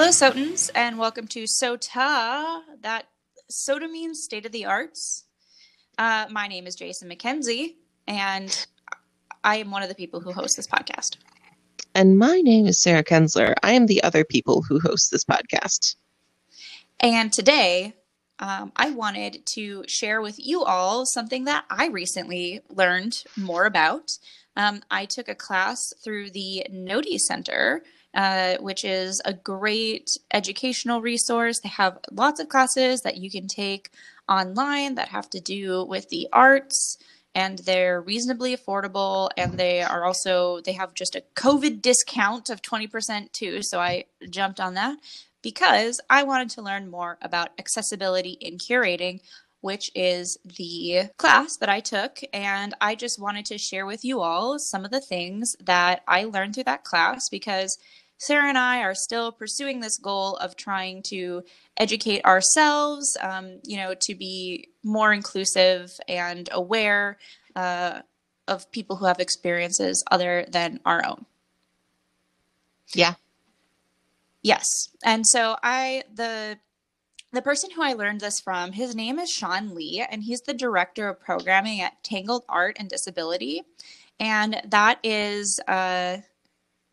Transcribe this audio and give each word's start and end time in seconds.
Hello, 0.00 0.12
Sotans, 0.12 0.70
and 0.74 0.96
welcome 0.98 1.26
to 1.26 1.42
SOTA. 1.44 2.62
That 2.80 3.04
SOTA 3.50 3.86
means 3.86 4.22
state 4.22 4.46
of 4.46 4.50
the 4.50 4.64
arts. 4.64 5.26
Uh, 5.98 6.24
my 6.30 6.48
name 6.48 6.66
is 6.66 6.74
Jason 6.74 7.10
McKenzie, 7.10 7.74
and 8.08 8.66
I 9.44 9.56
am 9.56 9.70
one 9.70 9.82
of 9.82 9.90
the 9.90 9.94
people 9.94 10.20
who 10.20 10.32
host 10.32 10.56
this 10.56 10.66
podcast. 10.66 11.18
And 11.94 12.16
my 12.16 12.40
name 12.40 12.64
is 12.64 12.80
Sarah 12.80 13.04
Kensler. 13.04 13.52
I 13.62 13.72
am 13.72 13.84
the 13.84 14.02
other 14.02 14.24
people 14.24 14.62
who 14.62 14.80
host 14.80 15.10
this 15.10 15.22
podcast. 15.22 15.96
And 17.00 17.30
today, 17.30 17.92
um, 18.38 18.72
I 18.76 18.92
wanted 18.92 19.44
to 19.48 19.84
share 19.86 20.22
with 20.22 20.36
you 20.38 20.64
all 20.64 21.04
something 21.04 21.44
that 21.44 21.66
I 21.68 21.88
recently 21.88 22.62
learned 22.70 23.22
more 23.36 23.66
about. 23.66 24.12
Um, 24.56 24.80
I 24.90 25.04
took 25.04 25.28
a 25.28 25.34
class 25.34 25.92
through 26.02 26.30
the 26.30 26.66
Node 26.70 27.04
Center, 27.18 27.82
uh, 28.14 28.56
which 28.58 28.84
is 28.84 29.20
a 29.24 29.32
great 29.32 30.10
educational 30.32 31.00
resource. 31.00 31.60
They 31.60 31.68
have 31.68 31.98
lots 32.10 32.40
of 32.40 32.48
classes 32.48 33.02
that 33.02 33.16
you 33.16 33.30
can 33.30 33.46
take 33.46 33.90
online 34.28 34.94
that 34.94 35.08
have 35.08 35.28
to 35.30 35.40
do 35.40 35.84
with 35.84 36.08
the 36.08 36.28
arts 36.32 36.98
and 37.34 37.58
they're 37.60 38.00
reasonably 38.00 38.56
affordable 38.56 39.28
and 39.36 39.58
they 39.58 39.82
are 39.82 40.04
also 40.04 40.60
they 40.60 40.72
have 40.72 40.94
just 40.94 41.14
a 41.16 41.22
covid 41.34 41.82
discount 41.82 42.50
of 42.50 42.62
20% 42.62 43.32
too 43.32 43.62
so 43.62 43.78
i 43.80 44.04
jumped 44.28 44.60
on 44.60 44.74
that 44.74 44.96
because 45.42 46.00
i 46.10 46.22
wanted 46.22 46.50
to 46.50 46.62
learn 46.62 46.90
more 46.90 47.18
about 47.22 47.50
accessibility 47.58 48.36
in 48.40 48.58
curating 48.58 49.20
which 49.60 49.90
is 49.94 50.38
the 50.56 51.10
class 51.18 51.56
that 51.58 51.68
I 51.68 51.80
took. 51.80 52.20
And 52.32 52.74
I 52.80 52.94
just 52.94 53.20
wanted 53.20 53.44
to 53.46 53.58
share 53.58 53.86
with 53.86 54.04
you 54.04 54.20
all 54.20 54.58
some 54.58 54.84
of 54.84 54.90
the 54.90 55.00
things 55.00 55.54
that 55.62 56.02
I 56.08 56.24
learned 56.24 56.54
through 56.54 56.64
that 56.64 56.84
class 56.84 57.28
because 57.28 57.78
Sarah 58.20 58.50
and 58.50 58.58
I 58.58 58.82
are 58.82 58.94
still 58.94 59.32
pursuing 59.32 59.80
this 59.80 59.96
goal 59.96 60.36
of 60.36 60.54
trying 60.54 61.02
to 61.04 61.42
educate 61.78 62.22
ourselves, 62.26 63.16
um, 63.22 63.60
you 63.64 63.78
know, 63.78 63.94
to 64.02 64.14
be 64.14 64.68
more 64.84 65.14
inclusive 65.14 65.90
and 66.06 66.46
aware 66.52 67.16
uh, 67.56 68.02
of 68.46 68.70
people 68.72 68.96
who 68.96 69.06
have 69.06 69.20
experiences 69.20 70.04
other 70.10 70.44
than 70.50 70.80
our 70.84 71.02
own. 71.06 71.24
Yeah. 72.94 73.14
Yes. 74.42 74.66
And 75.02 75.26
so 75.26 75.56
I, 75.62 76.02
the, 76.14 76.58
the 77.32 77.40
person 77.40 77.70
who 77.70 77.82
I 77.82 77.94
learned 77.94 78.20
this 78.20 78.38
from, 78.38 78.72
his 78.72 78.94
name 78.94 79.18
is 79.18 79.30
Sean 79.30 79.74
Lee, 79.74 80.04
and 80.10 80.22
he's 80.22 80.42
the 80.42 80.52
director 80.52 81.08
of 81.08 81.20
programming 81.20 81.80
at 81.80 82.04
Tangled 82.04 82.44
Art 82.50 82.76
and 82.78 82.90
Disability. 82.90 83.62
And 84.18 84.60
that 84.66 84.98
is, 85.02 85.58
uh, 85.66 86.18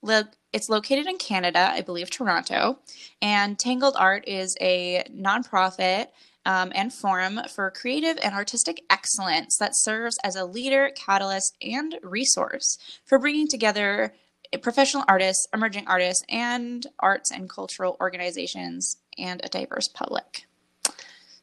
it's 0.03 0.69
located 0.69 1.07
in 1.07 1.17
Canada, 1.17 1.71
I 1.73 1.81
believe 1.81 2.09
Toronto. 2.09 2.79
And 3.21 3.57
Tangled 3.57 3.95
Art 3.97 4.27
is 4.27 4.55
a 4.61 5.03
nonprofit 5.11 6.07
um, 6.45 6.71
and 6.73 6.93
forum 6.93 7.41
for 7.53 7.69
creative 7.71 8.17
and 8.23 8.33
artistic 8.33 8.81
excellence 8.89 9.57
that 9.57 9.75
serves 9.75 10.17
as 10.23 10.35
a 10.35 10.45
leader, 10.45 10.91
catalyst, 10.95 11.57
and 11.61 11.97
resource 12.01 12.77
for 13.05 13.19
bringing 13.19 13.47
together 13.47 14.13
professional 14.61 15.03
artists, 15.09 15.45
emerging 15.53 15.85
artists, 15.87 16.23
and 16.29 16.87
arts 16.99 17.31
and 17.31 17.49
cultural 17.49 17.97
organizations 17.99 18.97
and 19.17 19.41
a 19.43 19.49
diverse 19.49 19.89
public. 19.89 20.45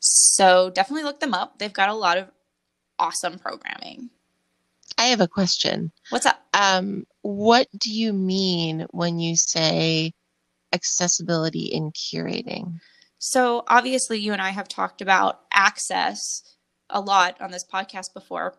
So 0.00 0.70
definitely 0.70 1.04
look 1.04 1.20
them 1.20 1.34
up. 1.34 1.58
They've 1.58 1.72
got 1.72 1.90
a 1.90 1.94
lot 1.94 2.16
of 2.16 2.30
awesome 2.98 3.38
programming. 3.38 4.10
I 4.98 5.06
have 5.06 5.20
a 5.20 5.28
question. 5.28 5.92
What's 6.10 6.26
up? 6.26 6.40
Um, 6.54 7.04
what 7.22 7.68
do 7.76 7.92
you 7.92 8.12
mean 8.12 8.86
when 8.90 9.18
you 9.18 9.36
say 9.36 10.12
accessibility 10.72 11.66
in 11.66 11.90
curating? 11.92 12.80
So, 13.18 13.64
obviously, 13.68 14.18
you 14.18 14.32
and 14.32 14.42
I 14.42 14.50
have 14.50 14.68
talked 14.68 15.00
about 15.00 15.40
access 15.52 16.42
a 16.90 17.00
lot 17.00 17.40
on 17.40 17.50
this 17.50 17.64
podcast 17.64 18.12
before. 18.12 18.54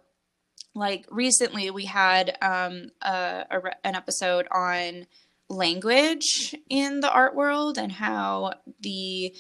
Like 0.74 1.06
recently, 1.10 1.72
we 1.72 1.86
had 1.86 2.38
um, 2.42 2.90
a, 3.02 3.46
a, 3.50 3.62
an 3.84 3.96
episode 3.96 4.48
on 4.52 5.06
language 5.50 6.56
in 6.70 7.00
the 7.00 7.12
art 7.12 7.36
world 7.36 7.78
and 7.78 7.92
how 7.92 8.54
the 8.82 9.34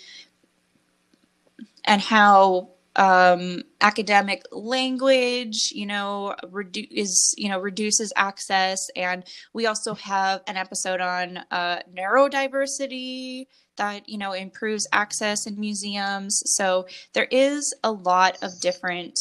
and 1.84 2.02
how 2.02 2.70
um, 2.96 3.64
academic 3.82 4.44
language, 4.52 5.72
you 5.74 5.86
know, 5.86 6.36
redu- 6.44 6.88
is 6.92 7.34
you 7.38 7.50
know 7.50 7.60
reduces 7.60 8.14
access, 8.16 8.90
and 8.96 9.24
we 9.54 9.66
also 9.66 9.94
have 9.96 10.42
an 10.48 10.58
episode 10.58 11.02
on 11.02 11.38
uh, 11.52 11.80
neurodiversity 11.94 13.48
that 13.78 14.08
you 14.08 14.18
know 14.18 14.34
improves 14.34 14.88
access 14.92 15.46
in 15.46 15.60
museums. 15.60 16.42
So 16.46 16.88
there 17.14 17.28
is 17.32 17.74
a 17.84 17.92
lot 17.92 18.38
of 18.42 18.60
different 18.62 19.20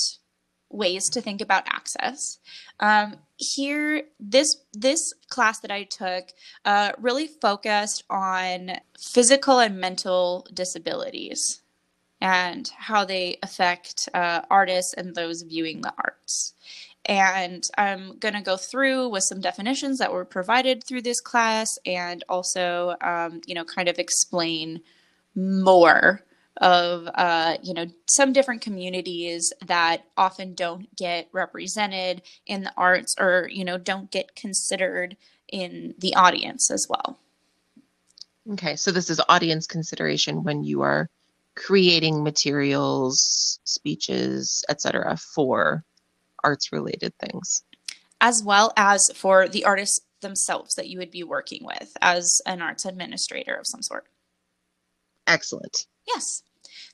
ways 0.71 1.09
to 1.11 1.21
think 1.21 1.41
about 1.41 1.65
access. 1.67 2.39
Um, 2.81 3.17
here, 3.37 4.05
this 4.21 4.57
this 4.73 5.13
class 5.29 5.61
that 5.61 5.71
I 5.73 5.85
took 5.85 6.29
uh, 6.65 6.93
really 6.99 7.27
focused 7.27 8.05
on 8.09 8.73
physical 8.99 9.59
and 9.59 9.79
mental 9.79 10.47
disabilities 10.55 11.61
and 12.25 12.71
how 12.79 13.05
they 13.05 13.37
affect 13.43 14.09
uh, 14.15 14.41
artists 14.51 14.95
and 14.95 15.15
those 15.15 15.43
viewing 15.43 15.83
the 15.83 15.93
arts. 15.99 16.55
And 17.05 17.63
I'm 17.77 18.19
going 18.19 18.33
to 18.33 18.41
go 18.41 18.57
through 18.57 19.11
with 19.11 19.25
some 19.25 19.43
definitions 19.43 19.99
that 19.99 20.11
were 20.11 20.25
provided 20.25 20.83
through 20.83 21.03
this 21.03 21.21
class 21.21 21.69
and 21.85 22.25
also, 22.31 22.97
um, 23.03 23.43
you 23.47 23.55
know, 23.55 23.63
kind 23.63 23.91
of 23.91 23.99
explain 23.99 24.81
more 25.37 26.23
of, 26.63 27.11
uh, 27.15 27.59
you 27.63 27.75
know, 27.75 27.85
some 28.09 28.33
different 28.33 28.63
communities 28.63 29.53
that 29.67 30.07
often 30.17 30.55
don't 30.55 30.97
get 30.97 31.29
represented 31.31 32.23
in 32.47 32.63
the 32.65 32.73
arts 32.75 33.15
or, 33.21 33.51
you 33.53 33.67
know, 33.67 33.77
don't 33.77 34.11
get 34.11 34.35
considered 34.35 35.15
in 35.53 35.95
the 35.99 36.15
audience 36.15 36.71
as 36.71 36.87
well. 36.89 37.19
Okay, 38.53 38.77
so 38.77 38.91
this 38.91 39.11
is 39.11 39.21
audience 39.29 39.67
consideration 39.67 40.43
when 40.43 40.65
you 40.65 40.81
are 40.81 41.11
creating 41.57 42.23
materials, 42.23 43.59
speeches, 43.65 44.65
etc. 44.69 45.17
for 45.35 45.85
arts 46.43 46.73
related 46.73 47.13
things. 47.19 47.63
As 48.21 48.43
well 48.45 48.73
as 48.77 49.11
for 49.15 49.49
the 49.49 49.65
artists 49.65 50.01
themselves 50.21 50.75
that 50.75 50.89
you 50.89 50.99
would 50.99 51.11
be 51.11 51.23
working 51.23 51.65
with 51.65 51.97
as 52.01 52.41
an 52.47 52.63
arts 52.63 52.85
administrator 52.85 53.55
of 53.55 53.67
some 53.67 53.83
sort. 53.83 54.07
Excellent. 55.27 55.87
Yes. 56.07 56.43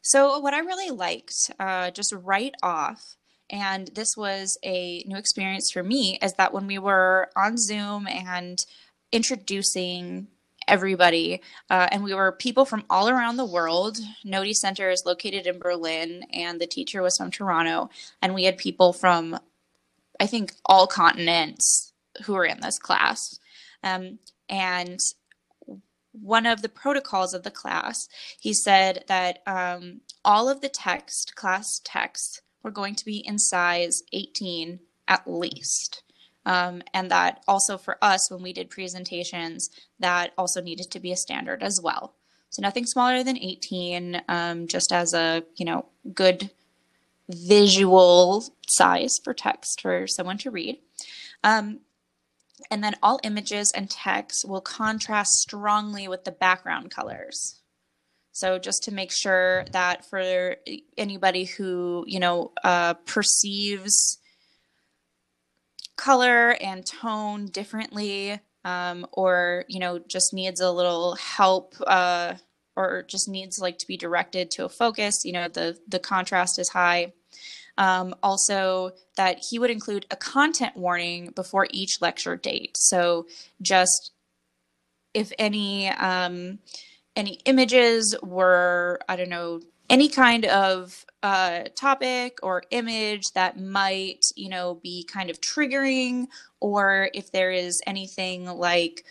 So, 0.03 0.39
what 0.39 0.55
I 0.55 0.61
really 0.61 0.91
liked, 0.91 1.51
uh, 1.59 1.91
just 1.91 2.13
right 2.13 2.55
off, 2.63 3.17
and 3.49 3.89
this 3.89 4.17
was 4.17 4.59
a 4.65 5.03
new 5.07 5.17
experience 5.17 5.71
for 5.71 5.83
me, 5.83 6.19
is 6.23 6.35
that 6.35 6.53
when 6.53 6.67
we 6.67 6.79
were 6.79 7.29
on 7.37 7.57
Zoom 7.57 8.07
and 8.07 8.59
introducing 9.13 10.29
everybody. 10.71 11.43
Uh, 11.69 11.89
and 11.91 12.03
we 12.03 12.15
were 12.15 12.33
people 12.33 12.65
from 12.65 12.85
all 12.89 13.09
around 13.11 13.37
the 13.37 13.45
world. 13.45 13.99
Node 14.25 14.57
Center 14.57 14.89
is 14.89 15.05
located 15.05 15.47
in 15.47 15.59
Berlin, 15.59 16.25
and 16.33 16.61
the 16.61 16.67
teacher 16.67 17.03
was 17.03 17.17
from 17.17 17.31
Toronto. 17.31 17.91
And 18.23 18.35
we 18.35 18.45
had 18.45 18.57
people 18.57 18.93
from, 18.93 19.39
I 20.19 20.27
think, 20.27 20.55
all 20.65 20.87
continents 20.87 21.93
who 22.25 22.35
were 22.35 22.45
in 22.45 22.61
this 22.61 22.79
class. 22.79 23.39
Um, 23.83 24.19
and 24.49 25.01
one 26.13 26.47
of 26.47 26.63
the 26.63 26.69
protocols 26.69 27.35
of 27.35 27.43
the 27.43 27.51
class, 27.51 28.09
he 28.39 28.53
said 28.53 29.05
that 29.09 29.41
um, 29.47 30.01
all 30.25 30.49
of 30.49 30.61
the 30.61 30.69
text, 30.69 31.35
class 31.35 31.81
text, 31.85 32.43
were 32.63 32.71
going 32.71 32.95
to 32.95 33.05
be 33.05 33.19
in 33.19 33.39
size 33.39 34.03
18 34.13 34.81
at 35.09 35.23
least. 35.27 36.03
Um, 36.47 36.83
and 36.95 37.11
that 37.11 37.43
also 37.47 37.77
for 37.77 37.99
us, 38.03 38.31
when 38.31 38.43
we 38.43 38.53
did 38.53 38.71
presentations, 38.71 39.71
that 39.99 40.33
also 40.39 40.61
needed 40.61 40.91
to 40.91 41.01
be 41.01 41.13
a 41.13 41.17
standard 41.17 41.63
as 41.63 41.81
well. 41.83 42.15
So 42.49 42.63
nothing 42.63 42.87
smaller 42.87 43.23
than 43.23 43.39
18, 43.39 44.23
um, 44.29 44.67
just 44.67 44.93
as 44.93 45.15
a 45.15 45.45
you 45.57 45.65
know 45.65 45.87
good 46.15 46.51
visual 47.29 48.45
size 48.69 49.21
for 49.23 49.33
text 49.33 49.81
for 49.81 50.07
someone 50.07 50.39
to 50.39 50.51
read. 50.51 50.79
Um, 51.45 51.81
and 52.71 52.83
then 52.83 52.95
all 53.03 53.21
images 53.23 53.73
and 53.73 53.89
text 53.89 54.47
will 54.47 54.61
contrast 54.61 55.35
strongly 55.35 56.09
with 56.09 56.25
the 56.25 56.33
background 56.33 56.91
colors. 56.91 57.61
So 58.33 58.59
just 58.59 58.85
to 58.85 58.95
make 58.95 59.13
sure 59.13 59.65
that 59.73 60.05
for 60.05 60.57
anybody 60.97 61.45
who 61.45 62.05
you 62.07 62.21
know 62.21 62.53
uh, 62.65 62.95
perceives 62.95 64.20
color 66.01 66.57
and 66.63 66.87
tone 66.87 67.45
differently 67.45 68.41
um, 68.65 69.07
or 69.13 69.67
you 69.69 69.79
know 69.79 69.99
just 69.99 70.33
needs 70.33 70.61
a 70.61 70.71
little 70.71 71.15
help 71.17 71.75
uh, 71.87 72.33
or 72.75 73.03
just 73.03 73.29
needs 73.29 73.59
like 73.59 73.77
to 73.77 73.87
be 73.87 73.99
directed 73.99 74.51
to 74.51 74.65
a 74.65 74.69
focus 74.69 75.27
you 75.27 75.33
know 75.33 75.47
the 75.49 75.79
the 75.89 75.99
contrast 75.99 76.59
is 76.59 76.71
high. 76.71 77.13
Um, 77.79 78.15
also 78.23 78.93
that 79.17 79.43
he 79.49 79.59
would 79.59 79.71
include 79.71 80.05
a 80.11 80.17
content 80.17 80.77
warning 80.77 81.31
before 81.35 81.67
each 81.71 82.03
lecture 82.03 82.37
date. 82.37 82.77
So 82.77 83.27
just 83.63 84.13
if 85.15 85.33
any 85.39 85.89
um, 85.89 86.59
any 87.17 87.41
images 87.45 88.15
were, 88.23 89.01
I 89.09 89.17
don't 89.17 89.31
know, 89.31 89.61
any 89.91 90.09
kind 90.09 90.47
of 90.47 91.05
uh, 91.23 91.65
topic 91.75 92.39
or 92.43 92.63
image 92.71 93.33
that 93.35 93.61
might, 93.61 94.25
you 94.37 94.49
know, 94.49 94.81
be 94.83 95.05
kind 95.05 95.29
of 95.29 95.41
triggering, 95.41 96.29
or 96.61 97.11
if 97.13 97.31
there 97.33 97.51
is 97.51 97.83
anything 97.87 98.47
like, 98.47 99.05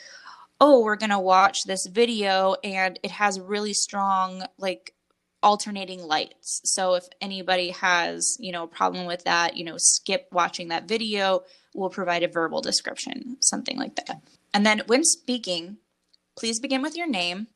oh, 0.59 0.81
we're 0.81 0.95
going 0.95 1.11
to 1.11 1.19
watch 1.19 1.65
this 1.65 1.85
video 1.85 2.55
and 2.63 2.97
it 3.03 3.11
has 3.11 3.39
really 3.39 3.73
strong, 3.73 4.43
like, 4.57 4.93
alternating 5.41 6.01
lights. 6.01 6.61
So 6.65 6.95
if 6.95 7.05
anybody 7.21 7.69
has, 7.69 8.35
you 8.39 8.51
know, 8.51 8.63
a 8.63 8.67
problem 8.67 9.05
with 9.05 9.23
that, 9.23 9.55
you 9.55 9.63
know, 9.63 9.75
skip 9.77 10.27
watching 10.31 10.67
that 10.69 10.87
video, 10.87 11.43
we'll 11.73 11.89
provide 11.89 12.23
a 12.23 12.27
verbal 12.27 12.61
description, 12.61 13.37
something 13.39 13.77
like 13.77 13.95
that. 13.95 14.21
And 14.53 14.65
then 14.65 14.81
when 14.87 15.03
speaking, 15.05 15.77
please 16.37 16.59
begin 16.59 16.81
with 16.81 16.97
your 16.97 17.07
name 17.07 17.47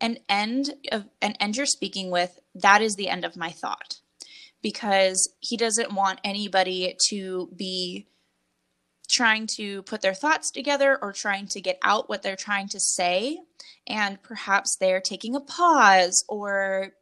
and 0.00 0.20
end 0.28 0.74
of, 0.92 1.06
and 1.20 1.36
end 1.40 1.56
your 1.56 1.66
speaking 1.66 2.10
with 2.10 2.38
that 2.54 2.82
is 2.82 2.94
the 2.94 3.08
end 3.08 3.24
of 3.24 3.36
my 3.36 3.50
thought. 3.50 4.00
Because 4.60 5.32
he 5.40 5.56
doesn't 5.56 5.92
want 5.92 6.20
anybody 6.24 6.96
to 7.08 7.48
be 7.54 8.08
trying 9.08 9.46
to 9.46 9.82
put 9.82 10.02
their 10.02 10.14
thoughts 10.14 10.50
together 10.50 10.98
or 11.00 11.12
trying 11.12 11.46
to 11.48 11.60
get 11.60 11.78
out 11.82 12.08
what 12.08 12.22
they're 12.22 12.36
trying 12.36 12.68
to 12.68 12.80
say. 12.80 13.38
And 13.86 14.22
perhaps 14.22 14.76
they're 14.76 15.00
taking 15.00 15.34
a 15.34 15.40
pause 15.40 16.24
or 16.28 16.92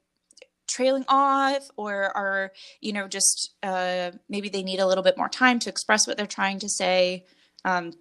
trailing 0.66 1.04
off 1.08 1.70
or 1.76 2.16
are 2.16 2.52
you 2.80 2.92
know 2.92 3.06
just 3.08 3.54
uh, 3.62 4.10
maybe 4.28 4.48
they 4.48 4.62
need 4.62 4.80
a 4.80 4.86
little 4.86 5.04
bit 5.04 5.16
more 5.16 5.28
time 5.28 5.58
to 5.60 5.70
express 5.70 6.06
what 6.06 6.16
they're 6.16 6.26
trying 6.26 6.58
to 6.58 6.68
say 6.68 7.24
um, 7.64 7.92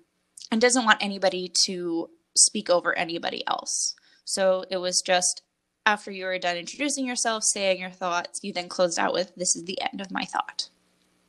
and 0.51 0.61
doesn't 0.61 0.85
want 0.85 1.03
anybody 1.03 1.51
to 1.65 2.09
speak 2.35 2.69
over 2.69 2.97
anybody 2.97 3.43
else 3.47 3.95
so 4.25 4.65
it 4.69 4.77
was 4.77 5.01
just 5.01 5.41
after 5.85 6.11
you 6.11 6.25
were 6.25 6.39
done 6.39 6.57
introducing 6.57 7.05
yourself 7.05 7.43
saying 7.43 7.79
your 7.79 7.89
thoughts 7.91 8.39
you 8.43 8.51
then 8.51 8.67
closed 8.67 8.99
out 8.99 9.13
with 9.13 9.33
this 9.35 9.55
is 9.55 9.63
the 9.63 9.79
end 9.81 10.01
of 10.01 10.11
my 10.11 10.23
thought. 10.25 10.69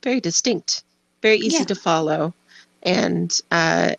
Very 0.02 0.20
distinct. 0.20 0.82
Very 1.22 1.36
easy 1.36 1.58
Yeah. 1.58 1.64
to 1.64 1.74
follow. 1.74 2.34
And 2.82 3.38
uh, 3.50 3.94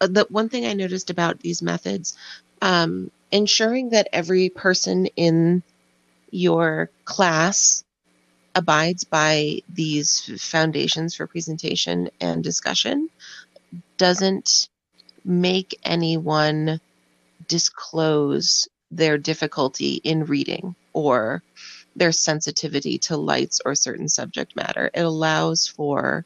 the 0.00 0.26
one 0.28 0.48
thing 0.48 0.66
i 0.66 0.72
noticed 0.72 1.10
about 1.10 1.40
these 1.40 1.62
methods 1.62 2.16
um, 2.62 3.10
ensuring 3.30 3.90
that 3.90 4.08
every 4.12 4.48
person 4.48 5.06
in 5.16 5.62
your 6.30 6.90
class 7.04 7.84
abides 8.54 9.04
by 9.04 9.60
these 9.72 10.30
foundations 10.42 11.14
for 11.14 11.26
presentation 11.26 12.08
and 12.20 12.42
discussion 12.44 13.08
doesn't 13.98 14.68
make 15.24 15.78
anyone 15.84 16.80
disclose 17.48 18.68
their 18.90 19.18
difficulty 19.18 19.94
in 20.04 20.24
reading 20.24 20.74
or 20.92 21.42
their 21.96 22.12
sensitivity 22.12 22.98
to 22.98 23.16
lights 23.16 23.60
or 23.64 23.74
certain 23.74 24.08
subject 24.08 24.56
matter. 24.56 24.90
It 24.94 25.02
allows 25.02 25.66
for 25.66 26.24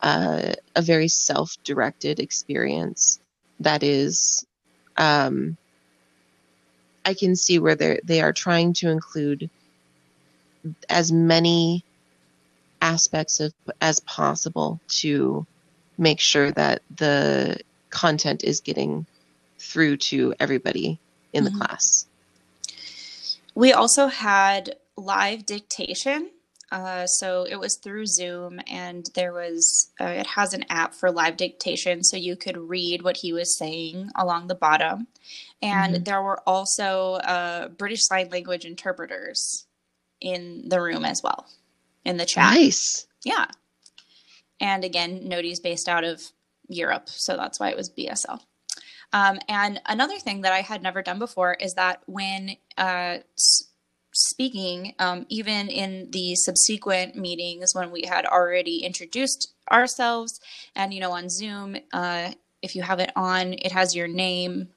uh, 0.00 0.52
a 0.74 0.82
very 0.82 1.08
self 1.08 1.56
directed 1.64 2.20
experience 2.20 3.20
that 3.60 3.82
is. 3.82 4.46
Um, 4.96 5.56
I 7.04 7.14
can 7.14 7.36
see 7.36 7.58
where 7.58 7.76
they 7.76 8.00
they 8.02 8.20
are 8.20 8.32
trying 8.32 8.72
to 8.74 8.90
include 8.90 9.48
as 10.88 11.12
many 11.12 11.84
aspects 12.80 13.40
of 13.40 13.52
as 13.80 14.00
possible 14.00 14.80
to 14.88 15.46
make 15.98 16.20
sure 16.20 16.50
that 16.52 16.82
the 16.96 17.58
content 17.90 18.44
is 18.44 18.60
getting 18.60 19.06
through 19.58 19.96
to 19.96 20.34
everybody 20.38 20.98
in 21.32 21.44
Mhm. 21.44 21.52
the 21.52 21.58
class. 21.58 22.06
We 23.54 23.72
also 23.72 24.06
had 24.08 24.76
live 24.96 25.46
dictation. 25.46 26.30
Uh, 26.72 27.06
so 27.06 27.44
it 27.44 27.56
was 27.60 27.76
through 27.76 28.06
Zoom, 28.06 28.60
and 28.66 29.08
there 29.14 29.32
was, 29.32 29.92
uh, 30.00 30.06
it 30.06 30.26
has 30.26 30.52
an 30.52 30.64
app 30.68 30.94
for 30.94 31.12
live 31.12 31.36
dictation, 31.36 32.02
so 32.02 32.16
you 32.16 32.34
could 32.34 32.56
read 32.56 33.02
what 33.02 33.18
he 33.18 33.32
was 33.32 33.56
saying 33.56 34.10
along 34.16 34.48
the 34.48 34.54
bottom. 34.56 35.06
And 35.62 35.94
Mhm. 35.94 36.04
there 36.04 36.22
were 36.22 36.40
also 36.46 37.14
uh, 37.14 37.68
British 37.68 38.04
Sign 38.04 38.30
Language 38.30 38.64
interpreters 38.64 39.64
in 40.20 40.68
the 40.68 40.80
room 40.80 41.04
as 41.04 41.22
well, 41.22 41.46
in 42.04 42.16
the 42.16 42.26
chat. 42.26 42.52
Nice. 42.54 43.06
Yeah. 43.22 43.46
And 44.58 44.84
again, 44.84 45.28
Node's 45.28 45.60
based 45.60 45.88
out 45.88 46.02
of 46.02 46.32
Europe, 46.68 47.08
so 47.08 47.36
that's 47.36 47.60
why 47.60 47.70
it 47.70 47.76
was 47.76 47.90
BSL. 47.90 48.40
Um, 49.16 49.38
and 49.48 49.80
another 49.86 50.18
thing 50.18 50.42
that 50.42 50.52
I 50.52 50.60
had 50.60 50.82
never 50.82 51.00
done 51.00 51.18
before 51.18 51.54
is 51.54 51.72
that 51.74 52.02
when 52.04 52.56
uh, 52.76 53.18
speaking, 54.12 54.94
um, 54.98 55.24
even 55.30 55.68
in 55.68 56.10
the 56.10 56.34
subsequent 56.34 57.16
meetings 57.16 57.74
when 57.74 57.90
we 57.90 58.02
had 58.06 58.26
already 58.26 58.84
introduced 58.84 59.54
ourselves, 59.72 60.38
and 60.74 60.92
you 60.92 61.00
know, 61.00 61.12
on 61.12 61.30
Zoom, 61.30 61.78
uh, 61.94 62.32
if 62.60 62.76
you 62.76 62.82
have 62.82 63.00
it 63.00 63.10
on, 63.16 63.54
it 63.54 63.72
has 63.72 63.96
your 63.96 64.06
name. 64.06 64.68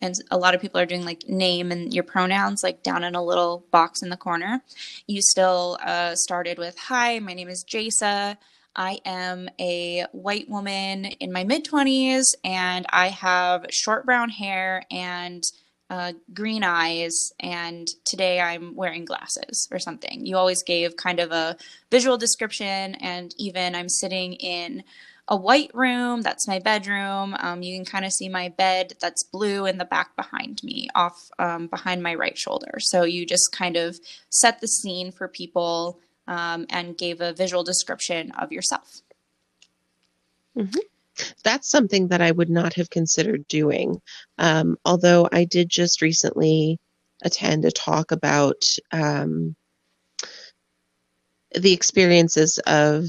And 0.00 0.14
a 0.30 0.38
lot 0.38 0.54
of 0.54 0.60
people 0.60 0.80
are 0.80 0.86
doing 0.86 1.04
like 1.04 1.28
name 1.28 1.72
and 1.72 1.92
your 1.92 2.04
pronouns 2.04 2.62
like 2.62 2.84
down 2.84 3.02
in 3.02 3.16
a 3.16 3.24
little 3.24 3.66
box 3.72 4.02
in 4.02 4.08
the 4.08 4.16
corner. 4.16 4.62
You 5.08 5.20
still 5.20 5.78
uh, 5.84 6.14
started 6.14 6.58
with 6.58 6.78
Hi, 6.78 7.18
my 7.18 7.34
name 7.34 7.48
is 7.48 7.64
Jasa. 7.64 8.36
I 8.74 9.00
am 9.04 9.48
a 9.58 10.06
white 10.12 10.48
woman 10.48 11.06
in 11.06 11.32
my 11.32 11.44
mid 11.44 11.64
20s 11.64 12.34
and 12.44 12.86
I 12.90 13.08
have 13.08 13.66
short 13.70 14.06
brown 14.06 14.28
hair 14.28 14.84
and 14.90 15.42
uh, 15.90 16.12
green 16.32 16.62
eyes. 16.62 17.32
And 17.40 17.88
today 18.04 18.40
I'm 18.40 18.76
wearing 18.76 19.04
glasses 19.04 19.68
or 19.72 19.80
something. 19.80 20.24
You 20.24 20.36
always 20.36 20.62
gave 20.62 20.96
kind 20.96 21.18
of 21.18 21.32
a 21.32 21.56
visual 21.90 22.16
description. 22.16 22.94
And 22.94 23.34
even 23.38 23.74
I'm 23.74 23.88
sitting 23.88 24.34
in 24.34 24.84
a 25.26 25.36
white 25.36 25.70
room. 25.74 26.22
That's 26.22 26.48
my 26.48 26.58
bedroom. 26.58 27.36
Um, 27.38 27.62
you 27.62 27.76
can 27.76 27.84
kind 27.84 28.04
of 28.04 28.12
see 28.12 28.28
my 28.28 28.48
bed 28.48 28.94
that's 29.00 29.22
blue 29.22 29.66
in 29.66 29.78
the 29.78 29.84
back 29.84 30.14
behind 30.16 30.62
me, 30.62 30.88
off 30.94 31.30
um, 31.38 31.68
behind 31.68 32.02
my 32.02 32.14
right 32.14 32.36
shoulder. 32.36 32.78
So 32.78 33.04
you 33.04 33.26
just 33.26 33.52
kind 33.52 33.76
of 33.76 33.98
set 34.28 34.60
the 34.60 34.66
scene 34.68 35.12
for 35.12 35.28
people 35.28 36.00
um, 36.30 36.64
and 36.70 36.96
gave 36.96 37.20
a 37.20 37.32
visual 37.34 37.64
description 37.64 38.30
of 38.38 38.52
yourself. 38.52 39.02
That's 41.44 41.68
something 41.68 42.08
that 42.08 42.22
I 42.22 42.30
would 42.30 42.48
not 42.48 42.72
have 42.74 42.88
considered 42.88 43.46
doing. 43.48 44.00
Um, 44.38 44.76
although 44.84 45.28
I 45.32 45.44
did 45.44 45.68
just 45.68 46.00
recently 46.00 46.78
attend 47.22 47.64
a 47.64 47.70
talk 47.70 48.12
about 48.12 48.64
um, 48.92 49.56
the 51.54 51.72
experiences 51.72 52.58
of 52.66 53.06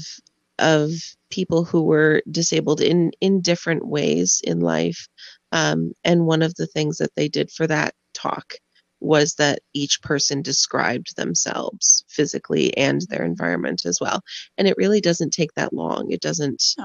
of 0.58 0.90
people 1.30 1.64
who 1.64 1.82
were 1.82 2.22
disabled 2.30 2.80
in 2.80 3.12
in 3.20 3.40
different 3.40 3.86
ways 3.86 4.42
in 4.44 4.60
life. 4.60 5.08
Um, 5.52 5.92
and 6.04 6.26
one 6.26 6.42
of 6.42 6.54
the 6.56 6.66
things 6.66 6.98
that 6.98 7.14
they 7.14 7.28
did 7.28 7.50
for 7.50 7.66
that 7.68 7.94
talk 8.14 8.54
was 9.02 9.34
that 9.34 9.60
each 9.72 10.00
person 10.02 10.42
described 10.42 11.16
themselves 11.16 12.04
physically 12.08 12.76
and 12.76 13.02
their 13.08 13.24
environment 13.24 13.84
as 13.84 13.98
well. 14.00 14.22
And 14.56 14.68
it 14.68 14.76
really 14.76 15.00
doesn't 15.00 15.32
take 15.32 15.54
that 15.54 15.72
long. 15.72 16.10
It 16.10 16.20
doesn't 16.20 16.76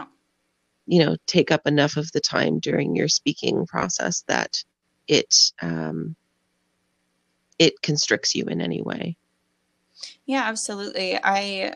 you 0.88 1.06
know 1.06 1.18
take 1.28 1.52
up 1.52 1.68
enough 1.68 1.98
of 1.98 2.12
the 2.14 2.22
time 2.22 2.60
during 2.60 2.96
your 2.96 3.08
speaking 3.08 3.68
process 3.68 4.24
that 4.28 4.64
it 5.08 5.52
um, 5.62 6.16
it 7.60 7.82
constricts 7.82 8.36
you 8.36 8.46
in 8.46 8.62
any 8.62 8.82
way. 8.82 9.18
Yeah, 10.26 10.44
absolutely. 10.44 11.20
I 11.24 11.76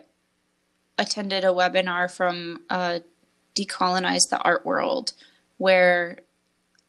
attended 0.97 1.43
a 1.43 1.47
webinar 1.47 2.09
from 2.09 2.61
uh, 2.69 2.99
Decolonize 3.55 4.29
the 4.29 4.39
Art 4.39 4.65
World 4.65 5.13
where 5.57 6.19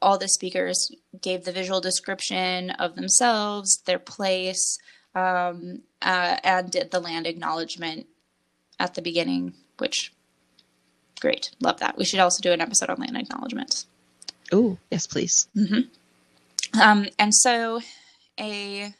all 0.02 0.18
the 0.18 0.28
speakers 0.28 0.90
gave 1.20 1.44
the 1.44 1.52
visual 1.52 1.80
description 1.80 2.70
of 2.70 2.96
themselves, 2.96 3.82
their 3.86 3.98
place, 3.98 4.78
um, 5.14 5.82
uh, 6.00 6.36
and 6.42 6.70
did 6.70 6.90
the 6.90 7.00
land 7.00 7.26
acknowledgement 7.26 8.06
at 8.78 8.94
the 8.94 9.02
beginning, 9.02 9.54
which 9.78 10.12
great. 11.20 11.50
Love 11.60 11.78
that. 11.80 11.96
We 11.96 12.04
should 12.04 12.20
also 12.20 12.42
do 12.42 12.52
an 12.52 12.60
episode 12.60 12.90
on 12.90 12.98
land 12.98 13.16
acknowledgements. 13.16 13.86
Oh, 14.52 14.78
yes, 14.90 15.06
please. 15.06 15.48
Um, 16.80 17.06
and 17.18 17.34
so 17.34 17.80
a 18.38 18.94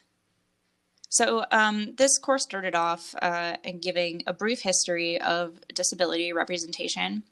so 1.09 1.45
um, 1.51 1.93
this 1.95 2.17
course 2.17 2.43
started 2.43 2.73
off 2.73 3.13
uh, 3.21 3.57
in 3.63 3.79
giving 3.79 4.23
a 4.25 4.33
brief 4.33 4.61
history 4.61 5.21
of 5.21 5.59
disability 5.75 6.33
representation. 6.33 7.23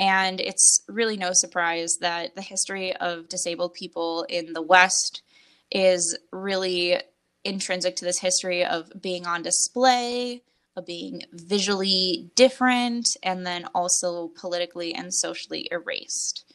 And 0.00 0.40
it's 0.40 0.82
really 0.88 1.18
no 1.18 1.32
surprise 1.34 1.98
that 2.00 2.34
the 2.34 2.40
history 2.40 2.96
of 2.96 3.28
disabled 3.28 3.74
people 3.74 4.24
in 4.30 4.54
the 4.54 4.62
West 4.62 5.22
is 5.70 6.18
really 6.32 6.96
intrinsic 7.44 7.96
to 7.96 8.06
this 8.06 8.18
history 8.18 8.64
of 8.64 8.90
being 8.98 9.26
on 9.26 9.42
display, 9.42 10.42
of 10.74 10.86
being 10.86 11.22
visually 11.32 12.30
different, 12.34 13.08
and 13.22 13.46
then 13.46 13.66
also 13.74 14.28
politically 14.40 14.94
and 14.94 15.12
socially 15.12 15.68
erased. 15.70 16.50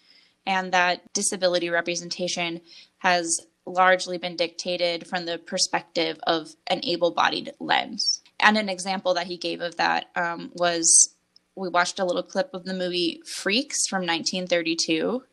And 0.48 0.72
that 0.72 1.14
disability 1.14 1.70
representation 1.70 2.62
has 2.98 3.46
largely 3.68 4.18
been 4.18 4.36
dictated 4.36 5.08
from 5.08 5.26
the 5.26 5.38
perspective 5.38 6.20
of 6.26 6.50
an 6.68 6.82
able 6.84 7.12
bodied 7.12 7.52
lens. 7.60 8.22
And 8.40 8.58
an 8.58 8.70
example 8.70 9.14
that 9.14 9.28
he 9.28 9.38
gave 9.38 9.62
of 9.62 9.78
that 9.78 10.08
um, 10.16 10.52
was 10.56 11.15
we 11.56 11.70
watched 11.70 12.00
a 12.00 12.06
little 12.06 12.24
clip 12.24 12.54
of 12.54 12.66
the 12.66 12.74
movie 12.74 13.22
Freaks 13.26 13.88
from 13.88 14.02
1932. 14.02 15.24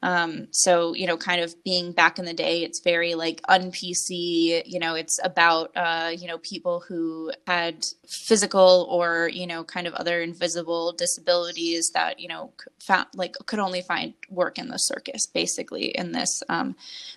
Um, 0.00 0.46
so, 0.52 0.94
you 0.94 1.08
know, 1.08 1.16
kind 1.16 1.40
of 1.40 1.52
being 1.64 1.90
back 1.90 2.20
in 2.20 2.24
the 2.24 2.32
day, 2.32 2.62
it's 2.62 2.80
very 2.80 3.16
like 3.16 3.40
un 3.48 3.72
PC, 3.72 4.62
you 4.64 4.78
know, 4.78 4.94
it's 4.94 5.18
about, 5.24 5.72
uh, 5.74 6.12
you 6.16 6.28
know, 6.28 6.38
people 6.38 6.84
who 6.86 7.32
had 7.48 7.84
physical 8.06 8.86
or, 8.90 9.28
you 9.32 9.46
know, 9.46 9.64
kind 9.64 9.88
of 9.88 9.94
other 9.94 10.22
invisible 10.22 10.92
disabilities 10.92 11.90
that, 11.94 12.20
you 12.20 12.28
know, 12.28 12.52
found, 12.78 13.08
like 13.14 13.34
could 13.46 13.58
only 13.58 13.82
find 13.82 14.14
work 14.30 14.56
in 14.56 14.68
the 14.68 14.76
circus, 14.76 15.26
basically, 15.26 15.86
in 15.86 16.12
this 16.12 16.44
um, 16.48 16.76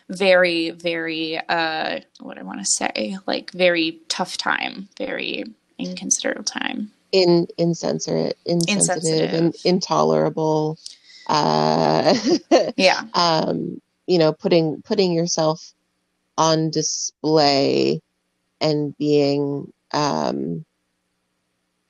very, 0.10 0.72
very, 0.72 1.40
uh, 1.50 2.00
what 2.20 2.40
I 2.40 2.44
want 2.44 2.60
to 2.62 2.66
say, 2.66 3.18
like 3.28 3.52
very 3.52 4.00
tough 4.08 4.38
time, 4.38 4.90
very 4.98 5.46
inconsiderate 5.78 6.48
time. 6.48 6.92
In 7.12 7.48
insensitive, 7.58 8.34
insensitive, 8.46 9.34
and 9.34 9.56
intolerable 9.66 10.78
uh, 11.28 12.16
yeah. 12.78 13.04
um, 13.14 13.82
you 14.08 14.18
know 14.18 14.32
putting 14.32 14.82
putting 14.82 15.12
yourself 15.12 15.74
on 16.38 16.70
display 16.70 18.02
and 18.62 18.98
being 18.98 19.72
um, 19.92 20.66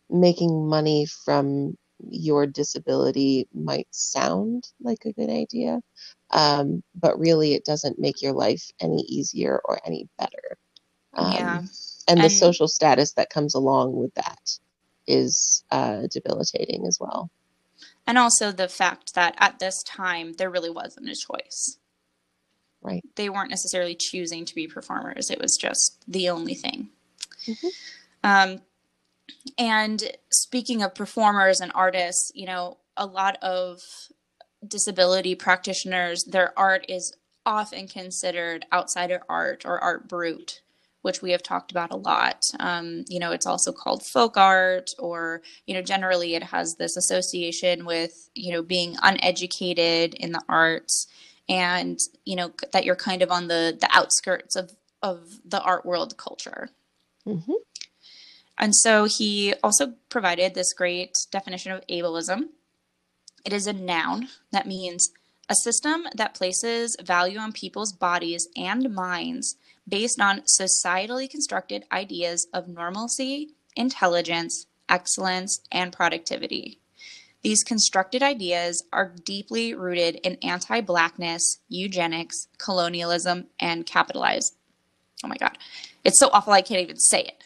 making 0.10 0.68
money 0.68 1.06
from 1.06 1.78
your 2.10 2.48
disability 2.48 3.48
might 3.54 3.88
sound 3.92 4.68
like 4.82 5.06
a 5.06 5.13
good 5.13 5.30
idea 5.30 5.80
um, 6.32 6.82
but 6.96 7.20
really 7.20 7.54
it 7.54 7.66
doesn't 7.66 8.00
make 8.00 8.22
your 8.22 8.34
life 8.34 8.72
any 8.80 9.01
easier 9.01 9.62
or 9.66 9.80
any 9.86 10.08
better. 10.18 10.58
Um, 11.13 11.34
yeah. 11.34 11.62
and 12.08 12.20
the 12.20 12.25
and, 12.25 12.32
social 12.32 12.68
status 12.68 13.13
that 13.13 13.30
comes 13.30 13.54
along 13.54 13.94
with 13.94 14.13
that 14.16 14.58
is 15.12 15.63
uh, 15.72 16.08
debilitating 16.10 16.86
as 16.88 16.98
well. 17.00 17.30
And 18.08 18.18
also 18.18 18.51
the 18.51 18.68
fact 18.68 19.13
that 19.15 19.36
at 19.38 19.60
this 19.60 19.84
time 19.84 20.34
there 20.34 20.50
really 20.50 20.70
wasn't 20.70 21.10
a 21.10 21.15
choice. 21.15 21.77
Right. 22.82 23.03
They 23.15 23.30
weren't 23.30 23.51
necessarily 23.51 23.96
choosing 23.96 24.44
to 24.46 24.56
be 24.56 24.68
performers. 24.68 25.30
It 25.30 25.39
was 25.39 25.56
just 25.56 26.03
the 26.08 26.30
only 26.30 26.56
thing. 26.56 26.89
Mm-hmm. 27.48 27.68
um, 28.24 28.62
and 29.58 30.03
speaking 30.32 30.84
of 30.84 30.96
performers 30.96 31.60
and 31.60 31.72
artists 31.74 32.32
you 32.36 32.46
know 32.46 32.77
a 32.98 33.06
lot 33.06 33.38
of 33.41 33.82
disability 34.68 35.36
practitioners 35.36 36.24
their 36.25 36.58
art 36.58 36.86
is 36.88 37.15
often 37.46 37.88
considered 37.88 38.65
outsider 38.72 39.22
art 39.27 39.65
or 39.65 39.80
art 39.80 40.08
brut 40.08 40.62
which 41.01 41.22
we 41.22 41.31
have 41.31 41.43
talked 41.43 41.72
about 41.72 41.91
a 41.91 41.98
lot. 41.98 42.46
Um, 42.60 43.05
you 43.08 43.20
know, 43.20 43.31
it's 43.31 43.46
also 43.46 43.72
called 43.72 44.05
folk 44.05 44.38
art, 44.38 44.91
or, 45.00 45.41
you 45.65 45.74
know, 45.74 45.81
generally 45.81 46.36
it 46.36 46.43
has 46.43 46.75
this 46.75 46.96
association 46.98 47.86
with, 47.86 48.29
you 48.36 48.51
know, 48.51 48.62
being 48.62 48.96
uneducated 49.01 50.13
in 50.15 50.31
the 50.31 50.41
arts 50.48 51.08
and, 51.50 52.00
you 52.25 52.36
know, 52.36 52.51
that 52.72 52.86
you're 52.86 52.96
kind 52.96 53.22
of 53.22 53.31
on 53.31 53.48
the, 53.48 53.77
the 53.79 53.89
outskirts 53.91 54.55
of, 54.55 54.72
of 55.01 55.39
the 55.43 55.62
art 55.62 55.86
world 55.86 56.17
culture. 56.17 56.70
Mm-hmm. 57.25 57.53
And 58.58 58.75
so 58.75 59.05
he 59.05 59.55
also 59.63 59.93
provided 60.10 60.53
this 60.53 60.74
great 60.74 61.17
definition 61.31 61.72
of 61.72 61.86
ableism. 61.88 62.50
It 63.43 63.53
is 63.53 63.65
a 63.65 63.74
noun 63.74 64.27
that 64.51 64.67
means 64.67 65.12
a 65.50 65.55
system 65.55 66.03
that 66.15 66.36
places 66.36 66.96
value 67.03 67.39
on 67.39 67.51
people's 67.51 67.91
bodies 67.91 68.48
and 68.55 68.93
minds 68.93 69.55
based 69.88 70.19
on 70.19 70.43
societally 70.59 71.29
constructed 71.29 71.85
ideas 71.91 72.47
of 72.53 72.67
normalcy, 72.67 73.55
intelligence, 73.75 74.65
excellence, 74.89 75.61
and 75.71 75.93
productivity. 75.93 76.79
These 77.43 77.63
constructed 77.63 78.21
ideas 78.21 78.83
are 78.93 79.15
deeply 79.25 79.73
rooted 79.73 80.15
in 80.23 80.38
anti 80.43 80.81
Blackness, 80.81 81.59
eugenics, 81.69 82.47
colonialism, 82.59 83.47
and 83.59 83.85
capitalize. 83.85 84.51
Oh 85.23 85.27
my 85.27 85.38
God. 85.38 85.57
It's 86.03 86.19
so 86.19 86.29
awful 86.33 86.53
I 86.53 86.61
can't 86.61 86.81
even 86.81 86.97
say 86.97 87.21
it. 87.21 87.43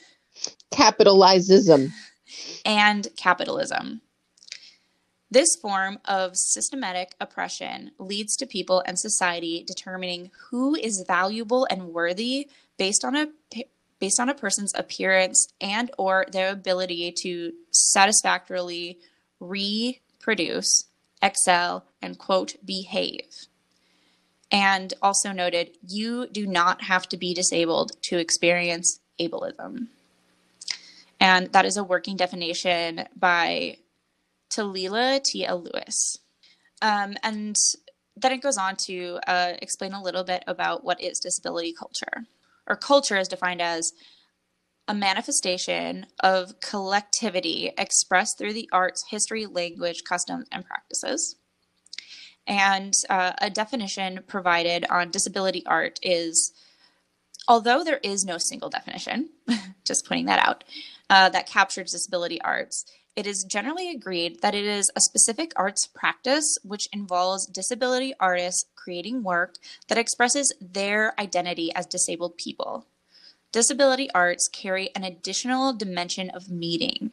Capitalizism. 0.72 1.94
And 2.66 3.08
capitalism. 3.16 4.02
This 5.36 5.58
form 5.58 6.00
of 6.06 6.38
systematic 6.38 7.14
oppression 7.20 7.92
leads 8.00 8.38
to 8.38 8.46
people 8.46 8.82
and 8.86 8.98
society 8.98 9.66
determining 9.68 10.32
who 10.50 10.76
is 10.76 11.04
valuable 11.06 11.68
and 11.70 11.90
worthy 11.90 12.48
based 12.78 13.04
on 13.04 13.18
a 13.18 13.28
based 14.00 14.18
on 14.18 14.30
a 14.30 14.34
person's 14.34 14.72
appearance 14.76 15.50
and 15.60 15.92
or 15.98 16.26
their 16.32 16.52
ability 16.52 17.12
to 17.24 17.52
satisfactorily 17.70 18.98
reproduce, 19.42 20.86
excel, 21.22 21.84
and 22.02 22.18
quote 22.18 22.56
behave. 22.64 23.48
And 24.50 24.94
also 25.02 25.34
noted, 25.34 25.72
you 25.86 26.28
do 26.28 26.48
not 26.48 26.84
have 26.84 27.10
to 27.10 27.18
be 27.18 27.34
disabled 27.34 27.92
to 28.04 28.20
experience 28.20 29.02
ableism. 29.20 29.88
And 31.20 31.52
that 31.52 31.66
is 31.66 31.76
a 31.76 31.84
working 31.84 32.16
definition 32.16 33.10
by 33.18 33.80
Talila 34.50 35.24
T.L. 35.24 35.64
Lewis. 35.64 36.18
Um, 36.82 37.16
and 37.24 37.56
then 38.16 38.32
it 38.32 38.42
goes 38.42 38.58
on 38.58 38.76
to 38.86 39.20
uh, 39.28 39.54
explain 39.62 39.94
a 39.94 40.02
little 40.02 40.24
bit 40.24 40.44
about 40.48 40.84
what 40.84 41.02
is 41.02 41.20
disability 41.20 41.74
culture. 41.74 42.26
Or 42.68 42.76
culture 42.76 43.18
is 43.18 43.28
defined 43.28 43.62
as 43.62 43.92
a 44.88 44.94
manifestation 44.94 46.06
of 46.20 46.60
collectivity 46.60 47.72
expressed 47.78 48.38
through 48.38 48.54
the 48.54 48.70
arts, 48.72 49.06
history, 49.10 49.46
language, 49.46 50.04
customs, 50.08 50.48
and 50.52 50.66
practices. 50.66 51.36
And 52.48 52.94
uh, 53.10 53.34
a 53.40 53.50
definition 53.50 54.22
provided 54.28 54.86
on 54.90 55.10
disability 55.10 55.66
art 55.66 56.00
is 56.04 56.54
although 57.48 57.84
there 57.84 58.00
is 58.04 58.26
no 58.26 58.38
single 58.38 58.70
definition, 58.70 59.30
just 59.86 60.08
pointing 60.08 60.28
that 60.28 60.46
out, 60.46 60.64
uh, 61.10 61.30
that 61.30 61.48
captures 61.48 61.92
disability 61.92 62.42
arts, 62.42 62.86
it 63.16 63.26
is 63.26 63.46
generally 63.46 63.90
agreed 63.90 64.42
that 64.42 64.56
it 64.56 64.66
is 64.66 64.92
a 64.96 65.02
specific 65.02 65.54
arts 65.56 65.88
practice 65.88 66.58
which 66.64 66.90
involves 66.92 67.46
disability 67.46 68.14
artists 68.20 68.66
creating 68.76 69.24
work 69.24 69.56
that 69.88 69.98
expresses 69.98 70.54
their 70.60 71.18
identity 71.20 71.74
as 71.74 71.86
disabled 71.86 72.38
people. 72.38 72.86
Disability 73.52 74.12
arts 74.12 74.50
carry 74.50 74.90
an 74.96 75.04
additional 75.04 75.72
dimension 75.72 76.30
of 76.32 76.52
meaning 76.52 77.12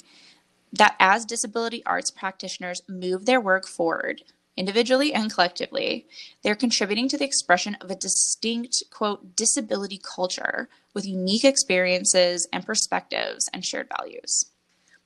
that 0.73 0.97
as 0.99 1.25
disability 1.25 1.85
arts 1.87 2.11
practitioners 2.11 2.83
move 2.89 3.27
their 3.27 3.41
work 3.41 3.69
forward, 3.69 4.23
individually 4.57 5.15
and 5.15 5.33
collectively, 5.33 6.07
they're 6.43 6.55
contributing 6.55 7.09
to 7.09 7.19
the 7.19 7.25
expression 7.25 7.77
of 7.81 7.91
a 7.91 7.95
distinct, 7.95 8.83
quote, 8.91 9.37
disability 9.37 10.01
culture 10.03 10.69
with 10.95 11.07
unique 11.07 11.45
experiences 11.45 12.49
and 12.53 12.67
perspectives 12.67 13.49
and 13.53 13.65
shared 13.65 13.89
values. 13.99 14.52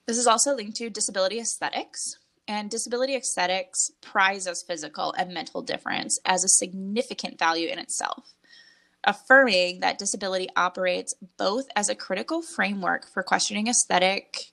This 0.07 0.19
is 0.19 0.27
also 0.27 0.55
linked 0.55 0.77
to 0.77 0.91
disability 0.91 1.41
aesthetics. 1.41 2.19
And 2.49 2.71
disability 2.71 3.17
aesthetics 3.17 3.91
prizes 4.01 4.63
physical 4.63 5.13
and 5.19 5.35
mental 5.35 5.63
difference 5.63 6.21
as 6.25 6.45
a 6.45 6.49
significant 6.49 7.41
value 7.41 7.69
in 7.69 7.81
itself, 7.81 8.35
affirming 9.03 9.81
that 9.81 9.99
disability 9.99 10.49
operates 10.55 11.15
both 11.37 11.67
as 11.75 11.89
a 11.89 11.97
critical 11.97 12.43
framework 12.43 13.05
for 13.13 13.25
questioning 13.25 13.67
aesthetic 13.67 14.53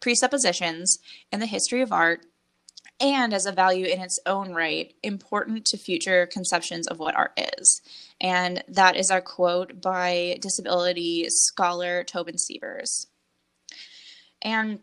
presuppositions 0.00 0.98
in 1.32 1.38
the 1.38 1.46
history 1.46 1.80
of 1.80 1.92
art 1.92 2.26
and 2.98 3.32
as 3.32 3.46
a 3.46 3.52
value 3.52 3.86
in 3.86 4.00
its 4.00 4.18
own 4.26 4.52
right, 4.52 4.94
important 5.04 5.64
to 5.66 5.76
future 5.76 6.26
conceptions 6.26 6.88
of 6.88 6.98
what 6.98 7.14
art 7.14 7.38
is. 7.58 7.82
And 8.20 8.64
that 8.68 8.96
is 8.96 9.10
our 9.12 9.20
quote 9.20 9.80
by 9.80 10.38
disability 10.40 11.26
scholar 11.28 12.02
Tobin 12.02 12.38
Siebers. 12.38 13.06
And 14.46 14.78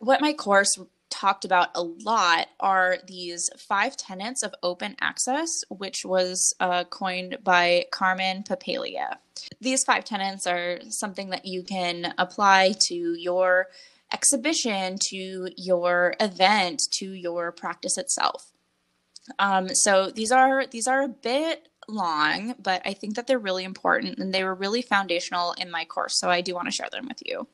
what 0.00 0.20
my 0.20 0.32
course 0.32 0.76
talked 1.08 1.44
about 1.44 1.68
a 1.74 1.82
lot 1.82 2.48
are 2.58 2.98
these 3.06 3.48
five 3.56 3.96
tenets 3.96 4.42
of 4.42 4.52
open 4.62 4.96
access, 5.00 5.48
which 5.70 6.04
was 6.04 6.52
uh, 6.58 6.82
coined 6.84 7.38
by 7.42 7.86
Carmen 7.92 8.42
Papalia. 8.42 9.16
These 9.60 9.84
five 9.84 10.04
tenets 10.04 10.48
are 10.48 10.80
something 10.88 11.30
that 11.30 11.46
you 11.46 11.62
can 11.62 12.12
apply 12.18 12.74
to 12.88 12.94
your 12.94 13.68
exhibition, 14.12 14.96
to 15.10 15.48
your 15.56 16.14
event, 16.18 16.82
to 16.98 17.12
your 17.12 17.52
practice 17.52 17.96
itself. 17.98 18.50
Um, 19.38 19.68
so 19.68 20.10
these 20.10 20.32
are 20.32 20.66
these 20.66 20.88
are 20.88 21.02
a 21.02 21.08
bit 21.08 21.68
long, 21.88 22.54
but 22.62 22.82
I 22.84 22.92
think 22.92 23.16
that 23.16 23.26
they're 23.26 23.38
really 23.38 23.64
important 23.64 24.18
and 24.18 24.32
they 24.32 24.44
were 24.44 24.54
really 24.54 24.82
foundational 24.82 25.52
in 25.54 25.70
my 25.70 25.84
course. 25.84 26.18
So 26.18 26.30
I 26.30 26.40
do 26.40 26.54
want 26.54 26.66
to 26.66 26.72
share 26.72 26.88
them 26.90 27.08
with 27.08 27.22
you. 27.24 27.46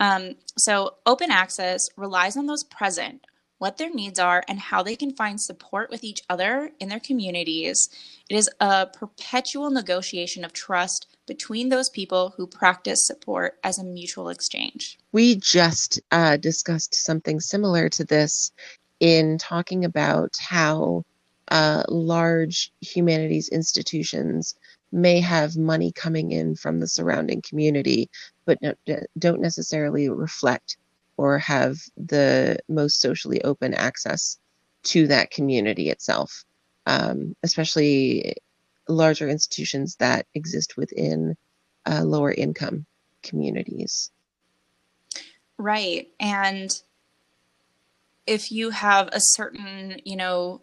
Um, 0.00 0.34
so, 0.56 0.96
open 1.06 1.30
access 1.30 1.88
relies 1.96 2.36
on 2.36 2.46
those 2.46 2.64
present 2.64 3.24
what 3.58 3.76
their 3.76 3.90
needs 3.90 4.18
are, 4.18 4.44
and 4.48 4.58
how 4.58 4.82
they 4.82 4.96
can 4.96 5.14
find 5.14 5.40
support 5.40 5.90
with 5.90 6.04
each 6.04 6.22
other 6.30 6.70
in 6.80 6.88
their 6.88 7.00
communities. 7.00 7.88
It 8.30 8.36
is 8.36 8.48
a 8.60 8.86
perpetual 8.86 9.70
negotiation 9.70 10.44
of 10.44 10.52
trust 10.52 11.06
between 11.26 11.68
those 11.68 11.90
people 11.90 12.34
who 12.36 12.46
practice 12.46 13.06
support 13.06 13.58
as 13.62 13.78
a 13.78 13.84
mutual 13.84 14.28
exchange. 14.28 14.98
We 15.12 15.36
just 15.36 16.00
uh, 16.10 16.36
discussed 16.36 16.94
something 16.94 17.40
similar 17.40 17.88
to 17.90 18.04
this 18.04 18.52
in 19.00 19.38
talking 19.38 19.84
about 19.84 20.36
how 20.38 21.04
uh, 21.50 21.82
large 21.88 22.72
humanities 22.80 23.48
institutions 23.48 24.54
may 24.92 25.20
have 25.20 25.56
money 25.56 25.92
coming 25.92 26.32
in 26.32 26.54
from 26.54 26.80
the 26.80 26.88
surrounding 26.88 27.42
community, 27.42 28.08
but 28.46 28.58
don't 29.18 29.40
necessarily 29.40 30.08
reflect 30.08 30.76
or 31.16 31.38
have 31.38 31.76
the 31.96 32.58
most 32.68 33.00
socially 33.00 33.42
open 33.42 33.74
access 33.74 34.38
to 34.84 35.06
that 35.08 35.30
community 35.30 35.90
itself, 35.90 36.44
um, 36.86 37.34
especially 37.42 38.34
larger 38.88 39.28
institutions 39.28 39.96
that 39.96 40.26
exist 40.34 40.76
within 40.76 41.36
uh, 41.84 42.02
lower 42.02 42.32
income 42.32 42.86
communities. 43.22 44.10
Right. 45.58 46.08
And 46.20 46.80
if 48.26 48.52
you 48.52 48.70
have 48.70 49.08
a 49.08 49.20
certain, 49.20 50.00
you 50.04 50.16
know, 50.16 50.62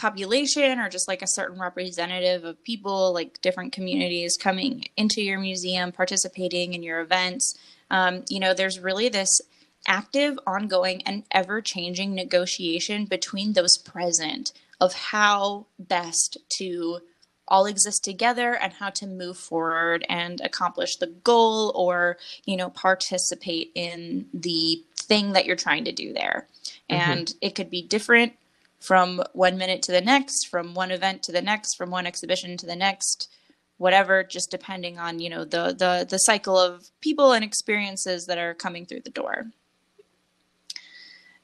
population 0.00 0.80
or 0.80 0.88
just 0.88 1.06
like 1.06 1.22
a 1.22 1.26
certain 1.26 1.60
representative 1.60 2.44
of 2.44 2.62
people, 2.64 3.12
like 3.12 3.40
different 3.42 3.72
communities 3.72 4.36
coming 4.36 4.88
into 4.96 5.20
your 5.22 5.38
museum, 5.38 5.92
participating 5.92 6.72
in 6.72 6.82
your 6.82 7.00
events, 7.00 7.58
um, 7.90 8.24
you 8.28 8.40
know, 8.40 8.54
there's 8.54 8.80
really 8.80 9.08
this 9.08 9.40
active, 9.86 10.38
ongoing, 10.46 11.02
and 11.02 11.24
ever 11.30 11.60
changing 11.60 12.14
negotiation 12.14 13.04
between 13.04 13.52
those 13.52 13.76
present 13.76 14.52
of 14.80 14.94
how 14.94 15.66
best 15.78 16.38
to 16.48 17.00
all 17.46 17.66
exist 17.66 18.04
together 18.04 18.54
and 18.54 18.72
how 18.74 18.88
to 18.88 19.06
move 19.06 19.36
forward 19.36 20.06
and 20.08 20.40
accomplish 20.40 20.96
the 20.96 21.08
goal 21.08 21.72
or 21.74 22.16
you 22.44 22.56
know 22.56 22.70
participate 22.70 23.72
in 23.74 24.24
the 24.32 24.80
thing 24.96 25.32
that 25.32 25.44
you're 25.44 25.56
trying 25.56 25.84
to 25.84 25.90
do 25.90 26.12
there 26.12 26.46
mm-hmm. 26.88 27.10
and 27.10 27.34
it 27.40 27.56
could 27.56 27.68
be 27.68 27.82
different 27.82 28.32
from 28.80 29.22
one 29.32 29.58
minute 29.58 29.82
to 29.82 29.92
the 29.92 30.00
next 30.00 30.46
from 30.48 30.74
one 30.74 30.90
event 30.90 31.22
to 31.22 31.32
the 31.32 31.42
next 31.42 31.76
from 31.76 31.90
one 31.90 32.06
exhibition 32.06 32.56
to 32.56 32.66
the 32.66 32.76
next 32.76 33.28
whatever 33.76 34.24
just 34.24 34.50
depending 34.50 34.98
on 34.98 35.20
you 35.20 35.30
know 35.30 35.44
the 35.44 35.74
the 35.78 36.06
the 36.08 36.18
cycle 36.18 36.58
of 36.58 36.90
people 37.00 37.32
and 37.32 37.44
experiences 37.44 38.26
that 38.26 38.38
are 38.38 38.54
coming 38.54 38.86
through 38.86 39.00
the 39.00 39.10
door 39.10 39.46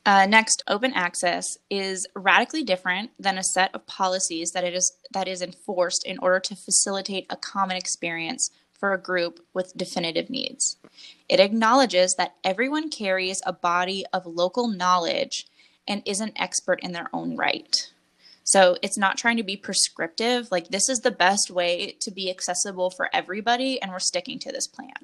uh, 0.06 0.24
next, 0.24 0.62
open 0.68 0.92
access 0.92 1.58
is 1.68 2.06
radically 2.14 2.62
different 2.62 3.10
than 3.18 3.38
a 3.38 3.42
set 3.42 3.74
of 3.74 3.84
policies 3.88 4.52
that 4.52 4.62
it 4.62 4.72
is 4.72 4.92
that 5.10 5.26
is 5.26 5.42
enforced 5.42 6.06
in 6.06 6.16
order 6.18 6.38
to 6.38 6.54
facilitate 6.54 7.26
a 7.28 7.34
common 7.36 7.76
experience 7.76 8.52
for 8.72 8.92
a 8.92 9.02
group 9.02 9.40
with 9.52 9.76
definitive 9.76 10.30
needs. 10.30 10.76
It 11.28 11.40
acknowledges 11.40 12.14
that 12.14 12.36
everyone 12.44 12.88
carries 12.88 13.42
a 13.44 13.52
body 13.52 14.04
of 14.12 14.26
local 14.26 14.68
knowledge 14.68 15.48
and 15.86 16.02
is 16.04 16.20
an 16.20 16.32
expert 16.36 16.80
in 16.82 16.92
their 16.92 17.08
own 17.12 17.36
right. 17.36 17.90
So 18.44 18.76
it's 18.80 18.98
not 18.98 19.18
trying 19.18 19.38
to 19.38 19.42
be 19.42 19.56
prescriptive, 19.56 20.52
like 20.52 20.68
this 20.68 20.88
is 20.88 21.00
the 21.00 21.10
best 21.10 21.50
way 21.50 21.96
to 22.00 22.10
be 22.12 22.30
accessible 22.30 22.90
for 22.90 23.10
everybody, 23.12 23.82
and 23.82 23.90
we're 23.90 23.98
sticking 23.98 24.38
to 24.40 24.52
this 24.52 24.68
plan. 24.68 24.94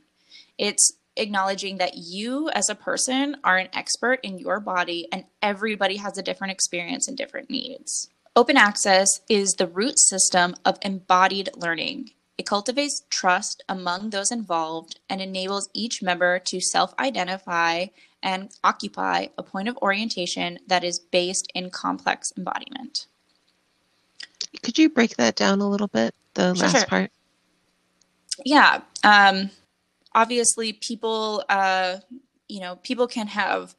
It's 0.59 0.93
acknowledging 1.17 1.79
that 1.79 1.97
you 1.97 2.51
as 2.51 2.69
a 2.69 2.75
person 2.75 3.37
are 3.45 3.59
an 3.59 3.69
expert 3.73 4.21
in 4.23 4.39
your 4.39 4.61
body 4.61 5.09
and 5.13 5.25
everybody 5.43 5.97
has 5.97 6.17
a 6.17 6.23
different 6.23 6.53
experience 6.53 7.09
and 7.09 7.17
different 7.17 7.51
needs. 7.51 8.09
Open 8.35 8.57
access 8.57 9.21
is 9.29 9.53
the 9.53 9.67
root 9.67 9.99
system 9.99 10.55
of 10.65 10.79
embodied 10.83 11.51
learning. 11.55 12.11
It 12.39 12.47
cultivates 12.47 13.03
trust 13.11 13.63
among 13.69 14.11
those 14.11 14.33
involved 14.33 15.01
and 15.11 15.21
enables 15.21 15.69
each 15.75 16.03
member 16.03 16.39
to 16.39 16.61
self 16.61 16.95
identify 16.99 17.87
and 18.23 18.51
occupy 18.63 19.27
a 19.37 19.43
point 19.43 19.69
of 19.69 19.77
orientation 19.79 20.59
that 20.67 20.85
is 20.85 20.99
based 20.99 21.51
in 21.55 21.71
complex 21.71 22.33
embodiment. 22.37 23.07
Could 24.63 24.79
you 24.79 24.89
break 24.89 25.17
that 25.17 25.35
down 25.35 25.61
a 25.61 25.69
little 25.69 25.89
bit, 25.89 26.15
the 26.35 26.55
sure, 26.55 26.67
last 26.67 26.79
sure. 26.79 26.87
part? 26.87 27.11
Yeah. 28.45 28.83
Um, 29.03 29.51
obviously 30.15 30.73
people 30.73 31.45
uh, 31.49 31.97
you 32.49 32.61
know 32.61 32.77
people 32.77 33.07
can 33.07 33.27
have 33.27 33.75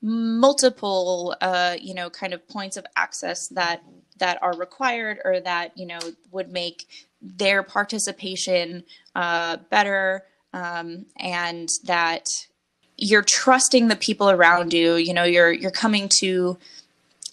multiple 0.00 1.36
uh, 1.40 1.76
you 1.80 1.94
know 1.94 2.10
kind 2.10 2.32
of 2.32 2.46
points 2.48 2.76
of 2.76 2.86
access 2.96 3.48
that 3.48 3.82
that 4.18 4.40
are 4.42 4.56
required 4.56 5.18
or 5.24 5.40
that 5.40 5.76
you 5.76 5.86
know 5.86 5.98
would 6.30 6.52
make 6.52 6.86
their 7.20 7.62
participation 7.62 8.84
uh, 9.14 9.56
better 9.70 10.24
um, 10.52 11.06
and 11.16 11.68
that 11.84 12.28
you're 13.02 13.24
trusting 13.26 13.88
the 13.88 13.96
people 13.96 14.30
around 14.30 14.72
you 14.72 14.94
you 14.94 15.12
know 15.12 15.24
you're 15.24 15.50
you're 15.50 15.72
coming 15.72 16.08
to 16.08 16.56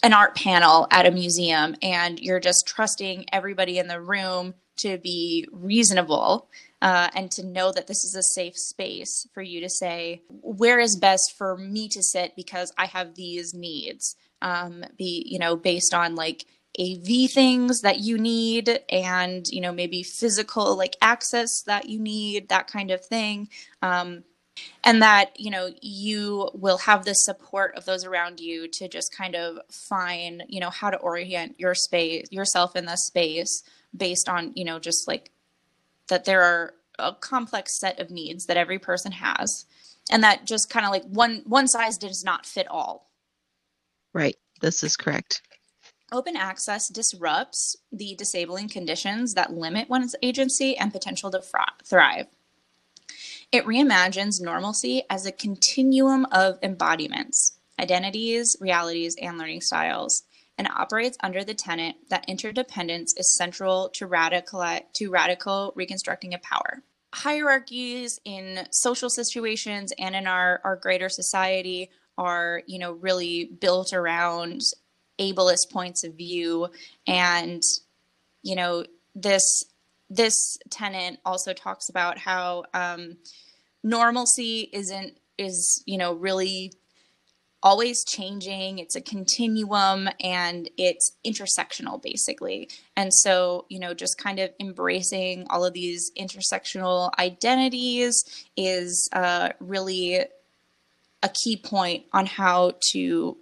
an 0.02 0.12
art 0.12 0.34
panel 0.34 0.88
at 0.90 1.06
a 1.06 1.10
museum 1.10 1.76
and 1.80 2.18
you're 2.18 2.40
just 2.40 2.66
trusting 2.66 3.24
everybody 3.32 3.78
in 3.78 3.86
the 3.86 4.00
room 4.00 4.54
to 4.76 4.98
be 4.98 5.46
reasonable 5.52 6.48
uh, 6.82 7.08
and 7.14 7.30
to 7.30 7.44
know 7.44 7.70
that 7.70 7.86
this 7.86 8.04
is 8.04 8.14
a 8.14 8.22
safe 8.22 8.56
space 8.56 9.28
for 9.32 9.42
you 9.42 9.60
to 9.60 9.68
say 9.68 10.22
where 10.28 10.80
is 10.80 10.96
best 10.96 11.34
for 11.36 11.56
me 11.56 11.88
to 11.88 12.02
sit 12.02 12.34
because 12.34 12.72
I 12.76 12.86
have 12.86 13.14
these 13.14 13.54
needs. 13.54 14.16
Um, 14.42 14.84
be 14.96 15.22
you 15.26 15.38
know 15.38 15.54
based 15.54 15.92
on 15.92 16.14
like 16.14 16.46
AV 16.80 17.30
things 17.30 17.82
that 17.82 18.00
you 18.00 18.16
need 18.16 18.80
and 18.88 19.46
you 19.48 19.60
know 19.60 19.72
maybe 19.72 20.02
physical 20.02 20.76
like 20.76 20.96
access 21.02 21.62
that 21.66 21.90
you 21.90 22.00
need 22.00 22.48
that 22.48 22.66
kind 22.66 22.90
of 22.90 23.04
thing. 23.04 23.50
Um, 23.82 24.24
and 24.84 25.02
that 25.02 25.38
you 25.38 25.50
know 25.50 25.70
you 25.80 26.50
will 26.54 26.78
have 26.78 27.04
the 27.04 27.14
support 27.14 27.74
of 27.76 27.84
those 27.84 28.04
around 28.04 28.40
you 28.40 28.68
to 28.68 28.88
just 28.88 29.14
kind 29.14 29.34
of 29.34 29.58
find 29.70 30.42
you 30.48 30.60
know 30.60 30.70
how 30.70 30.90
to 30.90 30.96
orient 30.98 31.54
your 31.58 31.74
space 31.74 32.26
yourself 32.30 32.76
in 32.76 32.86
the 32.86 32.96
space 32.96 33.62
based 33.96 34.28
on 34.28 34.52
you 34.54 34.64
know 34.64 34.78
just 34.78 35.06
like 35.08 35.30
that 36.08 36.24
there 36.24 36.42
are 36.42 36.74
a 36.98 37.14
complex 37.14 37.78
set 37.78 37.98
of 37.98 38.10
needs 38.10 38.46
that 38.46 38.56
every 38.56 38.78
person 38.78 39.12
has 39.12 39.66
and 40.10 40.22
that 40.24 40.44
just 40.44 40.68
kind 40.68 40.84
of 40.84 40.90
like 40.90 41.04
one 41.04 41.42
one 41.46 41.68
size 41.68 41.96
does 41.96 42.24
not 42.24 42.44
fit 42.44 42.68
all. 42.68 43.10
Right. 44.12 44.36
This 44.60 44.82
is 44.82 44.96
correct. 44.96 45.42
Open 46.12 46.36
access 46.36 46.88
disrupts 46.88 47.76
the 47.92 48.16
disabling 48.16 48.68
conditions 48.68 49.34
that 49.34 49.52
limit 49.52 49.88
one's 49.88 50.16
agency 50.22 50.76
and 50.76 50.92
potential 50.92 51.30
to 51.30 51.40
thrive 51.84 52.26
it 53.52 53.64
reimagines 53.64 54.40
normalcy 54.40 55.02
as 55.10 55.26
a 55.26 55.32
continuum 55.32 56.26
of 56.32 56.58
embodiments 56.62 57.58
identities 57.80 58.56
realities 58.60 59.16
and 59.20 59.38
learning 59.38 59.60
styles 59.60 60.24
and 60.58 60.68
operates 60.68 61.16
under 61.22 61.42
the 61.42 61.54
tenet 61.54 61.96
that 62.10 62.28
interdependence 62.28 63.14
is 63.16 63.34
central 63.34 63.88
to 63.88 64.06
radical 64.06 64.62
to 64.92 65.10
radical 65.10 65.72
reconstructing 65.74 66.34
of 66.34 66.42
power. 66.42 66.82
Hierarchies 67.14 68.20
in 68.26 68.68
social 68.70 69.08
situations 69.08 69.92
and 69.98 70.14
in 70.14 70.26
our, 70.26 70.60
our 70.62 70.76
greater 70.76 71.08
society 71.08 71.88
are, 72.18 72.62
you 72.66 72.78
know, 72.78 72.92
really 72.92 73.46
built 73.46 73.94
around 73.94 74.60
ableist 75.18 75.70
points 75.70 76.04
of 76.04 76.14
view 76.14 76.68
and 77.06 77.62
you 78.42 78.54
know 78.56 78.84
this 79.14 79.64
this 80.10 80.58
tenant 80.70 81.20
also 81.24 81.52
talks 81.52 81.88
about 81.88 82.18
how 82.18 82.64
um, 82.74 83.16
normalcy 83.82 84.68
isn't 84.72 85.16
is 85.38 85.82
you 85.86 85.96
know 85.96 86.12
really 86.12 86.72
always 87.62 88.04
changing. 88.04 88.78
It's 88.78 88.96
a 88.96 89.02
continuum 89.02 90.08
and 90.22 90.70
it's 90.78 91.12
intersectional 91.26 92.02
basically. 92.02 92.68
And 92.96 93.14
so 93.14 93.66
you 93.68 93.78
know 93.78 93.94
just 93.94 94.18
kind 94.18 94.40
of 94.40 94.50
embracing 94.58 95.46
all 95.48 95.64
of 95.64 95.72
these 95.72 96.10
intersectional 96.18 97.10
identities 97.18 98.24
is 98.56 99.08
uh, 99.12 99.50
really 99.60 100.24
a 101.22 101.28
key 101.28 101.56
point 101.56 102.04
on 102.12 102.26
how 102.26 102.72
to 102.92 103.36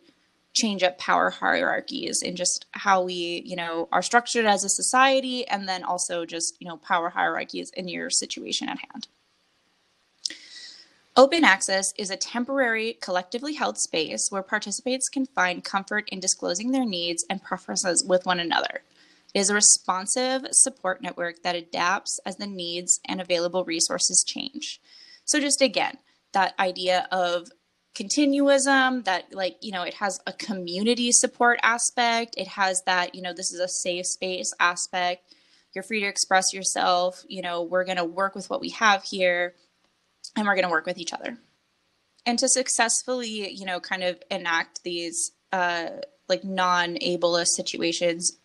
change 0.59 0.83
up 0.83 0.99
power 0.99 1.31
hierarchies 1.31 2.23
and 2.23 2.37
just 2.37 2.66
how 2.73 3.03
we 3.03 3.42
you 3.44 3.57
know 3.57 3.88
are 3.92 4.03
structured 4.03 4.44
as 4.44 4.64
a 4.64 4.68
society 4.68 5.47
and 5.49 5.68
then 5.68 5.83
also 5.85 6.25
just 6.25 6.57
you 6.61 6.68
know 6.68 6.77
power 6.77 7.11
hierarchies 7.11 7.71
in 7.77 7.88
your 7.88 8.11
situation 8.11 8.68
at 8.68 8.79
hand 8.79 9.09
Open 11.18 11.42
access 11.42 11.92
is 11.99 12.11
a 12.11 12.16
temporary, 12.16 12.97
collectively 13.03 13.55
held 13.55 13.77
space 13.77 14.29
where 14.31 14.40
participants 14.40 15.09
can 15.09 15.27
find 15.27 15.64
comfort 15.64 16.09
in 16.12 16.21
disclosing 16.21 16.71
their 16.71 16.85
needs 16.85 17.27
and 17.29 17.42
preferences 17.42 18.05
with 18.05 18.25
one 18.25 18.38
another. 18.38 18.83
It 19.35 19.40
is 19.40 19.51
a 19.51 19.55
responsive 19.55 20.47
support 20.53 21.03
network 21.03 21.42
that 21.42 21.57
adapts 21.57 22.21
as 22.25 22.37
the 22.37 22.47
needs 22.47 23.01
and 23.05 23.21
available 23.21 23.64
resources 23.64 24.25
change. 24.25 24.81
So, 25.25 25.40
just 25.40 25.61
again, 25.61 25.99
that 26.35 26.55
idea 26.61 27.09
of 27.11 27.51
continuism 27.94 29.05
that 29.05 29.33
like 29.35 29.57
you 29.61 29.72
know 29.72 29.83
it 29.83 29.94
has 29.94 30.20
a 30.27 30.33
community 30.33 31.12
support 31.12 31.59
aspect. 31.62 32.35
It 32.37 32.48
has 32.48 32.83
that 32.87 33.14
you 33.14 33.22
know 33.22 33.33
this 33.33 33.53
is 33.53 33.61
a 33.61 33.68
safe 33.68 34.07
space 34.07 34.53
aspect. 34.61 35.35
You're 35.74 35.85
free 35.85 36.01
to 36.01 36.07
express 36.07 36.53
yourself. 36.53 37.24
You 37.29 37.42
know 37.42 37.62
we're 37.62 37.85
going 37.85 37.96
to 37.96 38.05
work 38.05 38.35
with 38.35 38.48
what 38.51 38.61
we 38.61 38.70
have 38.70 39.03
here 39.03 39.55
and 40.37 40.46
we're 40.46 40.55
going 40.55 40.66
to 40.66 40.70
work 40.70 40.87
with 40.87 40.98
each 40.98 41.12
other. 41.12 41.38
And 42.27 42.38
to 42.38 42.48
successfully 42.48 43.51
you 43.51 43.66
know 43.66 43.81
kind 43.81 44.05
of 44.05 44.22
enact 44.31 44.83
these 44.83 45.33
uh 45.53 45.88
like 46.29 46.44
non-ableist 46.44 47.48
situations 47.48 48.38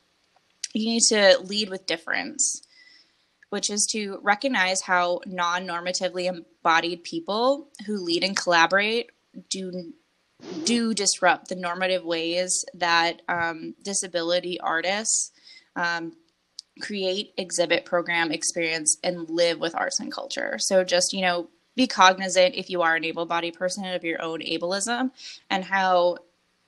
you 0.74 0.86
need 0.86 1.02
to 1.10 1.38
lead 1.44 1.70
with 1.70 1.86
difference 1.86 2.62
which 3.50 3.70
is 3.70 3.86
to 3.92 4.18
recognize 4.24 4.82
how 4.82 5.20
non-normatively 5.28 6.26
embodied 6.26 7.04
people 7.04 7.68
who 7.86 7.98
lead 7.98 8.24
and 8.24 8.36
collaborate 8.36 9.12
do 9.50 9.94
do 10.66 10.94
disrupt 10.94 11.48
the 11.48 11.56
normative 11.56 12.04
ways 12.04 12.66
that 12.74 13.22
um, 13.30 13.76
disability 13.82 14.60
artists 14.60 15.32
um, 15.76 16.14
create, 16.82 17.34
exhibit, 17.38 17.86
program, 17.86 18.32
experience, 18.32 18.98
and 19.04 19.30
live 19.30 19.60
with 19.60 19.76
arts 19.76 20.00
and 20.00 20.12
culture. 20.12 20.58
So 20.60 20.84
just 20.84 21.14
you 21.14 21.22
know, 21.22 21.48
be 21.76 21.88
cognizant 21.88 22.56
if 22.56 22.70
you 22.70 22.82
are 22.82 22.96
an 22.96 23.06
able-bodied 23.06 23.56
person 23.56 23.86
of 23.86 24.04
your 24.04 24.22
own 24.22 24.42
ableism 24.42 25.12
and 25.50 25.64
how 25.64 26.18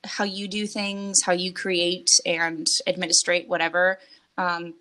how 0.04 0.24
you 0.24 0.46
do 0.46 0.66
things, 0.66 1.22
how 1.24 1.32
you 1.32 1.52
create 1.52 2.08
and 2.24 2.66
administrate 2.86 3.48
whatever 3.48 3.98
um, 4.38 4.74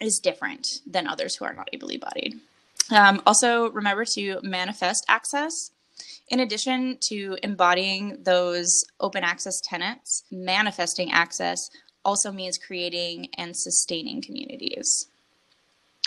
is 0.00 0.18
different 0.18 0.80
than 0.86 1.06
others 1.06 1.36
who 1.36 1.44
are 1.44 1.54
not 1.54 1.68
ably 1.72 1.96
bodied. 1.96 2.38
Um, 2.90 3.22
also, 3.26 3.70
remember 3.70 4.04
to 4.16 4.40
manifest 4.42 5.04
access. 5.08 5.70
In 6.30 6.40
addition 6.40 6.96
to 7.08 7.36
embodying 7.42 8.22
those 8.22 8.84
open 9.00 9.24
access 9.24 9.60
tenets, 9.60 10.22
manifesting 10.30 11.10
access 11.10 11.68
also 12.04 12.30
means 12.30 12.56
creating 12.56 13.28
and 13.36 13.56
sustaining 13.56 14.22
communities. 14.22 15.08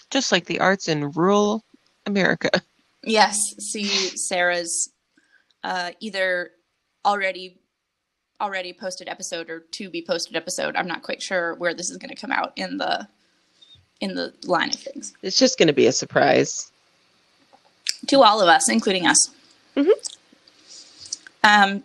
Just 0.09 0.31
like 0.31 0.45
the 0.45 0.59
arts 0.59 0.87
in 0.87 1.11
rural 1.11 1.63
America. 2.05 2.49
Yes, 3.05 3.37
see 3.59 3.83
Sarah's 3.83 4.89
uh, 5.61 5.91
either 5.99 6.51
already 7.03 7.59
already 8.39 8.71
posted 8.71 9.09
episode 9.09 9.49
or 9.49 9.59
to 9.71 9.89
be 9.89 10.01
posted 10.01 10.37
episode. 10.37 10.77
I'm 10.77 10.87
not 10.87 11.03
quite 11.03 11.21
sure 11.21 11.55
where 11.55 11.73
this 11.73 11.89
is 11.89 11.97
going 11.97 12.11
to 12.11 12.15
come 12.15 12.31
out 12.31 12.53
in 12.55 12.77
the 12.77 13.09
in 13.99 14.15
the 14.15 14.33
line 14.45 14.69
of 14.69 14.75
things. 14.75 15.13
It's 15.21 15.37
just 15.37 15.57
going 15.57 15.67
to 15.67 15.73
be 15.73 15.87
a 15.87 15.91
surprise 15.91 16.71
to 18.07 18.21
all 18.21 18.39
of 18.39 18.47
us, 18.47 18.69
including 18.69 19.05
us. 19.05 19.29
Mm-hmm. 19.75 19.91
Um, 21.43 21.83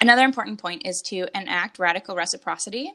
another 0.00 0.22
important 0.22 0.60
point 0.60 0.86
is 0.86 1.02
to 1.02 1.26
enact 1.34 1.78
radical 1.78 2.16
reciprocity, 2.16 2.92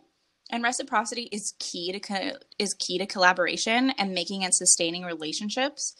and 0.49 0.63
reciprocity 0.63 1.29
is 1.31 1.53
key 1.59 1.91
to 1.91 1.99
co- 1.99 2.37
is 2.59 2.73
key 2.73 2.97
to 2.97 3.05
collaboration 3.05 3.91
and 3.91 4.13
making 4.13 4.43
and 4.43 4.53
sustaining 4.53 5.03
relationships. 5.03 5.95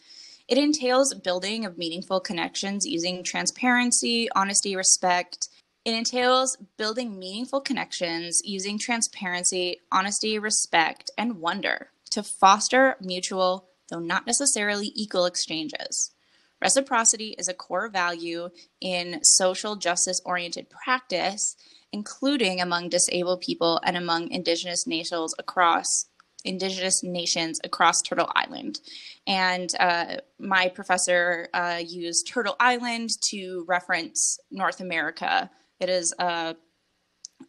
It 0.46 0.58
entails 0.58 1.14
building 1.14 1.64
of 1.64 1.78
meaningful 1.78 2.20
connections 2.20 2.84
using 2.86 3.22
transparency, 3.22 4.28
honesty, 4.34 4.76
respect. 4.76 5.48
It 5.84 5.94
entails 5.94 6.56
building 6.76 7.18
meaningful 7.18 7.60
connections 7.60 8.42
using 8.44 8.78
transparency, 8.78 9.80
honesty, 9.90 10.38
respect, 10.38 11.10
and 11.16 11.40
wonder 11.40 11.90
to 12.10 12.22
foster 12.22 12.96
mutual, 13.00 13.68
though 13.90 13.98
not 13.98 14.26
necessarily 14.26 14.92
equal, 14.94 15.26
exchanges. 15.26 16.13
Reciprocity 16.62 17.34
is 17.38 17.48
a 17.48 17.54
core 17.54 17.88
value 17.88 18.48
in 18.80 19.20
social 19.22 19.76
justice 19.76 20.20
oriented 20.24 20.68
practice, 20.70 21.56
including 21.92 22.60
among 22.60 22.88
disabled 22.88 23.40
people 23.40 23.80
and 23.84 23.96
among 23.96 24.30
indigenous 24.30 24.86
nations 24.86 25.34
across 25.38 26.06
indigenous 26.44 27.02
nations 27.02 27.58
across 27.64 28.02
Turtle 28.02 28.30
Island. 28.34 28.80
And 29.26 29.70
uh, 29.80 30.16
my 30.38 30.68
professor 30.68 31.48
uh, 31.54 31.80
used 31.82 32.28
Turtle 32.28 32.56
Island 32.60 33.10
to 33.30 33.64
reference 33.66 34.38
North 34.50 34.80
America. 34.80 35.50
It 35.80 35.88
is 35.88 36.14
a, 36.18 36.54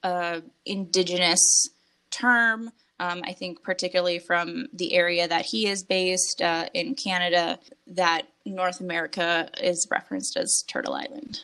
a 0.03 0.41
indigenous 0.65 1.69
term 2.09 2.71
um, 2.99 3.21
I 3.25 3.33
think, 3.33 3.61
particularly 3.61 4.19
from 4.19 4.67
the 4.73 4.93
area 4.93 5.27
that 5.27 5.45
he 5.45 5.67
is 5.67 5.83
based 5.83 6.41
uh, 6.41 6.67
in 6.73 6.95
Canada, 6.95 7.59
that 7.87 8.27
North 8.45 8.79
America 8.79 9.49
is 9.61 9.87
referenced 9.89 10.37
as 10.37 10.63
Turtle 10.67 10.93
Island. 10.93 11.41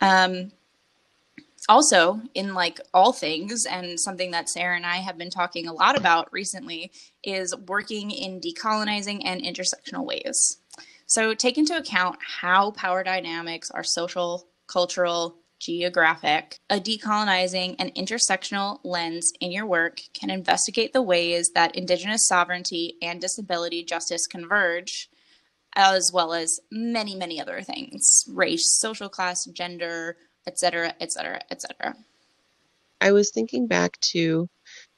Um, 0.00 0.52
also, 1.68 2.20
in 2.34 2.54
like 2.54 2.80
all 2.94 3.12
things, 3.12 3.66
and 3.66 4.00
something 4.00 4.30
that 4.30 4.48
Sarah 4.48 4.76
and 4.76 4.86
I 4.86 4.96
have 4.96 5.18
been 5.18 5.30
talking 5.30 5.66
a 5.66 5.72
lot 5.72 5.98
about 5.98 6.32
recently, 6.32 6.92
is 7.22 7.54
working 7.66 8.10
in 8.10 8.40
decolonizing 8.40 9.22
and 9.24 9.42
intersectional 9.42 10.06
ways. 10.06 10.58
So, 11.06 11.34
take 11.34 11.58
into 11.58 11.76
account 11.76 12.18
how 12.22 12.70
power 12.70 13.02
dynamics 13.02 13.70
are 13.70 13.84
social, 13.84 14.46
cultural, 14.66 15.36
geographic, 15.58 16.58
a 16.70 16.78
decolonizing 16.78 17.76
and 17.78 17.94
intersectional 17.94 18.80
lens 18.84 19.32
in 19.40 19.52
your 19.52 19.66
work 19.66 20.00
can 20.14 20.30
investigate 20.30 20.92
the 20.92 21.02
ways 21.02 21.50
that 21.54 21.76
Indigenous 21.76 22.26
sovereignty 22.26 22.94
and 23.02 23.20
disability 23.20 23.84
justice 23.84 24.26
converge, 24.26 25.08
as 25.74 26.10
well 26.12 26.32
as 26.32 26.60
many, 26.70 27.14
many 27.14 27.40
other 27.40 27.62
things 27.62 28.24
race, 28.28 28.78
social 28.78 29.08
class, 29.08 29.44
gender, 29.46 30.16
etc., 30.46 30.94
etc., 31.00 31.40
etc. 31.50 31.94
I 33.00 33.12
was 33.12 33.30
thinking 33.30 33.66
back 33.66 33.98
to 34.12 34.48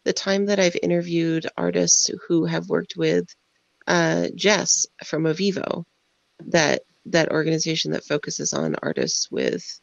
the 0.04 0.12
time 0.12 0.46
that 0.46 0.58
I've 0.58 0.76
interviewed 0.82 1.46
artists 1.56 2.10
who 2.26 2.46
have 2.46 2.68
worked 2.68 2.94
with 2.96 3.26
uh, 3.86 4.28
Jess 4.34 4.86
from 5.04 5.24
Avivo, 5.24 5.84
that 6.46 6.82
that 7.06 7.30
organization 7.30 7.92
that 7.92 8.04
focuses 8.04 8.52
on 8.52 8.76
artists 8.82 9.30
with 9.30 9.80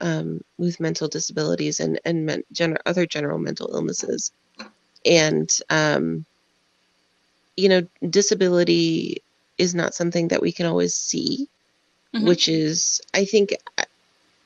um, 0.00 0.42
with 0.58 0.80
mental 0.80 1.08
disabilities 1.08 1.80
and 1.80 2.00
and 2.04 2.26
men, 2.26 2.42
gener- 2.52 2.80
other 2.86 3.06
general 3.06 3.38
mental 3.38 3.70
illnesses, 3.72 4.32
and 5.04 5.50
um, 5.70 6.24
you 7.56 7.68
know, 7.68 7.86
disability 8.08 9.22
is 9.58 9.74
not 9.74 9.94
something 9.94 10.28
that 10.28 10.42
we 10.42 10.52
can 10.52 10.66
always 10.66 10.94
see, 10.94 11.48
mm-hmm. 12.14 12.26
which 12.26 12.48
is 12.48 13.00
I 13.14 13.24
think 13.24 13.54
uh, 13.78 13.84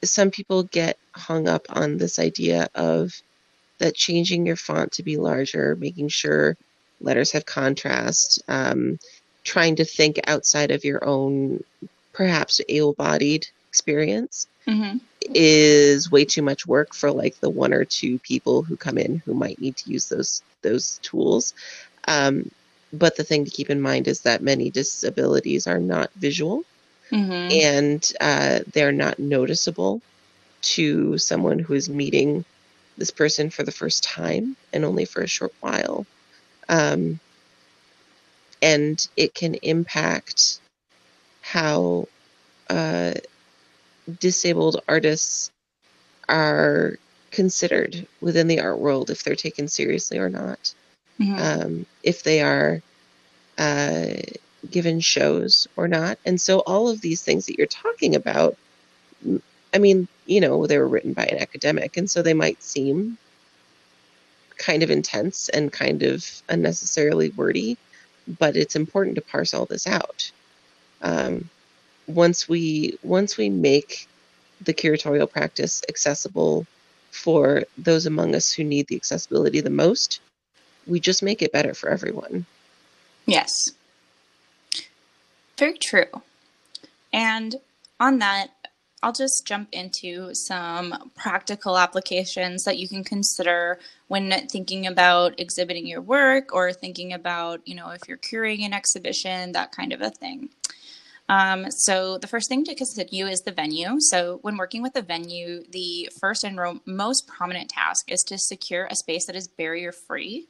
some 0.05 0.31
people 0.31 0.63
get 0.65 0.99
hung 1.13 1.49
up 1.49 1.67
on 1.71 1.99
this 1.99 2.19
idea 2.19 2.69
of 2.75 3.21
that 3.79 3.95
changing 3.95 4.47
your 4.47 4.57
font 4.57 4.93
to 4.93 5.03
be 5.03 5.17
larger, 5.17 5.77
making 5.77 6.09
sure 6.09 6.57
letters 7.01 7.33
have 7.33 7.47
contrast, 7.47 8.43
um, 8.47 8.99
trying 9.43 9.77
to 9.77 9.85
think 9.85 10.21
outside 10.27 10.71
of 10.71 10.85
your 10.85 11.05
own 11.05 11.65
perhaps 12.13 12.61
able-bodied 12.69 13.47
experience 13.69 14.47
mm-hmm. 14.67 14.99
Is 15.23 16.11
way 16.11 16.25
too 16.25 16.43
much 16.43 16.67
work 16.67 16.95
for 16.95 17.11
like 17.11 17.39
the 17.41 17.51
one 17.51 17.73
or 17.73 17.85
two 17.85 18.19
people 18.21 18.63
who 18.63 18.77
come 18.77 18.99
in 18.99 19.23
who 19.25 19.35
might 19.35 19.61
need 19.61 19.77
to 19.77 19.91
use 19.91 20.09
those 20.09 20.43
those 20.63 20.99
tools. 21.03 21.55
Um, 22.07 22.51
but 22.93 23.17
the 23.17 23.25
thing 23.25 23.45
to 23.45 23.51
keep 23.51 23.71
in 23.71 23.81
mind 23.81 24.09
is 24.09 24.23
that 24.23 24.43
many 24.43 24.71
disabilities 24.71 25.67
are 25.67 25.79
not 25.79 26.11
visual 26.15 26.65
mm-hmm. 27.11 27.33
and 27.53 28.13
uh, 28.21 28.61
they're 28.73 28.93
not 28.93 29.19
noticeable 29.19 30.01
to 30.63 31.17
someone 31.19 31.59
who 31.59 31.75
is 31.75 31.89
meeting 31.89 32.45
this 32.99 33.11
person 33.11 33.51
for 33.51 33.63
the 33.63 33.73
first 33.73 34.05
time 34.05 34.57
and 34.73 34.85
only 34.85 35.05
for 35.05 35.23
a 35.23 35.27
short 35.27 35.55
while. 35.61 36.07
Um, 36.69 37.19
and 38.63 39.07
it 39.17 39.35
can 39.35 39.55
impact 39.55 40.61
how 41.41 42.09
uh, 42.69 43.15
disabled 44.19 44.83
artists 44.89 45.51
are 46.29 46.99
considered 47.31 48.07
within 48.21 48.49
the 48.49 48.61
art 48.61 48.79
world 48.79 49.11
if 49.11 49.23
they're 49.23 49.37
taken 49.37 49.69
seriously 49.69 50.19
or 50.19 50.29
not. 50.29 50.75
Mm-hmm. 51.21 51.37
Um, 51.39 51.87
if 52.03 52.23
they 52.23 52.41
are 52.41 52.83
uh, 53.59 54.15
given 54.69 55.01
shows 55.01 55.69
or 55.77 55.89
not. 55.89 56.19
And 56.25 56.41
so 56.41 56.61
all 56.61 56.89
of 56.89 57.01
these 57.01 57.23
things 57.23 57.47
that 57.47 57.59
you're 57.59 57.67
talking 57.67 58.17
about, 58.17 58.57
I 59.73 59.79
mean, 59.79 60.09
you 60.27 60.41
know, 60.41 60.67
they 60.67 60.79
were 60.79 60.89
written 60.89 61.13
by 61.13 61.27
an 61.27 61.39
academic, 61.39 61.97
and 61.97 62.11
so 62.11 62.23
they 62.23 62.35
might 62.35 62.63
seem 62.63 63.19
kind 64.57 64.83
of 64.83 64.91
intense 64.91 65.49
and 65.49 65.73
kind 65.73 66.03
of 66.03 66.43
unnecessarily 66.49 67.31
wordy, 67.31 67.79
but 68.39 68.57
it's 68.57 68.77
important 68.77 69.17
to 69.17 69.23
parse 69.23 69.55
all 69.55 69.67
this 69.67 69.87
out. 69.87 70.31
Um, 71.03 71.49
once 72.15 72.49
we 72.49 72.99
once 73.03 73.37
we 73.37 73.49
make 73.49 74.09
the 74.61 74.75
curatorial 74.75 75.31
practice 75.31 75.83
accessible 75.89 76.67
for 77.11 77.65
those 77.79 78.07
among 78.07 78.35
us 78.35 78.53
who 78.53 78.65
need 78.65 78.87
the 78.89 78.97
accessibility 78.97 79.61
the 79.61 79.71
most, 79.71 80.21
we 80.87 81.01
just 81.01 81.23
make 81.23 81.43
it 81.43 81.53
better 81.53 81.75
for 81.75 81.89
everyone. 81.89 82.47
Yes. 83.27 83.73
Very 85.59 85.79
true. 85.79 86.23
And 87.13 87.57
on 87.99 88.19
that, 88.19 88.51
I'll 89.03 89.13
just 89.13 89.47
jump 89.47 89.69
into 89.73 90.35
some 90.35 91.11
practical 91.17 91.79
applications 91.79 92.65
that 92.65 92.79
you 92.79 92.87
can 92.87 93.03
consider 93.03 93.79
when 94.09 94.31
thinking 94.49 94.87
about 94.87 95.41
exhibiting 95.41 95.87
your 95.87 96.03
work 96.03 96.55
or 96.55 96.73
thinking 96.73 97.13
about, 97.15 97.67
you 97.67 97.75
know, 97.75 97.91
if 97.91 98.07
you're 98.07 98.19
curating 98.19 98.67
an 98.67 98.75
exhibition, 98.75 99.53
that 99.53 99.73
kind 99.73 99.93
of 99.93 100.03
a 100.03 100.11
thing. 100.11 100.51
Um, 101.31 101.71
so 101.71 102.19
the 102.19 102.27
first 102.27 102.49
thing 102.49 102.65
to 102.65 102.75
consider 102.75 103.29
is 103.29 103.43
the 103.43 103.53
venue. 103.53 104.01
So 104.01 104.41
when 104.43 104.57
working 104.57 104.83
with 104.83 104.97
a 104.97 105.03
venue, 105.03 105.63
the 105.71 106.11
first 106.19 106.43
and 106.43 106.59
most 106.87 107.29
prominent 107.29 107.71
task 107.71 108.11
is 108.11 108.25
to 108.25 108.37
secure 108.37 108.89
a 108.91 108.97
space 108.97 109.27
that 109.27 109.37
is 109.37 109.47
barrier 109.47 109.93
free. 109.93 110.49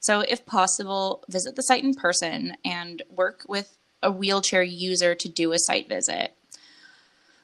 So 0.00 0.20
if 0.20 0.44
possible, 0.44 1.24
visit 1.30 1.56
the 1.56 1.62
site 1.62 1.82
in 1.82 1.94
person 1.94 2.58
and 2.62 3.02
work 3.08 3.46
with 3.48 3.78
a 4.02 4.12
wheelchair 4.12 4.62
user 4.62 5.14
to 5.14 5.28
do 5.30 5.52
a 5.52 5.58
site 5.58 5.88
visit. 5.88 6.34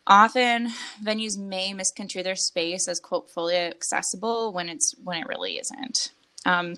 Often 0.07 0.69
venues 1.03 1.39
may 1.39 1.73
misconstrue 1.73 2.23
their 2.23 2.37
space 2.37 2.87
as 2.87 3.01
quote 3.01 3.31
fully 3.31 3.57
accessible 3.57 4.53
when 4.53 4.69
it's 4.69 4.95
when 5.03 5.23
it 5.23 5.27
really 5.27 5.55
isn't. 5.59 6.13
Um, 6.45 6.75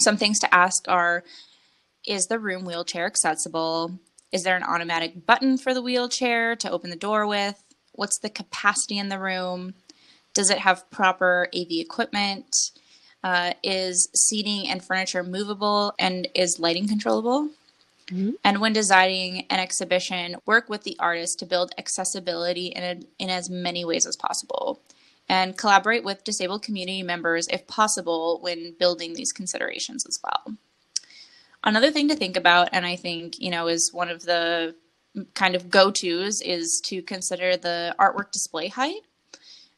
some 0.00 0.16
things 0.16 0.40
to 0.40 0.52
ask 0.52 0.88
are 0.88 1.22
is 2.04 2.26
the 2.26 2.38
room 2.40 2.64
wheelchair 2.64 3.06
accessible? 3.06 4.00
Is 4.32 4.44
there 4.44 4.56
an 4.56 4.62
automatic 4.62 5.26
button 5.26 5.58
for 5.58 5.74
the 5.74 5.82
wheelchair 5.82 6.56
to 6.56 6.70
open 6.70 6.90
the 6.90 6.96
door 6.96 7.26
with? 7.26 7.62
What's 7.92 8.18
the 8.18 8.30
capacity 8.30 8.98
in 8.98 9.08
the 9.08 9.18
room? 9.18 9.74
Does 10.34 10.50
it 10.50 10.58
have 10.58 10.88
proper 10.90 11.48
AV 11.54 11.66
equipment? 11.70 12.54
Uh, 13.22 13.52
is 13.62 14.08
seating 14.14 14.66
and 14.68 14.82
furniture 14.82 15.22
movable 15.22 15.92
and 15.98 16.26
is 16.34 16.58
lighting 16.58 16.88
controllable? 16.88 17.50
Mm-hmm. 18.10 18.30
And 18.44 18.60
when 18.60 18.72
designing 18.72 19.46
an 19.50 19.60
exhibition, 19.60 20.36
work 20.46 20.68
with 20.68 20.84
the 20.84 20.96
artist 20.98 21.38
to 21.40 21.46
build 21.46 21.72
accessibility 21.78 22.68
in, 22.68 22.82
a, 22.82 23.00
in 23.22 23.30
as 23.30 23.50
many 23.50 23.84
ways 23.84 24.06
as 24.06 24.16
possible. 24.16 24.80
And 25.28 25.56
collaborate 25.56 26.02
with 26.02 26.24
disabled 26.24 26.62
community 26.62 27.02
members 27.02 27.46
if 27.48 27.66
possible 27.66 28.38
when 28.42 28.74
building 28.78 29.14
these 29.14 29.32
considerations 29.32 30.04
as 30.06 30.18
well. 30.24 30.56
Another 31.62 31.90
thing 31.90 32.08
to 32.08 32.14
think 32.14 32.36
about, 32.36 32.70
and 32.72 32.86
I 32.86 32.96
think, 32.96 33.38
you 33.38 33.50
know, 33.50 33.68
is 33.68 33.92
one 33.92 34.08
of 34.08 34.22
the 34.22 34.74
kind 35.34 35.54
of 35.54 35.68
go 35.68 35.90
tos, 35.90 36.40
is 36.40 36.80
to 36.86 37.02
consider 37.02 37.56
the 37.56 37.94
artwork 37.98 38.30
display 38.30 38.68
height. 38.68 39.02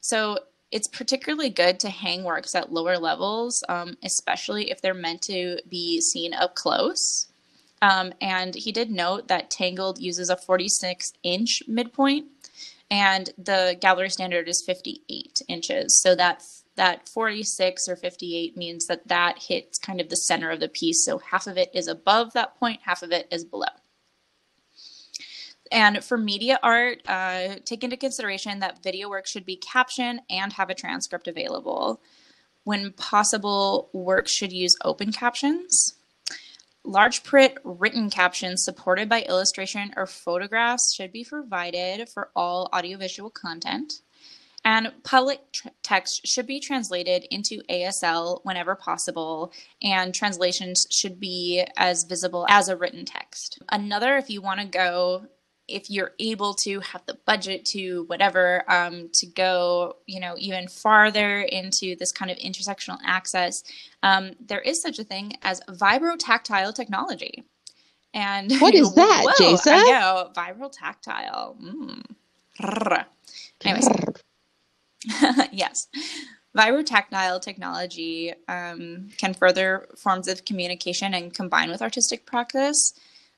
So 0.01 0.39
it's 0.71 0.89
particularly 0.89 1.51
good 1.51 1.81
to 1.81 1.91
hang 1.91 2.25
works 2.25 2.55
at 2.55 2.73
lower 2.73 2.99
levels, 2.99 3.63
um, 3.69 3.97
especially 4.03 4.71
if 4.71 4.81
they're 4.81 4.95
meant 4.95 5.23
to 5.23 5.59
be 5.69 6.01
seen 6.01 6.33
up 6.35 6.55
close. 6.55 7.27
Um, 7.83 8.13
and 8.21 8.55
he 8.55 8.71
did 8.71 8.91
note 8.91 9.29
that 9.29 9.51
Tangled 9.51 9.99
uses 9.99 10.31
a 10.31 10.37
46 10.37 11.13
inch 11.25 11.63
midpoint, 11.67 12.27
and 12.91 13.31
the 13.37 13.77
gallery 13.81 14.09
standard 14.09 14.49
is 14.49 14.63
58 14.65 15.43
inches. 15.49 16.01
So 16.01 16.15
that 16.15 16.43
that 16.77 17.09
46 17.09 17.89
or 17.89 17.97
58 17.97 18.57
means 18.57 18.87
that 18.87 19.09
that 19.09 19.39
hits 19.39 19.79
kind 19.79 20.01
of 20.01 20.09
the 20.09 20.17
center 20.17 20.51
of 20.51 20.61
the 20.61 20.69
piece. 20.69 21.05
So 21.05 21.19
half 21.19 21.47
of 21.47 21.59
it 21.59 21.71
is 21.75 21.89
above 21.89 22.33
that 22.33 22.59
point, 22.59 22.81
half 22.85 23.03
of 23.03 23.13
it 23.13 23.29
is 23.31 23.45
below. 23.45 23.67
And 25.71 26.05
for 26.05 26.19
media 26.19 26.59
art, 26.63 27.01
uh, 27.07 27.57
take 27.65 27.83
into 27.83 27.97
consideration 27.97 28.61
that 28.61 28.83
video 28.83 29.09
work 29.09 29.27
should 29.27 29.47
be 29.47 29.57
captioned 29.57 30.21
and 30.29 30.53
have 30.53 30.69
a 30.69 30.75
transcript 30.75 31.29
available. 31.29 32.03
When 32.65 32.93
possible, 32.93 33.89
work 33.93 34.29
should 34.29 34.53
use 34.53 34.77
open 34.85 35.13
captions. 35.13 35.95
Large 36.85 37.23
print 37.23 37.55
written 37.65 38.11
captions 38.11 38.65
supported 38.65 39.09
by 39.09 39.23
illustration 39.23 39.93
or 39.97 40.07
photographs 40.07 40.95
should 40.95 41.13
be 41.13 41.25
provided 41.25 42.09
for 42.09 42.31
all 42.37 42.69
audiovisual 42.75 43.31
content. 43.31 43.95
And 44.65 44.93
public 45.03 45.41
tr- 45.53 45.69
text 45.83 46.27
should 46.27 46.47
be 46.47 46.61
translated 46.61 47.27
into 47.31 47.63
ASL 47.69 48.41
whenever 48.45 48.77
possible, 48.77 49.53
and 49.83 50.15
translations 50.15 50.87
should 50.91 51.19
be 51.19 51.67
as 51.77 52.05
visible 52.05 52.47
as 52.49 52.69
a 52.69 52.77
written 52.77 53.05
text. 53.05 53.61
Another, 53.71 54.17
if 54.17 54.31
you 54.31 54.41
want 54.41 54.61
to 54.61 54.67
go, 54.67 55.27
if 55.67 55.91
you're 55.91 56.13
able 56.21 56.55
to 56.55 56.79
have 56.81 57.05
the 57.07 57.19
budget 57.27 57.65
to 57.65 58.05
whatever, 58.05 58.65
um, 58.71 59.09
to 59.15 59.27
go, 59.27 59.97
you 60.07 60.21
know, 60.21 60.35
even 60.39 60.69
farther 60.69 61.41
into 61.41 61.97
this 61.97 62.13
kind 62.13 62.31
of 62.31 62.37
intersectional 62.39 62.99
access, 63.05 63.65
um, 64.05 64.33
there 64.39 64.61
is 64.61 64.81
such 64.81 64.99
a 64.99 65.05
thing 65.05 65.33
as 65.43 65.61
vibrotactile 65.69 66.75
technology. 66.75 67.43
And 68.15 68.53
what 68.61 68.75
is 68.75 68.95
that, 68.95 69.23
whoa, 69.25 69.33
Jason? 69.39 69.73
I 69.75 69.83
know, 69.83 70.31
vibrotactile. 70.37 71.61
Mm. 71.61 72.05
Anyways. 73.65 73.89
yes. 75.53 75.89
Vibrotactile 76.57 77.41
technology 77.41 78.33
um, 78.49 79.09
can 79.17 79.33
further 79.33 79.89
forms 79.97 80.29
of 80.29 80.45
communication 80.45 81.15
and 81.15 81.33
combine 81.33 81.71
with 81.71 81.81
artistic 81.81 82.27
practice. 82.27 82.93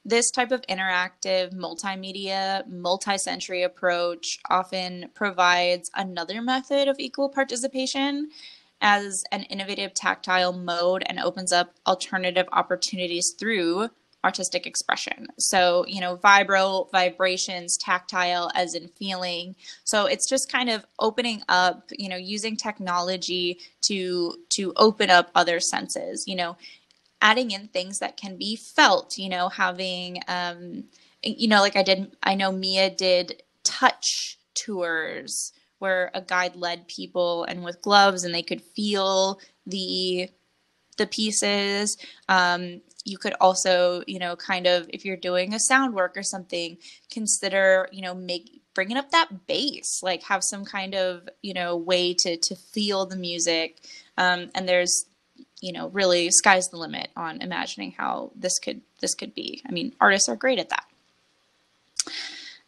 This 0.05 0.31
type 0.31 0.50
of 0.50 0.62
interactive, 0.62 1.55
multimedia, 1.55 2.66
multi-sensory 2.68 3.62
approach 3.62 4.38
often 4.50 5.11
provides 5.14 5.90
another 5.94 6.42
method 6.42 6.88
of 6.88 6.98
equal 6.98 7.29
participation 7.29 8.31
as 8.81 9.24
an 9.33 9.44
innovative 9.44 9.94
tactile 9.94 10.53
mode 10.53 11.05
and 11.07 11.18
opens 11.18 11.53
up 11.53 11.74
alternative 11.87 12.46
opportunities 12.53 13.35
through 13.38 13.88
artistic 14.25 14.67
expression. 14.67 15.29
So, 15.39 15.85
you 15.87 16.01
know, 16.01 16.17
vibro, 16.17 16.91
vibrations, 16.91 17.77
tactile 17.77 18.51
as 18.55 18.75
in 18.75 18.89
feeling. 18.89 19.55
So 19.85 20.07
it's 20.07 20.27
just 20.27 20.51
kind 20.51 20.71
of 20.71 20.87
opening 20.99 21.43
up, 21.49 21.91
you 21.91 22.09
know, 22.09 22.17
using 22.17 22.57
technology 22.57 23.61
to 23.83 24.35
to 24.51 24.73
open 24.77 25.11
up 25.11 25.31
other 25.35 25.61
senses, 25.61 26.27
you 26.27 26.35
know, 26.35 26.57
adding 27.21 27.51
in 27.51 27.69
things 27.69 27.99
that 28.01 28.17
can 28.17 28.37
be 28.37 28.57
felt, 28.57 29.19
you 29.19 29.29
know, 29.29 29.49
having 29.51 30.21
um 30.27 30.85
you 31.23 31.49
know, 31.49 31.61
like 31.61 31.77
I 31.77 31.83
did 31.83 32.17
I 32.23 32.35
know 32.35 32.51
Mia 32.51 32.91
did 32.91 33.43
touch 33.63 34.39
tours 34.55 35.53
where 35.79 36.11
a 36.15 36.23
guide 36.23 36.57
led 36.57 36.89
people 36.89 37.45
and 37.45 37.63
with 37.63 37.83
gloves 37.83 38.25
and 38.25 38.35
they 38.35 38.43
could 38.43 38.63
feel 38.63 39.39
the 39.67 40.31
the 40.97 41.07
pieces 41.07 41.97
um, 42.29 42.81
you 43.05 43.19
could 43.19 43.35
also, 43.40 44.03
you 44.07 44.19
know, 44.19 44.35
kind 44.37 44.67
of 44.67 44.88
if 44.88 45.05
you're 45.05 45.17
doing 45.17 45.55
a 45.55 45.61
sound 45.61 45.95
work 45.95 46.17
or 46.17 46.23
something, 46.23 46.79
consider, 47.11 47.88
you 47.93 48.03
know, 48.03 48.14
make 48.14 48.62
bringing 48.75 48.97
up 48.97 49.11
that 49.11 49.47
bass, 49.47 50.01
like 50.03 50.23
have 50.25 50.43
some 50.43 50.64
kind 50.64 50.95
of, 50.95 51.29
you 51.43 51.55
know, 51.55 51.77
way 51.77 52.14
to 52.14 52.37
to 52.37 52.57
feel 52.57 53.07
the 53.07 53.17
music. 53.17 53.81
Um, 54.17 54.51
and 54.55 54.69
there's, 54.69 55.07
you 55.61 55.73
know, 55.73 55.88
really 55.88 56.31
sky's 56.31 56.69
the 56.69 56.77
limit 56.77 57.09
on 57.17 57.43
imagining 57.43 57.93
how 57.93 58.33
this 58.35 58.59
could 58.59 58.81
this 59.01 59.14
could 59.14 59.35
be. 59.35 59.62
I 59.69 59.73
mean, 59.73 59.95
artists 60.01 60.29
are 60.29 60.37
great 60.37 60.59
at 60.59 60.71
that. 60.71 60.87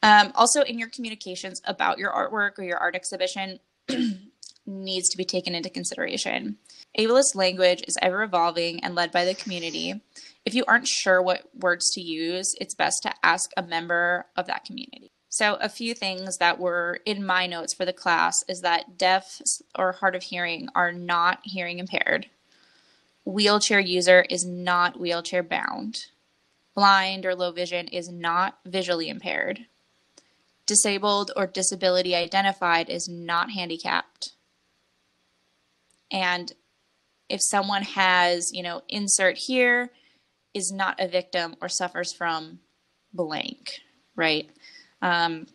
Um, 0.03 0.33
also, 0.35 0.63
in 0.63 0.79
your 0.79 0.89
communications 0.89 1.61
about 1.65 1.99
your 1.99 2.13
artwork 2.13 2.59
or 2.59 2.63
your 2.63 2.79
art 2.79 2.95
exhibition, 2.95 3.59
needs 4.67 5.09
to 5.09 5.17
be 5.17 5.25
taken 5.25 5.55
into 5.55 5.71
consideration. 5.71 6.57
Ableist 6.99 7.35
language 7.35 7.85
is 7.87 7.99
ever 8.01 8.23
evolving 8.23 8.83
and 8.83 8.95
led 8.95 9.13
by 9.13 9.25
the 9.25 9.35
community. 9.35 10.01
If 10.45 10.55
you 10.55 10.65
aren't 10.67 10.89
sure 10.89 11.21
what 11.21 11.49
words 11.55 11.91
to 11.93 12.01
use, 12.01 12.55
it's 12.61 12.75
best 12.75 13.03
to 13.03 13.15
ask 13.23 13.51
a 13.57 13.63
member 13.63 14.27
of 14.37 14.47
that 14.47 14.65
community. 14.65 15.11
So, 15.29 15.57
a 15.61 15.69
few 15.69 15.93
things 15.93 16.39
that 16.39 16.59
were 16.59 17.01
in 17.05 17.25
my 17.25 17.47
notes 17.47 17.75
for 17.75 17.85
the 17.85 17.93
class 17.93 18.43
is 18.49 18.61
that 18.63 18.97
deaf 18.97 19.43
or 19.79 19.93
hard 19.93 20.15
of 20.15 20.23
hearing 20.23 20.69
are 20.75 20.93
not 20.93 21.41
hearing 21.45 21.79
impaired. 21.79 22.31
Wheelchair 23.27 23.81
user 23.81 24.25
is 24.31 24.47
not 24.47 24.99
wheelchair 24.99 25.43
bound. 25.43 26.07
Blind 26.75 27.27
or 27.27 27.35
low 27.35 27.53
vision 27.53 27.89
is 27.89 28.09
not 28.09 28.59
visually 28.65 29.09
impaired. 29.09 29.67
Disabled 30.65 31.33
or 31.37 31.47
disability 31.47 32.15
identified 32.15 32.89
is 32.89 33.09
not 33.09 33.51
handicapped. 33.51 34.33
And 36.17 36.51
if 37.29 37.43
someone 37.43 37.83
has, 37.83 38.51
you 38.55 38.63
know, 38.63 38.81
insert 38.89 39.37
here, 39.37 39.91
is 40.55 40.73
not 40.73 40.99
a 40.99 41.07
victim 41.07 41.55
or 41.61 41.69
suffers 41.69 42.11
from 42.15 42.61
blank, 43.13 43.81
right? 44.17 44.49
Um, 45.03 45.47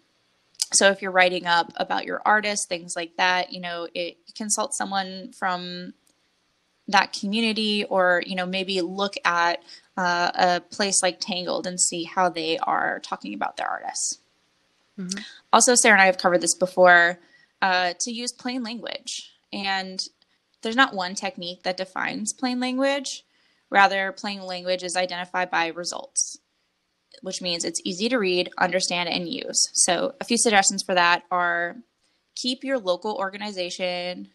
so 0.71 0.91
if 0.91 1.02
you're 1.02 1.10
writing 1.10 1.47
up 1.47 1.74
about 1.78 2.06
your 2.06 2.21
artist, 2.24 2.69
things 2.69 2.95
like 2.95 3.17
that, 3.17 3.52
you 3.52 3.60
know, 3.60 3.88
it, 3.95 4.17
consult 4.36 4.76
someone 4.76 5.32
from 5.34 5.95
that 6.88 7.12
community 7.12 7.84
or, 7.86 8.21
you 8.28 8.36
know, 8.36 8.45
maybe 8.45 8.82
look 8.82 9.15
at 9.26 9.63
uh, 9.97 10.32
a 10.36 10.62
place 10.62 11.02
like 11.02 11.19
Tangled 11.19 11.65
and 11.65 11.82
see 11.82 12.04
how 12.04 12.30
they 12.30 12.60
are 12.60 13.00
talking 13.00 13.34
about 13.34 13.58
their 13.58 13.67
artists. 13.67 14.19
Mm-hmm. 15.00 15.19
Also, 15.52 15.74
Sarah 15.74 15.95
and 15.95 16.04
I 16.04 16.06
have 16.06 16.19
covered 16.19 16.41
this 16.41 16.54
before 16.54 17.19
uh, 17.63 17.93
to 18.00 18.12
use 18.12 18.32
plain 18.32 18.62
language. 18.62 19.32
And 19.52 20.08
there's 20.62 20.76
not 20.76 20.93
one 20.93 21.15
technique 21.15 21.63
that 21.63 21.78
defines 21.78 22.34
plain 22.34 22.60
language. 22.60 23.24
Rather, 23.69 24.12
plain 24.12 24.41
language 24.43 24.84
is 24.84 24.95
identified 24.95 25.50
by 25.50 25.67
results. 25.67 26.39
which 27.21 27.41
means 27.41 27.63
it's 27.63 27.82
easy 27.84 28.10
to 28.10 28.17
read, 28.17 28.50
understand, 28.58 29.08
and 29.10 29.30
use. 29.30 29.69
So, 29.74 30.15
a 30.19 30.26
few 30.26 30.38
suggestions 30.38 30.84
for 30.84 30.95
that 30.95 31.24
are 31.32 31.78
keep 32.36 32.63
your 32.63 32.80
local 32.80 33.15
organization 33.15 34.30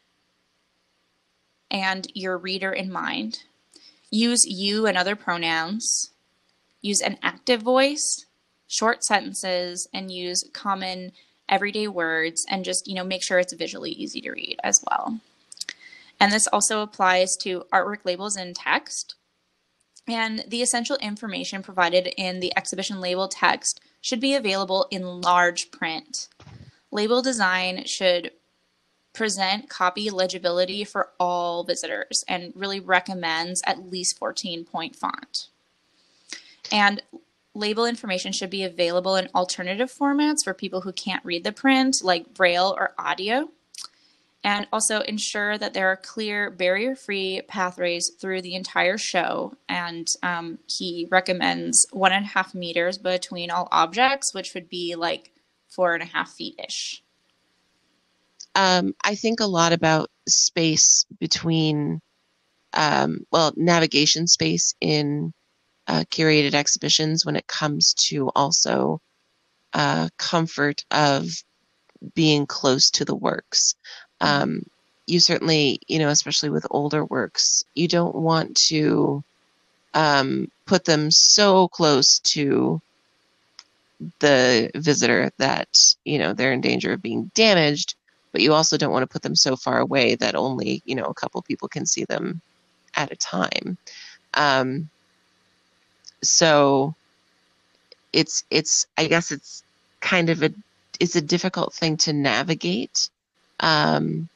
and 1.70 2.06
your 2.14 2.38
reader 2.38 2.72
in 2.72 2.92
mind. 2.92 3.40
Use 4.10 4.46
you 4.46 4.86
and 4.86 4.96
other 4.96 5.16
pronouns. 5.16 6.10
Use 6.80 7.00
an 7.00 7.18
active 7.22 7.60
voice, 7.62 8.26
short 8.68 9.02
sentences, 9.02 9.88
and 9.92 10.10
use 10.10 10.44
common 10.52 11.12
everyday 11.48 11.88
words 11.88 12.46
and 12.48 12.64
just, 12.64 12.86
you 12.86 12.94
know, 12.94 13.04
make 13.04 13.22
sure 13.24 13.38
it's 13.38 13.52
visually 13.54 13.90
easy 13.90 14.20
to 14.20 14.30
read 14.30 14.58
as 14.62 14.84
well. 14.88 15.20
And 16.18 16.32
this 16.32 16.46
also 16.46 16.80
applies 16.80 17.36
to 17.38 17.64
artwork 17.72 18.04
labels 18.04 18.36
and 18.36 18.54
text. 18.54 19.14
And 20.08 20.44
the 20.48 20.62
essential 20.62 20.96
information 20.96 21.62
provided 21.62 22.08
in 22.16 22.40
the 22.40 22.56
exhibition 22.56 23.00
label 23.00 23.28
text 23.28 23.80
should 24.00 24.20
be 24.20 24.34
available 24.34 24.86
in 24.90 25.20
large 25.20 25.70
print. 25.70 26.28
Label 26.90 27.22
design 27.22 27.84
should 27.84 28.30
present 29.12 29.68
copy 29.68 30.10
legibility 30.10 30.84
for 30.84 31.10
all 31.18 31.64
visitors 31.64 32.24
and 32.28 32.52
really 32.54 32.78
recommends 32.78 33.62
at 33.66 33.90
least 33.90 34.18
14 34.18 34.64
point 34.64 34.94
font. 34.94 35.48
And 36.70 37.02
label 37.54 37.86
information 37.86 38.32
should 38.32 38.50
be 38.50 38.62
available 38.62 39.16
in 39.16 39.28
alternative 39.34 39.92
formats 39.92 40.44
for 40.44 40.54
people 40.54 40.82
who 40.82 40.92
can't 40.92 41.24
read 41.24 41.44
the 41.44 41.52
print, 41.52 42.02
like 42.02 42.34
Braille 42.34 42.74
or 42.76 42.92
audio. 42.98 43.48
And 44.46 44.68
also 44.72 45.00
ensure 45.00 45.58
that 45.58 45.74
there 45.74 45.88
are 45.88 45.96
clear, 45.96 46.52
barrier 46.52 46.94
free 46.94 47.42
pathways 47.48 48.12
through 48.20 48.42
the 48.42 48.54
entire 48.54 48.96
show. 48.96 49.54
And 49.68 50.06
um, 50.22 50.60
he 50.68 51.08
recommends 51.10 51.84
one 51.90 52.12
and 52.12 52.24
a 52.24 52.28
half 52.28 52.54
meters 52.54 52.96
between 52.96 53.50
all 53.50 53.66
objects, 53.72 54.32
which 54.32 54.54
would 54.54 54.68
be 54.68 54.94
like 54.94 55.32
four 55.68 55.94
and 55.94 56.02
a 56.04 56.06
half 56.06 56.30
feet 56.30 56.54
ish. 56.64 57.02
Um, 58.54 58.94
I 59.02 59.16
think 59.16 59.40
a 59.40 59.46
lot 59.46 59.72
about 59.72 60.10
space 60.28 61.04
between, 61.18 62.00
um, 62.72 63.26
well, 63.32 63.52
navigation 63.56 64.28
space 64.28 64.76
in 64.80 65.32
uh, 65.88 66.04
curated 66.08 66.54
exhibitions 66.54 67.26
when 67.26 67.34
it 67.34 67.48
comes 67.48 67.94
to 67.94 68.30
also 68.36 69.00
uh, 69.72 70.08
comfort 70.18 70.84
of 70.92 71.26
being 72.14 72.46
close 72.46 72.90
to 72.90 73.04
the 73.04 73.16
works. 73.16 73.74
Um, 74.20 74.64
you 75.06 75.20
certainly, 75.20 75.80
you 75.86 75.98
know, 75.98 76.08
especially 76.08 76.50
with 76.50 76.66
older 76.70 77.04
works, 77.04 77.64
you 77.74 77.86
don't 77.88 78.14
want 78.14 78.56
to 78.68 79.22
um, 79.94 80.50
put 80.66 80.84
them 80.84 81.10
so 81.10 81.68
close 81.68 82.18
to 82.20 82.80
the 84.18 84.70
visitor 84.74 85.30
that, 85.38 85.68
you 86.04 86.18
know, 86.18 86.32
they're 86.32 86.52
in 86.52 86.60
danger 86.60 86.92
of 86.92 87.02
being 87.02 87.30
damaged, 87.34 87.94
but 88.32 88.42
you 88.42 88.52
also 88.52 88.76
don't 88.76 88.92
want 88.92 89.02
to 89.02 89.12
put 89.12 89.22
them 89.22 89.36
so 89.36 89.56
far 89.56 89.78
away 89.78 90.14
that 90.16 90.34
only, 90.34 90.82
you 90.84 90.94
know, 90.94 91.04
a 91.04 91.14
couple 91.14 91.40
people 91.42 91.68
can 91.68 91.86
see 91.86 92.04
them 92.04 92.40
at 92.94 93.12
a 93.12 93.16
time. 93.16 93.78
Um, 94.34 94.90
so 96.22 96.94
it's 98.12 98.44
it's 98.50 98.86
I 98.96 99.06
guess 99.06 99.30
it's 99.30 99.62
kind 100.00 100.30
of 100.30 100.42
a 100.42 100.50
it's 100.98 101.16
a 101.16 101.20
difficult 101.20 101.74
thing 101.74 101.96
to 101.98 102.12
navigate. 102.12 103.10
Um, 103.60 104.28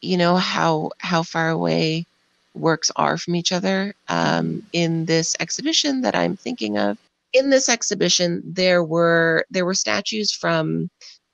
you 0.00 0.16
know 0.16 0.36
how 0.36 0.90
how 0.98 1.22
far 1.22 1.50
away 1.50 2.06
works 2.54 2.90
are 2.96 3.16
from 3.18 3.36
each 3.36 3.52
other. 3.52 3.94
Um, 4.08 4.62
in 4.72 5.04
this 5.06 5.36
exhibition 5.40 6.02
that 6.02 6.14
I'm 6.14 6.36
thinking 6.36 6.78
of, 6.78 6.98
in 7.32 7.50
this 7.50 7.68
exhibition 7.68 8.42
there 8.44 8.82
were 8.84 9.44
there 9.50 9.64
were 9.64 9.74
statues 9.74 10.32
from 10.32 10.90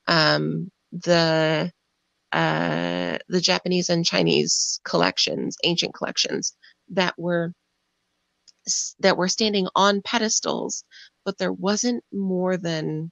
um, 0.07 0.71
the 0.91 1.71
uh, 2.31 3.17
the 3.29 3.41
Japanese 3.41 3.89
and 3.89 4.05
Chinese 4.05 4.79
collections, 4.83 5.57
ancient 5.63 5.93
collections 5.93 6.55
that 6.89 7.13
were 7.17 7.53
that 8.99 9.17
were 9.17 9.27
standing 9.27 9.67
on 9.75 10.01
pedestals, 10.01 10.83
but 11.23 11.37
there 11.37 11.53
wasn't 11.53 12.03
more 12.11 12.57
than 12.57 13.11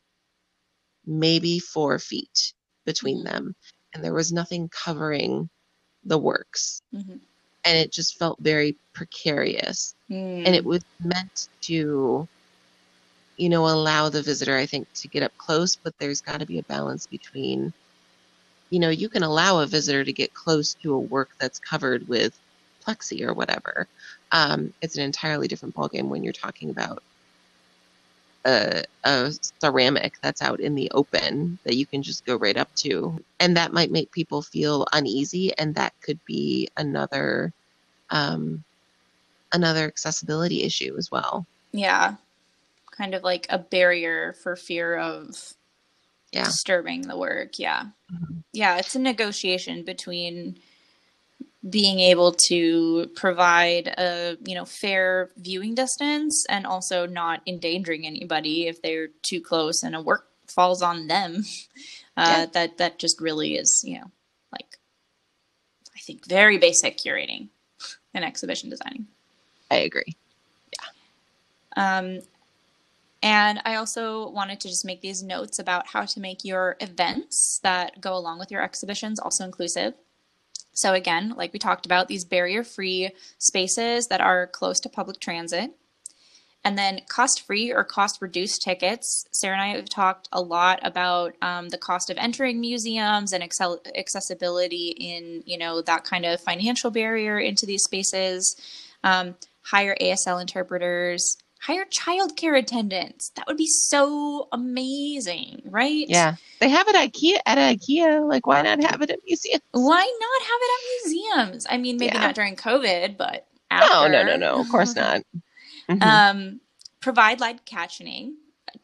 maybe 1.06 1.60
four 1.60 2.00
feet 2.00 2.54
between 2.86 3.18
mm-hmm. 3.18 3.34
them, 3.34 3.56
and 3.94 4.04
there 4.04 4.14
was 4.14 4.32
nothing 4.32 4.70
covering 4.70 5.50
the 6.04 6.18
works. 6.18 6.82
Mm-hmm. 6.94 7.18
And 7.66 7.78
it 7.78 7.92
just 7.92 8.20
felt 8.20 8.40
very 8.40 8.76
precarious. 8.92 9.96
Mm. 10.10 10.46
And 10.46 10.56
it 10.56 10.66
was 10.66 10.84
meant 11.00 11.48
to, 11.62 12.28
you 13.38 13.50
know, 13.50 13.68
allow 13.68 14.10
the 14.10 14.22
visitor, 14.22 14.58
I 14.58 14.66
think, 14.66 14.92
to 14.96 15.08
get 15.08 15.24
up 15.24 15.36
close, 15.38 15.78
but 15.78 15.98
there's 15.98 16.20
got 16.20 16.42
to 16.42 16.46
be 16.46 16.60
a 16.60 16.64
balance 16.64 17.08
between, 17.08 17.72
you 18.70 18.80
know, 18.80 18.90
you 18.90 19.08
can 19.08 19.24
allow 19.24 19.60
a 19.60 19.66
visitor 19.66 20.04
to 20.04 20.12
get 20.12 20.34
close 20.34 20.74
to 20.76 20.94
a 20.94 21.00
work 21.00 21.30
that's 21.40 21.60
covered 21.60 22.06
with 22.10 22.38
plexi 22.86 23.22
or 23.22 23.34
whatever. 23.34 23.88
Um, 24.34 24.74
it's 24.82 24.98
an 24.98 25.04
entirely 25.04 25.48
different 25.48 25.76
ballgame 25.76 26.10
when 26.10 26.24
you're 26.24 26.34
talking 26.34 26.70
about 26.70 27.02
a, 28.46 28.84
a, 29.04 29.32
ceramic 29.62 30.16
that's 30.22 30.42
out 30.42 30.60
in 30.60 30.76
the 30.76 30.92
open 30.92 31.58
that 31.64 31.76
you 31.76 31.86
can 31.86 32.04
just 32.04 32.26
go 32.26 32.36
right 32.36 32.58
up 32.58 32.74
to. 32.76 33.24
And 33.40 33.56
that 33.58 33.74
might 33.74 33.92
make 33.92 34.12
people 34.12 34.42
feel 34.42 34.86
uneasy, 34.92 35.58
and 35.58 35.76
that 35.76 35.94
could 36.02 36.24
be 36.26 36.70
another 36.78 37.54
um, 38.10 38.64
another 39.54 39.86
accessibility 39.86 40.64
issue 40.64 40.96
as 40.98 41.12
well. 41.12 41.46
Yeah, 41.72 42.16
kind 42.92 43.14
of 43.16 43.24
like 43.24 43.48
a 43.50 43.58
barrier 43.58 44.34
for 44.34 44.56
fear 44.56 44.98
of 44.98 45.54
yeah. 46.32 46.46
disturbing 46.46 47.02
the 47.02 47.18
work. 47.18 47.60
Yeah, 47.60 47.86
mm-hmm. 48.14 48.40
yeah, 48.52 48.78
it's 48.78 48.96
a 48.96 49.00
negotiation 49.00 49.84
between 49.84 50.60
being 51.70 52.00
able 52.00 52.34
to 52.34 53.10
provide 53.16 53.88
a 53.98 54.38
you 54.46 54.54
know 54.56 54.66
fair 54.66 55.30
viewing 55.38 55.74
distance 55.74 56.46
and 56.50 56.66
also 56.66 57.06
not 57.06 57.42
endangering 57.48 58.06
anybody 58.06 58.68
if 58.68 58.82
they're 58.82 59.08
too 59.22 59.40
close 59.40 59.84
and 59.84 59.96
a 59.96 60.02
work 60.02 60.28
falls 60.48 60.82
on 60.82 61.08
them 61.08 61.44
uh, 62.18 62.26
yeah. 62.28 62.46
that 62.48 62.78
that 62.78 63.00
just 63.00 63.22
really 63.22 63.56
is 63.56 63.84
you 63.86 63.98
know 63.98 64.12
like 64.52 64.78
i 65.96 66.00
think 66.00 66.26
very 66.28 66.58
basic 66.58 66.98
curating 66.98 67.48
and 68.14 68.26
exhibition 68.26 68.70
designing 68.70 69.08
i 69.72 69.78
agree 69.78 70.16
yeah 70.74 71.96
um 71.98 72.20
and 73.24 73.62
I 73.64 73.76
also 73.76 74.28
wanted 74.32 74.60
to 74.60 74.68
just 74.68 74.84
make 74.84 75.00
these 75.00 75.24
notes 75.24 75.58
about 75.58 75.88
how 75.88 76.04
to 76.04 76.20
make 76.20 76.44
your 76.44 76.76
events 76.82 77.62
that 77.64 78.02
go 78.02 78.14
along 78.18 78.38
with 78.38 78.52
your 78.52 78.62
exhibitions 78.62 79.18
also 79.18 79.46
inclusive. 79.46 79.94
So, 80.74 80.94
again, 80.94 81.34
like 81.38 81.54
we 81.54 81.60
talked 81.60 81.86
about, 81.86 82.08
these 82.08 82.26
barrier 82.26 82.64
free 82.64 83.12
spaces 83.38 84.08
that 84.08 84.22
are 84.22 84.48
close 84.48 84.80
to 84.82 84.90
public 84.90 85.20
transit. 85.20 85.72
And 86.66 86.78
then 86.78 87.02
cost 87.10 87.46
free 87.46 87.74
or 87.74 87.84
cost 87.84 88.22
reduced 88.22 88.62
tickets. 88.62 89.26
Sarah 89.32 89.56
and 89.56 89.62
I 89.62 89.76
have 89.76 89.90
talked 89.90 90.30
a 90.32 90.42
lot 90.42 90.80
about 90.82 91.36
um, 91.42 91.68
the 91.70 91.78
cost 91.78 92.10
of 92.10 92.18
entering 92.18 92.62
museums 92.62 93.34
and 93.34 93.44
accel- 93.44 93.86
accessibility 93.98 94.96
in, 94.98 95.44
you 95.46 95.58
know, 95.58 95.82
that 95.82 96.06
kind 96.06 96.26
of 96.26 96.40
financial 96.40 96.90
barrier 96.90 97.38
into 97.38 97.66
these 97.66 97.84
spaces. 97.84 98.56
Um, 99.04 99.36
hire 99.64 99.96
ASL 100.00 100.40
interpreters, 100.40 101.38
hire 101.64 101.86
childcare 101.86 102.60
attendants. 102.60 103.32
That 103.36 103.48
would 103.48 103.56
be 103.56 103.68
so 103.68 104.50
amazing, 104.52 105.62
right? 105.66 106.06
Yeah. 106.10 106.36
They 106.60 106.68
have 106.68 106.88
it 106.90 106.96
at 106.96 107.14
IKEA 107.14 107.38
at 107.46 107.58
IKEA. 107.58 108.28
Like 108.28 108.46
why 108.46 108.62
not 108.62 108.84
have 108.84 109.02
it 109.02 109.10
at 109.10 109.20
museums? 109.26 109.62
Why 109.72 110.18
not 110.20 110.42
have 110.42 110.60
it 110.62 110.72
at 110.74 111.46
museums? 111.46 111.68
I 111.70 111.78
mean, 111.78 111.98
maybe 111.98 112.16
yeah. 112.16 112.22
not 112.22 112.36
during 112.36 112.58
COVID, 112.58 113.16
but 113.18 113.48
after. 113.72 113.94
No, 113.94 114.08
no, 114.08 114.24
no, 114.24 114.36
no. 114.36 114.60
Of 114.60 114.70
course 114.70 114.96
not. 114.96 115.22
Mm-hmm. 115.90 116.02
Um, 116.02 116.62
provide 117.02 117.42
live 117.42 117.66
captioning. 117.66 118.36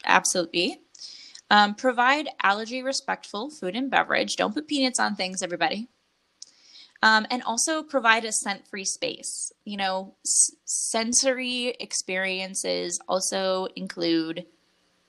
Absolutely. 0.04 0.82
Um, 1.50 1.76
provide 1.76 2.28
allergy 2.44 2.84
respectful 2.84 3.50
food 3.50 3.78
and 3.78 3.90
beverage. 3.90 4.36
Don't 4.36 4.54
put 4.54 4.68
peanuts 4.68 5.00
on 5.00 5.16
things, 5.16 5.42
everybody. 5.42 5.88
Um, 7.02 7.26
and 7.32 7.42
also 7.44 7.82
provide 7.82 8.26
a 8.26 8.32
scent 8.32 8.68
free 8.68 8.84
space. 8.84 9.54
You 9.64 9.78
know, 9.78 10.16
s- 10.26 10.52
sensory 10.66 11.76
experiences 11.80 13.00
also 13.08 13.68
include 13.76 14.46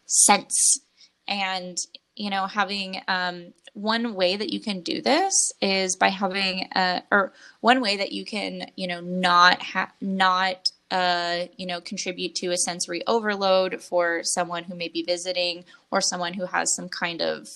scents. 0.06 0.80
And, 1.26 1.76
you 2.16 2.30
know, 2.30 2.46
having 2.46 3.00
um, 3.08 3.54
one 3.74 4.14
way 4.14 4.36
that 4.36 4.52
you 4.52 4.60
can 4.60 4.80
do 4.80 5.00
this 5.00 5.52
is 5.60 5.96
by 5.96 6.08
having, 6.08 6.68
a, 6.74 7.02
or 7.10 7.32
one 7.60 7.80
way 7.80 7.96
that 7.96 8.12
you 8.12 8.24
can, 8.24 8.70
you 8.76 8.86
know, 8.86 9.00
not 9.00 9.62
have, 9.62 9.92
not 10.00 10.70
uh, 10.90 11.46
you 11.56 11.66
know, 11.66 11.80
contribute 11.80 12.34
to 12.34 12.48
a 12.48 12.56
sensory 12.56 13.02
overload 13.06 13.80
for 13.80 14.22
someone 14.24 14.64
who 14.64 14.74
may 14.74 14.88
be 14.88 15.02
visiting 15.02 15.64
or 15.90 16.00
someone 16.00 16.34
who 16.34 16.46
has 16.46 16.74
some 16.74 16.88
kind 16.88 17.22
of 17.22 17.48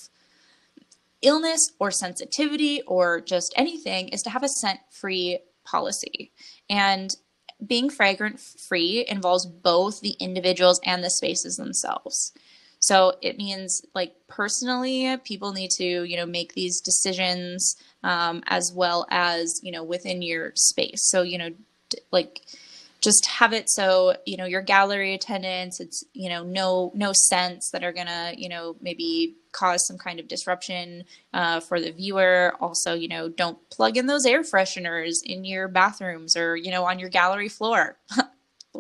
illness 1.24 1.72
or 1.78 1.90
sensitivity 1.90 2.82
or 2.82 3.20
just 3.20 3.52
anything 3.56 4.08
is 4.08 4.22
to 4.22 4.30
have 4.30 4.42
a 4.42 4.48
scent 4.48 4.80
free 4.90 5.38
policy. 5.64 6.30
And 6.70 7.14
being 7.66 7.90
fragrant 7.90 8.40
free 8.40 9.04
involves 9.08 9.46
both 9.46 10.00
the 10.00 10.16
individuals 10.20 10.80
and 10.84 11.02
the 11.02 11.10
spaces 11.10 11.56
themselves. 11.56 12.32
So 12.78 13.14
it 13.22 13.38
means 13.38 13.80
like 13.94 14.14
personally, 14.28 15.16
people 15.24 15.52
need 15.52 15.70
to, 15.78 16.04
you 16.04 16.16
know, 16.16 16.26
make 16.26 16.52
these 16.52 16.80
decisions 16.80 17.76
um, 18.02 18.42
as 18.46 18.72
well 18.74 19.06
as, 19.10 19.60
you 19.62 19.72
know, 19.72 19.82
within 19.82 20.20
your 20.20 20.52
space. 20.54 21.08
So, 21.10 21.22
you 21.22 21.38
know, 21.38 21.50
like 22.12 22.42
just 23.04 23.26
have 23.26 23.52
it 23.52 23.68
so 23.68 24.16
you 24.24 24.38
know 24.38 24.46
your 24.46 24.62
gallery 24.62 25.12
attendants 25.12 25.78
it's 25.78 26.04
you 26.14 26.30
know 26.30 26.42
no 26.42 26.90
no 26.94 27.12
scents 27.12 27.70
that 27.70 27.84
are 27.84 27.92
gonna 27.92 28.32
you 28.34 28.48
know 28.48 28.76
maybe 28.80 29.36
cause 29.54 29.86
some 29.86 29.96
kind 29.96 30.20
of 30.20 30.28
disruption 30.28 31.04
uh, 31.32 31.60
for 31.60 31.80
the 31.80 31.92
viewer 31.92 32.54
also 32.60 32.92
you 32.92 33.08
know 33.08 33.28
don't 33.28 33.58
plug 33.70 33.96
in 33.96 34.06
those 34.06 34.26
air 34.26 34.42
fresheners 34.42 35.14
in 35.24 35.44
your 35.44 35.68
bathrooms 35.68 36.36
or 36.36 36.56
you 36.56 36.70
know 36.70 36.84
on 36.84 36.98
your 36.98 37.08
gallery 37.08 37.48
floor 37.48 37.96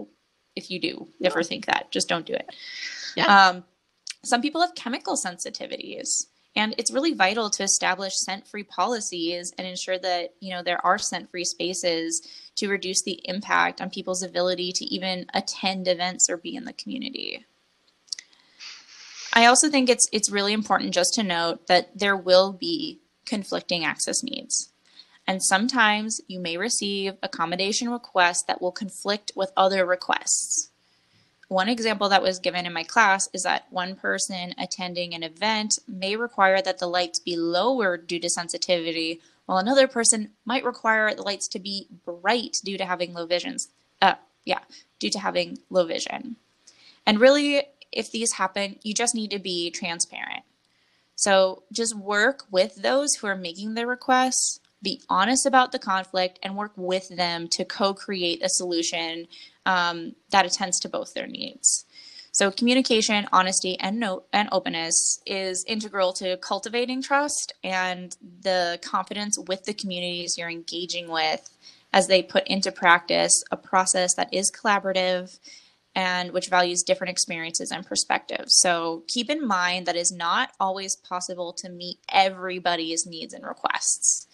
if 0.56 0.70
you 0.70 0.78
do 0.78 1.08
yeah. 1.18 1.28
ever 1.28 1.42
think 1.42 1.66
that 1.66 1.90
just 1.90 2.08
don't 2.08 2.26
do 2.26 2.34
it 2.34 2.46
yeah. 3.16 3.48
Um, 3.48 3.64
some 4.24 4.42
people 4.42 4.60
have 4.60 4.74
chemical 4.74 5.16
sensitivities 5.16 6.26
and 6.56 6.74
it's 6.78 6.92
really 6.92 7.14
vital 7.14 7.50
to 7.50 7.62
establish 7.62 8.14
scent 8.16 8.46
free 8.46 8.62
policies 8.62 9.52
and 9.58 9.66
ensure 9.66 9.98
that 9.98 10.34
you 10.40 10.50
know 10.50 10.62
there 10.62 10.84
are 10.84 10.98
scent 10.98 11.30
free 11.30 11.44
spaces 11.44 12.26
to 12.56 12.68
reduce 12.68 13.02
the 13.02 13.20
impact 13.24 13.80
on 13.80 13.90
people's 13.90 14.22
ability 14.22 14.72
to 14.72 14.84
even 14.84 15.26
attend 15.34 15.88
events 15.88 16.30
or 16.30 16.36
be 16.36 16.54
in 16.54 16.64
the 16.64 16.72
community. 16.72 17.44
I 19.36 19.46
also 19.46 19.68
think 19.68 19.90
it's 19.90 20.08
it's 20.12 20.30
really 20.30 20.52
important 20.52 20.94
just 20.94 21.12
to 21.14 21.22
note 21.24 21.66
that 21.66 21.98
there 21.98 22.16
will 22.16 22.52
be 22.52 23.00
conflicting 23.26 23.84
access 23.84 24.22
needs. 24.22 24.70
And 25.26 25.42
sometimes 25.42 26.20
you 26.28 26.38
may 26.38 26.56
receive 26.56 27.14
accommodation 27.22 27.90
requests 27.90 28.44
that 28.44 28.62
will 28.62 28.72
conflict 28.72 29.32
with 29.34 29.52
other 29.56 29.84
requests. 29.84 30.70
One 31.48 31.68
example 31.68 32.08
that 32.08 32.22
was 32.22 32.38
given 32.38 32.64
in 32.66 32.72
my 32.72 32.84
class 32.84 33.28
is 33.32 33.42
that 33.42 33.66
one 33.70 33.96
person 33.96 34.54
attending 34.56 35.14
an 35.14 35.22
event 35.22 35.78
may 35.88 36.16
require 36.16 36.62
that 36.62 36.78
the 36.78 36.86
lights 36.86 37.18
be 37.18 37.36
lowered 37.36 38.06
due 38.06 38.20
to 38.20 38.30
sensitivity, 38.30 39.20
while 39.46 39.58
another 39.58 39.88
person 39.88 40.30
might 40.44 40.64
require 40.64 41.14
the 41.14 41.22
lights 41.22 41.48
to 41.48 41.58
be 41.58 41.88
bright 42.04 42.58
due 42.64 42.78
to 42.78 42.84
having 42.84 43.14
low 43.14 43.26
visions. 43.26 43.68
Uh, 44.00 44.14
yeah, 44.44 44.60
due 44.98 45.10
to 45.10 45.18
having 45.18 45.58
low 45.70 45.84
vision. 45.86 46.36
And 47.06 47.20
really, 47.20 47.62
if 47.94 48.10
these 48.10 48.32
happen, 48.32 48.78
you 48.82 48.94
just 48.94 49.14
need 49.14 49.30
to 49.30 49.38
be 49.38 49.70
transparent. 49.70 50.42
So 51.16 51.62
just 51.72 51.96
work 51.96 52.44
with 52.50 52.76
those 52.76 53.14
who 53.14 53.26
are 53.26 53.36
making 53.36 53.74
the 53.74 53.86
requests, 53.86 54.60
be 54.82 55.00
honest 55.08 55.46
about 55.46 55.72
the 55.72 55.78
conflict, 55.78 56.38
and 56.42 56.56
work 56.56 56.72
with 56.76 57.08
them 57.08 57.48
to 57.48 57.64
co 57.64 57.94
create 57.94 58.42
a 58.42 58.48
solution 58.48 59.26
um, 59.64 60.16
that 60.30 60.44
attends 60.44 60.80
to 60.80 60.88
both 60.88 61.14
their 61.14 61.26
needs. 61.26 61.84
So 62.32 62.50
communication, 62.50 63.28
honesty, 63.32 63.78
and 63.78 64.00
no, 64.00 64.24
and 64.32 64.48
openness 64.50 65.20
is 65.24 65.64
integral 65.68 66.12
to 66.14 66.36
cultivating 66.38 67.00
trust 67.00 67.52
and 67.62 68.16
the 68.42 68.80
confidence 68.82 69.38
with 69.38 69.64
the 69.64 69.72
communities 69.72 70.36
you're 70.36 70.50
engaging 70.50 71.06
with 71.08 71.48
as 71.92 72.08
they 72.08 72.24
put 72.24 72.44
into 72.48 72.72
practice 72.72 73.44
a 73.52 73.56
process 73.56 74.16
that 74.16 74.34
is 74.34 74.50
collaborative 74.50 75.38
and 75.94 76.32
which 76.32 76.48
values 76.48 76.82
different 76.82 77.10
experiences 77.10 77.70
and 77.70 77.86
perspectives. 77.86 78.56
So 78.56 79.04
keep 79.06 79.30
in 79.30 79.46
mind 79.46 79.86
that 79.86 79.96
is 79.96 80.10
not 80.10 80.50
always 80.58 80.96
possible 80.96 81.52
to 81.54 81.68
meet 81.68 81.98
everybody's 82.12 83.06
needs 83.06 83.32
and 83.32 83.44
requests. 83.44 84.26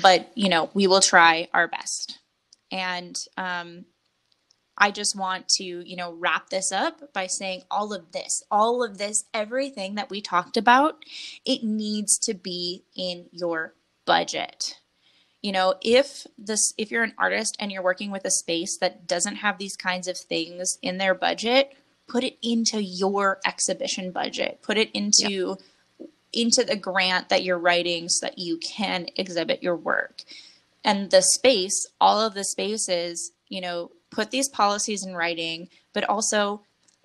But, 0.00 0.30
you 0.34 0.48
know, 0.48 0.70
we 0.72 0.86
will 0.86 1.02
try 1.02 1.48
our 1.52 1.68
best. 1.68 2.18
And 2.70 3.18
um, 3.36 3.84
I 4.78 4.90
just 4.90 5.16
want 5.18 5.48
to, 5.56 5.64
you 5.64 5.96
know, 5.96 6.12
wrap 6.14 6.48
this 6.48 6.72
up 6.72 7.12
by 7.12 7.26
saying 7.26 7.62
all 7.70 7.92
of 7.92 8.12
this, 8.12 8.42
all 8.50 8.82
of 8.82 8.96
this, 8.96 9.24
everything 9.34 9.96
that 9.96 10.08
we 10.08 10.22
talked 10.22 10.56
about, 10.56 11.04
it 11.44 11.62
needs 11.62 12.18
to 12.20 12.32
be 12.32 12.84
in 12.96 13.26
your 13.32 13.74
budget. 14.06 14.78
You 15.42 15.52
know, 15.52 15.74
if 15.82 16.26
this 16.38 16.72
if 16.78 16.90
you're 16.90 17.02
an 17.02 17.14
artist 17.18 17.56
and 17.58 17.72
you're 17.72 17.82
working 17.82 18.10
with 18.10 18.24
a 18.24 18.30
space 18.30 18.78
that 18.78 19.06
doesn't 19.06 19.36
have 19.36 19.58
these 19.58 19.76
kinds 19.76 20.06
of 20.06 20.16
things 20.16 20.78
in 20.82 20.98
their 20.98 21.14
budget, 21.14 21.76
put 22.08 22.24
it 22.24 22.38
into 22.42 22.82
your 22.82 23.40
exhibition 23.44 24.12
budget. 24.12 24.60
Put 24.62 24.78
it 24.78 24.90
into 24.92 25.56
yep. 25.98 26.08
into 26.32 26.64
the 26.64 26.76
grant 26.76 27.28
that 27.28 27.42
you're 27.42 27.58
writing 27.58 28.08
so 28.08 28.26
that 28.26 28.38
you 28.38 28.58
can 28.58 29.06
exhibit 29.16 29.62
your 29.62 29.76
work. 29.76 30.22
And 30.84 31.10
the 31.10 31.22
space, 31.22 31.86
all 32.00 32.20
of 32.20 32.34
the 32.34 32.44
spaces, 32.44 33.32
you 33.48 33.60
know, 33.60 33.90
put 34.10 34.30
these 34.30 34.48
policies 34.48 35.04
in 35.04 35.14
writing, 35.14 35.68
but 35.92 36.04
also 36.04 36.62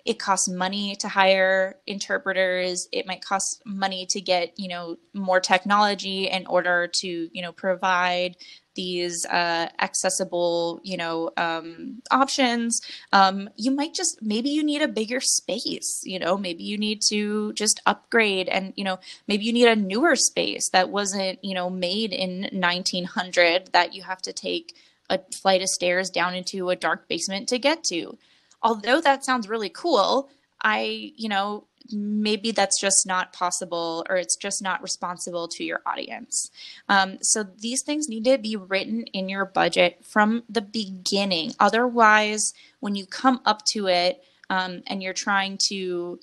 it 0.08 0.18
costs 0.18 0.48
money 0.48 0.96
to 0.96 1.06
hire 1.06 1.76
interpreters 1.86 2.88
it 2.92 3.06
might 3.06 3.22
cost 3.22 3.62
money 3.66 4.06
to 4.06 4.22
get 4.22 4.58
you 4.58 4.66
know 4.66 4.96
more 5.12 5.38
technology 5.38 6.24
in 6.28 6.46
order 6.46 6.88
to 6.88 7.28
you 7.30 7.42
know 7.42 7.52
provide 7.52 8.34
these 8.74 9.26
uh, 9.26 9.68
accessible 9.80 10.80
you 10.82 10.96
know 10.96 11.30
um, 11.36 12.00
options 12.10 12.80
um, 13.12 13.50
you 13.56 13.70
might 13.70 13.92
just 13.92 14.22
maybe 14.22 14.48
you 14.48 14.64
need 14.64 14.80
a 14.80 14.88
bigger 14.88 15.20
space 15.20 16.00
you 16.04 16.18
know 16.18 16.38
maybe 16.38 16.64
you 16.64 16.78
need 16.78 17.02
to 17.02 17.52
just 17.52 17.80
upgrade 17.84 18.48
and 18.48 18.72
you 18.76 18.84
know 18.84 18.98
maybe 19.26 19.44
you 19.44 19.52
need 19.52 19.68
a 19.68 19.76
newer 19.76 20.16
space 20.16 20.70
that 20.70 20.88
wasn't 20.88 21.38
you 21.44 21.54
know 21.54 21.68
made 21.68 22.12
in 22.12 22.48
1900 22.52 23.72
that 23.72 23.92
you 23.92 24.02
have 24.02 24.22
to 24.22 24.32
take 24.32 24.74
a 25.10 25.20
flight 25.34 25.60
of 25.60 25.68
stairs 25.68 26.08
down 26.08 26.34
into 26.34 26.70
a 26.70 26.76
dark 26.76 27.08
basement 27.08 27.48
to 27.48 27.58
get 27.58 27.82
to. 27.84 28.16
Although 28.62 29.00
that 29.00 29.24
sounds 29.24 29.48
really 29.48 29.70
cool, 29.70 30.28
I, 30.62 31.12
you 31.16 31.28
know, 31.28 31.66
maybe 31.90 32.50
that's 32.52 32.80
just 32.80 33.06
not 33.06 33.32
possible 33.32 34.04
or 34.08 34.16
it's 34.16 34.36
just 34.36 34.62
not 34.62 34.82
responsible 34.82 35.48
to 35.48 35.64
your 35.64 35.80
audience. 35.86 36.50
Um, 36.88 37.18
so 37.22 37.44
these 37.44 37.82
things 37.82 38.08
need 38.08 38.24
to 38.24 38.38
be 38.38 38.56
written 38.56 39.04
in 39.04 39.28
your 39.28 39.46
budget 39.46 40.04
from 40.04 40.42
the 40.48 40.60
beginning. 40.60 41.54
Otherwise, 41.58 42.52
when 42.80 42.94
you 42.94 43.06
come 43.06 43.40
up 43.46 43.64
to 43.66 43.86
it 43.86 44.22
um, 44.50 44.82
and 44.86 45.02
you're 45.02 45.14
trying 45.14 45.56
to, 45.68 46.20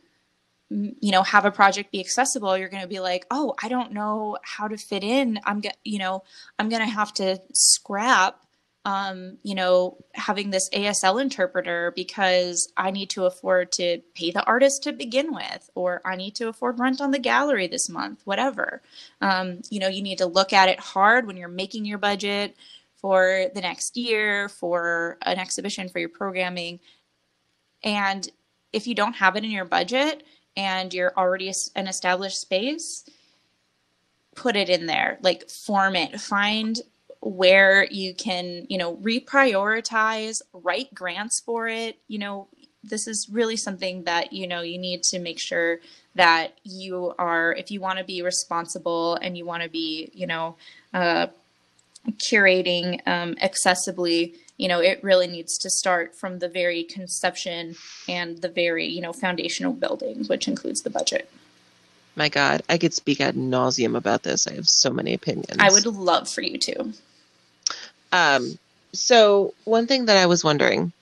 you 0.70 1.12
know, 1.12 1.24
have 1.24 1.46
a 1.46 1.52
project 1.52 1.92
be 1.92 2.00
accessible, 2.00 2.58
you're 2.58 2.70
going 2.70 2.84
to 2.84 2.88
be 2.88 3.00
like, 3.00 3.26
oh, 3.32 3.56
I 3.62 3.70
don't 3.70 3.94
know 3.94 4.38
how 4.44 4.68
to 4.68 4.78
fit 4.78 5.04
in. 5.04 5.40
I'm, 5.46 5.62
get, 5.62 5.78
you 5.84 6.00
know, 6.00 6.24
I'm 6.60 6.70
going 6.70 6.82
to 6.82 6.94
have 6.94 7.14
to 7.16 7.42
scrap 7.54 8.45
um, 8.86 9.38
you 9.42 9.56
know, 9.56 9.98
having 10.14 10.52
this 10.52 10.70
ASL 10.70 11.20
interpreter 11.20 11.92
because 11.96 12.72
I 12.78 12.92
need 12.92 13.10
to 13.12 13.26
afford 13.26 13.72
to 13.74 14.00
pay 14.14 14.30
the 14.30 14.46
artist 14.46 14.84
to 14.84 14.94
begin 14.94 15.34
with, 15.34 15.70
or 15.74 16.02
I 16.06 16.16
need 16.16 16.36
to 16.36 16.50
afford 16.50 16.80
rent 16.80 17.02
on 17.02 17.10
the 17.10 17.18
gallery 17.18 17.68
this 17.68 17.90
month, 17.90 18.22
whatever. 18.26 18.84
Um, 19.22 19.62
you 19.72 19.80
know, 19.80 19.88
you 19.88 20.04
need 20.04 20.20
to 20.20 20.28
look 20.28 20.54
at 20.54 20.70
it 20.70 20.80
hard 20.80 21.26
when 21.26 21.36
you're 21.36 21.48
making 21.48 21.86
your 21.86 21.98
budget 21.98 22.56
for 22.94 23.48
the 23.56 23.62
next 23.62 23.98
year, 23.98 24.50
for 24.50 25.18
an 25.24 25.40
exhibition, 25.40 25.90
for 25.90 25.98
your 25.98 26.10
programming. 26.10 26.80
And 27.84 28.30
if 28.72 28.86
you 28.86 28.94
don't 28.94 29.14
have 29.14 29.36
it 29.36 29.44
in 29.44 29.52
your 29.52 29.66
budget 29.66 30.24
and 30.56 30.94
you're 30.94 31.14
already 31.18 31.52
an 31.76 31.88
established 31.88 32.40
space, 32.40 33.04
put 34.36 34.56
it 34.56 34.70
in 34.70 34.86
there, 34.86 35.18
like 35.24 35.50
form 35.50 35.96
it, 35.96 36.22
find 36.22 36.80
where 37.26 37.88
you 37.90 38.14
can, 38.14 38.68
you 38.70 38.78
know, 38.78 38.98
reprioritize, 38.98 40.44
write 40.54 40.94
grants 40.94 41.40
for 41.40 41.68
it. 41.68 41.98
You 42.08 42.20
know, 42.20 42.48
this 42.84 43.08
is 43.08 43.28
really 43.32 43.58
something 43.58 44.04
that, 44.04 44.32
you 44.32 44.46
know, 44.46 44.62
you 44.62 44.78
need 44.78 45.02
to 45.06 45.18
make 45.18 45.40
sure 45.40 45.80
that 46.14 46.54
you 46.64 47.16
are, 47.18 47.54
if 47.54 47.72
you 47.72 47.82
want 47.82 47.98
to 47.98 48.06
be 48.06 48.22
responsible 48.22 49.16
and 49.16 49.36
you 49.36 49.44
want 49.44 49.64
to 49.64 49.70
be, 49.70 50.12
you 50.14 50.28
know, 50.28 50.56
uh, 50.94 51.26
curating 52.18 53.02
um, 53.08 53.34
accessibly, 53.36 54.36
you 54.58 54.68
know, 54.68 54.80
it 54.80 55.04
really 55.04 55.26
needs 55.26 55.58
to 55.58 55.70
start 55.72 56.14
from 56.16 56.38
the 56.38 56.48
very 56.48 56.84
conception 56.84 57.76
and 58.08 58.40
the 58.44 58.50
very, 58.50 58.86
you 58.86 59.02
know, 59.02 59.14
foundational 59.14 59.74
building, 59.74 60.26
which 60.26 60.48
includes 60.48 60.84
the 60.84 60.92
budget. 60.92 61.28
My 62.16 62.30
God, 62.30 62.62
I 62.70 62.78
could 62.78 62.94
speak 62.94 63.20
ad 63.20 63.36
nauseum 63.36 63.98
about 63.98 64.22
this. 64.22 64.46
I 64.46 64.54
have 64.54 64.70
so 64.70 64.92
many 64.92 65.16
opinions. 65.16 65.58
I 65.58 65.72
would 65.72 65.88
love 65.88 66.30
for 66.30 66.44
you 66.44 66.60
to. 66.60 66.94
Um, 68.16 68.58
so 68.94 69.54
one 69.66 69.88
thing 69.88 70.06
that 70.06 70.16
I 70.16 70.26
was 70.26 70.44
wondering, 70.44 70.94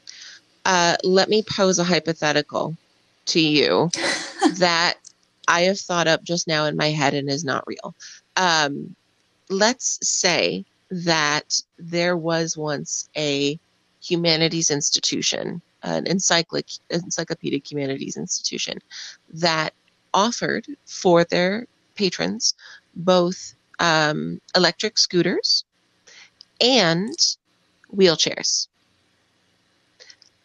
uh, 0.65 0.97
let 1.03 1.29
me 1.29 1.43
pose 1.43 1.77
a 1.77 1.83
hypothetical 1.83 2.75
to 3.27 3.39
you 3.39 3.91
that 4.57 4.95
I 5.47 5.61
have 5.61 5.79
thought 5.79 6.07
up 6.07 6.23
just 6.23 6.47
now 6.47 6.65
in 6.65 6.75
my 6.75 6.89
head 6.89 7.13
and 7.13 7.29
is 7.29 7.43
not 7.43 7.67
real. 7.67 7.93
Um, 8.35 8.95
let's 9.49 9.99
say 10.01 10.65
that 10.89 11.61
there 11.77 12.17
was 12.17 12.57
once 12.57 13.09
a 13.15 13.59
humanities 14.01 14.71
institution, 14.71 15.61
an 15.83 16.07
encyclic, 16.07 16.65
encyclopedic 16.89 17.71
humanities 17.71 18.17
institution 18.17 18.79
that 19.33 19.73
offered 20.15 20.65
for 20.85 21.23
their 21.25 21.67
patrons 21.93 22.55
both 22.95 23.53
um, 23.79 24.41
electric 24.55 24.97
scooters 24.97 25.63
and 26.61 27.15
wheelchairs. 27.95 28.67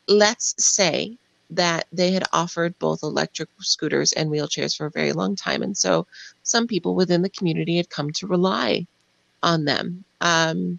Let's 0.06 0.54
say 0.58 1.16
that 1.50 1.86
they 1.92 2.12
had 2.12 2.24
offered 2.32 2.78
both 2.78 3.02
electric 3.02 3.48
scooters 3.60 4.12
and 4.12 4.30
wheelchairs 4.30 4.76
for 4.76 4.86
a 4.86 4.90
very 4.90 5.12
long 5.12 5.34
time. 5.34 5.62
And 5.62 5.76
so 5.76 6.06
some 6.42 6.66
people 6.66 6.94
within 6.94 7.22
the 7.22 7.30
community 7.30 7.76
had 7.76 7.90
come 7.90 8.10
to 8.12 8.26
rely 8.26 8.86
on 9.42 9.64
them. 9.64 10.04
Um, 10.20 10.78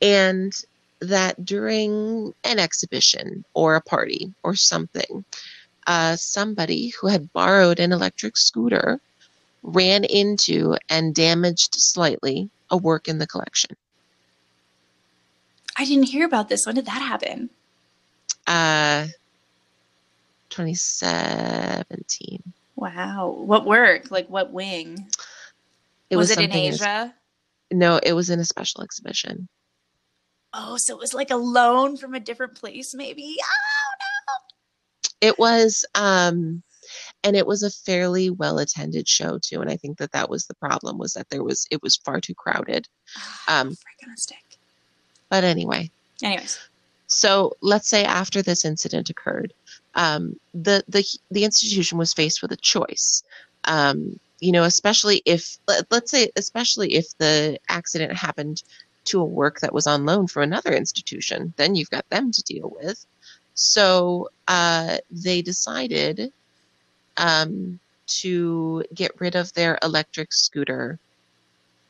and 0.00 0.52
that 1.00 1.44
during 1.44 2.32
an 2.44 2.58
exhibition 2.58 3.44
or 3.54 3.74
a 3.74 3.80
party 3.80 4.32
or 4.42 4.54
something, 4.54 5.24
uh, 5.86 6.14
somebody 6.16 6.88
who 6.90 7.08
had 7.08 7.32
borrowed 7.32 7.80
an 7.80 7.92
electric 7.92 8.36
scooter 8.36 9.00
ran 9.64 10.04
into 10.04 10.76
and 10.88 11.14
damaged 11.14 11.74
slightly 11.74 12.48
a 12.70 12.76
work 12.76 13.08
in 13.08 13.18
the 13.18 13.26
collection. 13.26 13.76
I 15.76 15.84
didn't 15.84 16.04
hear 16.04 16.26
about 16.26 16.48
this. 16.48 16.66
When 16.66 16.74
did 16.74 16.86
that 16.86 17.02
happen? 17.02 17.50
Uh, 18.46 19.06
2017. 20.50 22.42
Wow. 22.76 23.34
What 23.38 23.64
work? 23.64 24.10
Like 24.10 24.28
what 24.28 24.52
wing? 24.52 25.08
It 26.10 26.16
was, 26.16 26.28
was, 26.28 26.38
it 26.38 26.44
in 26.44 26.52
Asia? 26.52 27.14
no, 27.72 27.98
it 28.02 28.12
was 28.12 28.28
in 28.28 28.38
a 28.40 28.44
special 28.44 28.82
exhibition. 28.82 29.48
Oh, 30.52 30.76
so 30.76 30.94
it 30.94 31.00
was 31.00 31.14
like 31.14 31.30
a 31.30 31.36
loan 31.36 31.96
from 31.96 32.14
a 32.14 32.20
different 32.20 32.54
place, 32.54 32.94
maybe. 32.94 33.36
Oh 33.40 33.92
no. 34.00 34.34
It 35.28 35.38
was, 35.38 35.86
um, 35.94 36.62
and 37.24 37.36
it 37.36 37.46
was 37.46 37.62
a 37.62 37.70
fairly 37.70 38.28
well 38.28 38.58
attended 38.58 39.08
show 39.08 39.38
too. 39.38 39.62
And 39.62 39.70
I 39.70 39.76
think 39.76 39.96
that 39.98 40.12
that 40.12 40.28
was 40.28 40.46
the 40.46 40.54
problem 40.54 40.98
was 40.98 41.14
that 41.14 41.30
there 41.30 41.42
was, 41.42 41.66
it 41.70 41.82
was 41.82 41.96
far 41.96 42.20
too 42.20 42.34
crowded. 42.34 42.86
no! 43.48 43.54
Um, 43.54 43.68
Frick 43.68 43.96
on 44.04 44.12
a 44.12 44.16
stick. 44.18 44.58
But 45.32 45.44
anyway, 45.44 45.90
Anyways, 46.22 46.58
so 47.06 47.56
let's 47.62 47.88
say 47.88 48.04
after 48.04 48.42
this 48.42 48.66
incident 48.66 49.08
occurred, 49.08 49.54
um, 49.94 50.38
the 50.52 50.84
the 50.88 51.02
the 51.30 51.44
institution 51.44 51.96
was 51.96 52.12
faced 52.12 52.42
with 52.42 52.52
a 52.52 52.56
choice. 52.56 53.22
Um, 53.64 54.20
you 54.40 54.52
know, 54.52 54.64
especially 54.64 55.22
if 55.24 55.56
let, 55.66 55.90
let's 55.90 56.10
say, 56.10 56.30
especially 56.36 56.96
if 56.96 57.16
the 57.16 57.58
accident 57.70 58.12
happened 58.12 58.62
to 59.04 59.22
a 59.22 59.24
work 59.24 59.60
that 59.60 59.72
was 59.72 59.86
on 59.86 60.04
loan 60.04 60.26
from 60.26 60.42
another 60.42 60.74
institution, 60.74 61.54
then 61.56 61.76
you've 61.76 61.88
got 61.88 62.06
them 62.10 62.30
to 62.30 62.42
deal 62.42 62.70
with. 62.82 63.06
So 63.54 64.28
uh, 64.48 64.98
they 65.10 65.40
decided 65.40 66.30
um, 67.16 67.80
to 68.20 68.84
get 68.94 69.18
rid 69.18 69.34
of 69.34 69.50
their 69.54 69.78
electric 69.82 70.34
scooter 70.34 70.98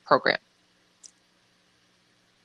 program. 0.06 0.38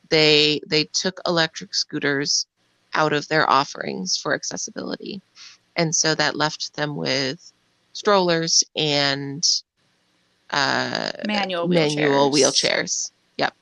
They 0.10 0.62
they 0.68 0.86
took 0.86 1.20
electric 1.26 1.74
scooters 1.74 2.46
out 2.94 3.14
of 3.14 3.28
their 3.28 3.50
offerings 3.50 4.18
for 4.18 4.34
accessibility, 4.34 5.22
and 5.76 5.96
so 5.96 6.16
that 6.16 6.36
left 6.36 6.76
them 6.76 6.96
with 6.96 7.54
strollers 7.94 8.64
and 8.76 9.44
uh, 10.52 11.12
manual 11.26 11.68
manual 11.68 12.32
wheelchairs. 12.32 13.12
wheelchairs. 13.12 13.12
Yep. 13.38 13.54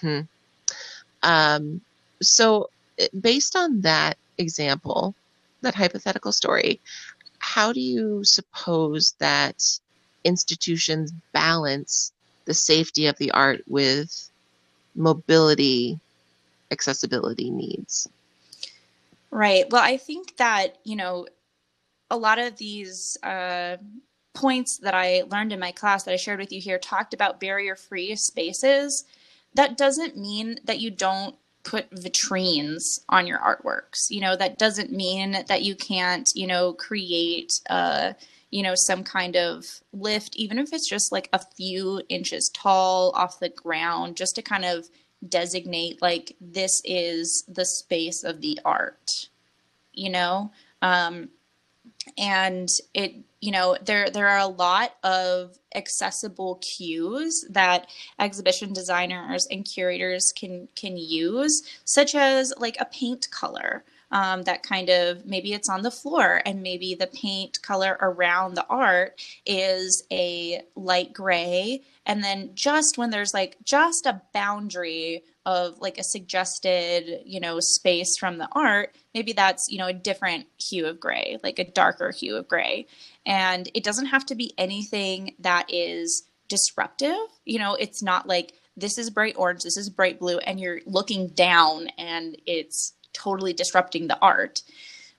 hmm 0.00 0.20
Um, 1.22 1.80
so, 2.22 2.70
uh, 3.00 3.06
based 3.20 3.56
on 3.56 3.80
that 3.82 4.18
example, 4.38 5.14
that 5.62 5.74
hypothetical 5.74 6.32
story, 6.32 6.80
how 7.38 7.72
do 7.72 7.80
you 7.80 8.22
suppose 8.24 9.14
that 9.20 9.62
institutions 10.24 11.12
balance 11.32 12.12
the 12.46 12.54
safety 12.54 13.06
of 13.06 13.16
the 13.18 13.30
art 13.32 13.62
with 13.66 14.29
mobility 14.94 15.98
accessibility 16.70 17.50
needs? 17.50 18.08
Right. 19.30 19.64
Well, 19.70 19.82
I 19.82 19.96
think 19.96 20.36
that, 20.38 20.78
you 20.84 20.96
know, 20.96 21.26
a 22.10 22.16
lot 22.16 22.38
of 22.38 22.56
these 22.56 23.16
uh, 23.22 23.76
points 24.34 24.78
that 24.78 24.94
I 24.94 25.22
learned 25.30 25.52
in 25.52 25.60
my 25.60 25.72
class 25.72 26.02
that 26.04 26.12
I 26.12 26.16
shared 26.16 26.40
with 26.40 26.52
you 26.52 26.60
here 26.60 26.78
talked 26.78 27.14
about 27.14 27.40
barrier 27.40 27.76
free 27.76 28.16
spaces. 28.16 29.04
That 29.54 29.76
doesn't 29.76 30.16
mean 30.16 30.58
that 30.64 30.80
you 30.80 30.90
don't 30.90 31.36
put 31.62 31.90
vitrines 31.90 33.00
on 33.08 33.26
your 33.26 33.38
artworks. 33.38 34.10
You 34.10 34.20
know, 34.20 34.34
that 34.36 34.58
doesn't 34.58 34.90
mean 34.90 35.44
that 35.46 35.62
you 35.62 35.76
can't, 35.76 36.28
you 36.34 36.46
know, 36.46 36.72
create, 36.72 37.60
uh, 37.68 38.14
you 38.50 38.62
know, 38.62 38.74
some 38.74 39.04
kind 39.04 39.36
of 39.36 39.80
lift, 39.92 40.36
even 40.36 40.58
if 40.58 40.72
it's 40.72 40.88
just 40.88 41.12
like 41.12 41.28
a 41.32 41.40
few 41.56 42.02
inches 42.08 42.50
tall 42.50 43.12
off 43.14 43.40
the 43.40 43.48
ground, 43.48 44.16
just 44.16 44.34
to 44.36 44.42
kind 44.42 44.64
of 44.64 44.88
designate 45.28 46.00
like 46.00 46.36
this 46.40 46.80
is 46.84 47.44
the 47.46 47.64
space 47.64 48.24
of 48.24 48.40
the 48.40 48.58
art, 48.64 49.28
you 49.92 50.10
know? 50.10 50.50
Um, 50.82 51.28
and 52.18 52.68
it 52.94 53.14
you 53.40 53.52
know 53.52 53.76
there 53.82 54.10
there 54.10 54.28
are 54.28 54.38
a 54.38 54.46
lot 54.46 54.96
of 55.02 55.58
accessible 55.74 56.56
cues 56.56 57.44
that 57.50 57.88
exhibition 58.18 58.72
designers 58.72 59.46
and 59.50 59.64
curators 59.64 60.32
can 60.32 60.68
can 60.74 60.96
use 60.96 61.62
such 61.84 62.14
as 62.14 62.52
like 62.58 62.76
a 62.80 62.84
paint 62.86 63.30
color 63.30 63.84
um, 64.10 64.42
that 64.42 64.62
kind 64.62 64.88
of 64.88 65.24
maybe 65.24 65.52
it's 65.52 65.68
on 65.68 65.82
the 65.82 65.90
floor 65.90 66.42
and 66.44 66.62
maybe 66.62 66.94
the 66.94 67.06
paint 67.06 67.62
color 67.62 67.96
around 68.00 68.54
the 68.54 68.66
art 68.68 69.20
is 69.46 70.04
a 70.10 70.62
light 70.74 71.12
gray. 71.12 71.82
And 72.06 72.24
then 72.24 72.50
just 72.54 72.98
when 72.98 73.10
there's 73.10 73.34
like 73.34 73.56
just 73.64 74.06
a 74.06 74.22
boundary 74.34 75.22
of 75.46 75.78
like 75.78 75.96
a 75.96 76.04
suggested 76.04 77.22
you 77.24 77.40
know 77.40 77.58
space 77.60 78.18
from 78.18 78.36
the 78.36 78.48
art 78.52 78.94
maybe 79.14 79.32
that's 79.32 79.68
you 79.70 79.78
know 79.78 79.86
a 79.86 79.92
different 79.92 80.46
hue 80.58 80.84
of 80.86 81.00
gray 81.00 81.38
like 81.42 81.58
a 81.58 81.70
darker 81.70 82.10
hue 82.10 82.36
of 82.36 82.48
gray. 82.48 82.86
And 83.24 83.70
it 83.74 83.84
doesn't 83.84 84.06
have 84.06 84.26
to 84.26 84.34
be 84.34 84.52
anything 84.58 85.34
that 85.38 85.66
is 85.72 86.24
disruptive. 86.48 87.16
You 87.44 87.58
know 87.58 87.74
it's 87.74 88.02
not 88.02 88.26
like 88.26 88.54
this 88.76 88.98
is 88.98 89.10
bright 89.10 89.34
orange 89.36 89.62
this 89.62 89.76
is 89.76 89.88
bright 89.88 90.18
blue 90.18 90.38
and 90.38 90.58
you're 90.58 90.80
looking 90.86 91.28
down 91.28 91.88
and 91.98 92.36
it's 92.46 92.94
totally 93.12 93.52
disrupting 93.52 94.08
the 94.08 94.18
art. 94.20 94.62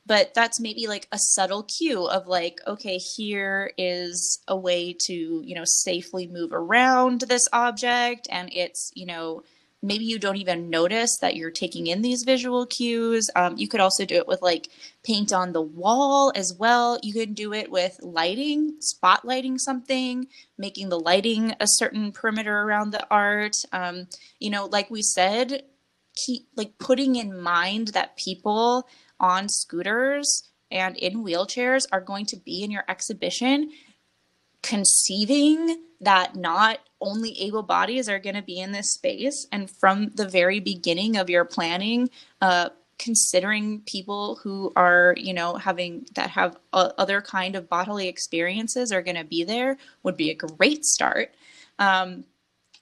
But 0.06 0.34
that's 0.34 0.60
maybe 0.60 0.88
like 0.88 1.08
a 1.12 1.20
subtle 1.20 1.64
cue 1.64 2.08
of 2.08 2.28
like 2.28 2.60
okay 2.66 2.98
here 2.98 3.72
is 3.78 4.40
a 4.48 4.58
way 4.58 4.94
to 5.06 5.42
you 5.46 5.56
know 5.56 5.64
safely 5.66 6.28
move 6.28 6.52
around 6.52 7.22
this 7.22 7.48
object. 7.54 8.28
And 8.32 8.50
it's 8.52 8.92
you 8.96 9.06
know 9.06 9.44
maybe 9.84 10.06
you 10.06 10.20
don't 10.20 10.38
even 10.38 10.70
notice 10.70 11.18
that 11.22 11.36
you're 11.36 11.52
taking 11.52 11.88
in 11.88 12.02
these 12.02 12.24
visual 12.24 12.66
cues. 12.66 13.30
Um, 13.36 13.58
you 13.58 13.68
could 13.68 13.80
also 13.80 14.06
do 14.06 14.16
it 14.16 14.28
with 14.28 14.42
like 14.42 14.70
paint 15.04 15.34
on 15.34 15.54
the 15.54 15.62
wall 15.62 16.32
as 16.36 16.54
well. 16.54 17.00
You 17.02 17.14
can 17.14 17.34
do 17.34 17.54
it 17.54 17.72
with 17.72 18.00
lighting 18.02 18.78
spotlighting 18.80 19.60
something 19.60 20.28
making 20.58 20.90
the 20.90 21.00
lighting 21.00 21.54
a 21.60 21.66
certain 21.68 22.12
perimeter 22.12 22.62
around 22.62 22.92
the 22.92 23.06
art. 23.10 23.56
Um, 23.72 24.08
you 24.40 24.50
know 24.50 24.66
like 24.66 24.90
we 24.90 25.04
said 25.04 25.64
like 26.56 26.78
putting 26.78 27.16
in 27.16 27.40
mind 27.40 27.90
that 27.90 28.18
people 28.18 28.88
on 29.20 29.50
scooters 29.50 30.50
and 30.70 30.98
in 30.98 31.24
wheelchairs 31.24 31.86
are 31.92 32.02
going 32.02 32.26
to 32.26 32.38
be 32.38 32.64
in 32.64 32.72
your 32.72 32.84
exhibition 32.88 33.72
conceiving 34.64 35.84
that 36.00 36.36
not 36.36 36.80
only 37.00 37.40
able 37.40 37.64
bodies 37.64 38.08
are 38.08 38.20
going 38.20 38.36
to 38.36 38.42
be 38.42 38.60
in 38.60 38.72
this 38.72 38.94
space 38.94 39.48
and 39.52 39.70
from 39.70 40.10
the 40.16 40.28
very 40.28 40.60
beginning 40.60 41.18
of 41.18 41.30
your 41.30 41.46
planning 41.46 42.10
uh, 42.42 42.70
considering 43.02 43.82
people 43.82 44.36
who 44.44 44.72
are 44.76 45.16
you 45.18 45.34
know 45.34 45.56
having 45.56 46.06
that 46.14 46.30
have 46.30 46.56
uh, 46.72 46.92
other 47.00 47.20
kind 47.20 47.56
of 47.56 47.68
bodily 47.68 48.08
experiences 48.08 48.92
are 48.92 49.02
going 49.02 49.16
to 49.16 49.24
be 49.24 49.44
there 49.44 49.78
would 50.04 50.16
be 50.16 50.30
a 50.30 50.36
great 50.36 50.86
start. 50.86 51.34
Um, 51.80 52.26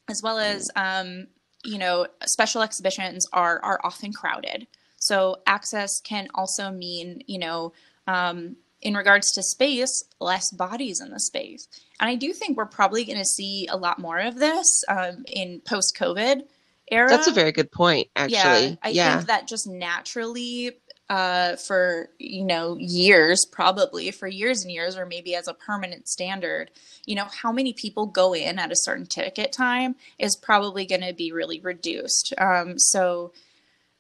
as 0.09 0.21
well 0.21 0.39
as 0.39 0.69
um, 0.75 1.27
you 1.69 1.77
know 1.77 2.07
special 2.25 2.61
exhibitions 2.61 3.27
are 3.31 3.59
are 3.63 3.79
often 3.83 4.11
crowded 4.11 4.67
so 4.97 5.37
access 5.45 6.01
can 6.01 6.27
also 6.33 6.71
mean 6.71 7.21
you 7.27 7.39
know 7.39 7.71
um, 8.07 8.55
in 8.81 8.93
regards 8.93 9.31
to 9.33 9.43
space, 9.43 10.03
less 10.19 10.51
bodies 10.51 11.01
in 11.01 11.11
the 11.11 11.19
space. 11.19 11.67
And 11.99 12.09
I 12.09 12.15
do 12.15 12.31
think 12.33 12.57
we're 12.57 12.65
probably 12.65 13.03
going 13.03 13.17
to 13.17 13.25
see 13.25 13.67
a 13.69 13.77
lot 13.77 13.99
more 13.99 14.19
of 14.19 14.35
this 14.39 14.83
um, 14.87 15.23
in 15.27 15.61
post 15.65 15.97
COVID 15.97 16.43
era. 16.89 17.09
That's 17.09 17.27
a 17.27 17.33
very 17.33 17.51
good 17.51 17.71
point, 17.71 18.07
actually. 18.15 18.37
Yeah, 18.37 18.75
I 18.81 18.93
think 19.15 19.27
that 19.27 19.47
just 19.47 19.67
naturally, 19.67 20.77
uh, 21.09 21.55
for 21.55 22.09
you 22.19 22.45
know 22.45 22.77
years, 22.77 23.45
probably 23.51 24.11
for 24.11 24.27
years 24.27 24.61
and 24.63 24.71
years, 24.71 24.95
or 24.95 25.05
maybe 25.05 25.35
as 25.35 25.47
a 25.47 25.53
permanent 25.53 26.07
standard, 26.07 26.71
you 27.05 27.15
know 27.15 27.25
how 27.25 27.51
many 27.51 27.73
people 27.73 28.05
go 28.05 28.33
in 28.33 28.59
at 28.59 28.71
a 28.71 28.75
certain 28.75 29.05
ticket 29.05 29.51
time 29.51 29.95
is 30.17 30.35
probably 30.35 30.85
going 30.85 31.01
to 31.01 31.13
be 31.13 31.31
really 31.31 31.59
reduced. 31.59 32.33
Um, 32.37 32.77
so, 32.77 33.33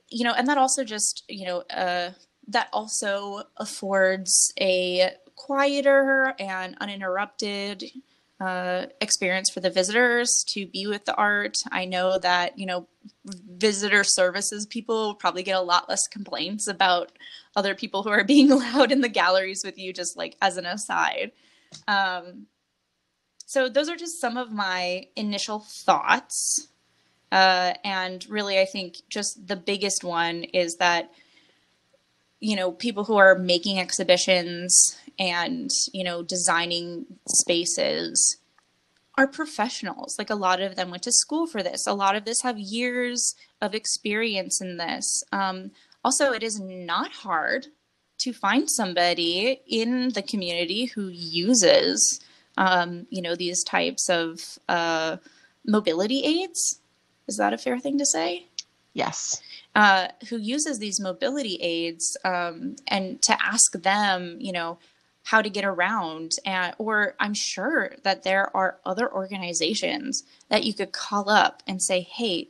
you 0.09 0.23
know, 0.23 0.33
and 0.33 0.47
that 0.47 0.57
also 0.57 0.83
just 0.83 1.23
you 1.27 1.45
know. 1.45 1.63
Uh, 1.69 2.11
that 2.51 2.67
also 2.73 3.43
affords 3.57 4.51
a 4.59 5.11
quieter 5.35 6.33
and 6.39 6.75
uninterrupted 6.81 7.83
uh, 8.39 8.85
experience 9.01 9.49
for 9.49 9.59
the 9.59 9.69
visitors 9.69 10.45
to 10.47 10.65
be 10.65 10.87
with 10.87 11.05
the 11.05 11.15
art. 11.15 11.57
I 11.71 11.85
know 11.85 12.17
that, 12.19 12.57
you 12.57 12.65
know, 12.65 12.87
visitor 13.25 14.03
services 14.03 14.65
people 14.65 15.15
probably 15.15 15.43
get 15.43 15.57
a 15.57 15.61
lot 15.61 15.89
less 15.89 16.07
complaints 16.07 16.67
about 16.67 17.11
other 17.55 17.75
people 17.75 18.03
who 18.03 18.09
are 18.09 18.23
being 18.35 18.51
allowed 18.51 18.91
in 18.91 19.01
the 19.01 19.09
galleries 19.09 19.63
with 19.63 19.77
you, 19.77 19.91
just 19.91 20.17
like 20.17 20.37
as 20.41 20.57
an 20.57 20.65
aside. 20.65 21.31
Um, 21.87 22.47
so, 23.45 23.67
those 23.67 23.89
are 23.89 23.95
just 23.95 24.21
some 24.21 24.37
of 24.37 24.51
my 24.51 25.07
initial 25.15 25.59
thoughts. 25.59 26.67
Uh, 27.31 27.73
and 27.83 28.25
really, 28.29 28.59
I 28.59 28.65
think 28.65 28.97
just 29.09 29.47
the 29.47 29.55
biggest 29.55 30.03
one 30.03 30.43
is 30.43 30.77
that, 30.77 31.11
you 32.39 32.55
know, 32.55 32.71
people 32.71 33.03
who 33.03 33.17
are 33.17 33.35
making 33.35 33.79
exhibitions 33.79 34.98
and, 35.19 35.69
you 35.93 36.03
know, 36.03 36.23
designing 36.23 37.05
spaces 37.27 38.37
are 39.17 39.27
professionals. 39.27 40.15
Like 40.17 40.29
a 40.29 40.35
lot 40.35 40.61
of 40.61 40.77
them 40.77 40.91
went 40.91 41.03
to 41.03 41.11
school 41.11 41.45
for 41.45 41.61
this. 41.61 41.85
A 41.85 41.93
lot 41.93 42.15
of 42.15 42.23
this 42.23 42.41
have 42.41 42.57
years 42.57 43.35
of 43.61 43.75
experience 43.75 44.61
in 44.61 44.77
this. 44.77 45.23
Um, 45.33 45.71
also, 46.05 46.31
it 46.31 46.41
is 46.41 46.59
not 46.59 47.11
hard 47.11 47.67
to 48.19 48.31
find 48.31 48.69
somebody 48.69 49.61
in 49.67 50.09
the 50.09 50.21
community 50.21 50.85
who 50.85 51.09
uses, 51.09 52.21
um, 52.57 53.07
you 53.09 53.21
know, 53.21 53.35
these 53.35 53.63
types 53.63 54.09
of 54.09 54.39
uh, 54.69 55.17
mobility 55.65 56.23
aids. 56.23 56.79
Is 57.27 57.37
that 57.37 57.53
a 57.53 57.57
fair 57.57 57.77
thing 57.77 57.97
to 57.97 58.05
say? 58.05 58.47
Yes. 58.93 59.41
Uh, 59.75 60.07
who 60.29 60.37
uses 60.37 60.79
these 60.79 60.99
mobility 60.99 61.55
aids 61.61 62.17
um, 62.23 62.75
and 62.87 63.21
to 63.21 63.37
ask 63.43 63.73
them, 63.73 64.37
you 64.39 64.51
know, 64.51 64.79
how 65.29 65.43
to 65.43 65.49
get 65.49 65.63
around 65.63 66.31
and 66.43 66.73
or 66.79 67.13
i'm 67.19 67.35
sure 67.35 67.93
that 68.03 68.23
there 68.23 68.55
are 68.57 68.77
other 68.83 69.11
organizations 69.11 70.23
that 70.49 70.63
you 70.63 70.73
could 70.73 70.91
call 70.91 71.29
up 71.29 71.61
and 71.67 71.81
say 71.81 72.01
hey 72.01 72.47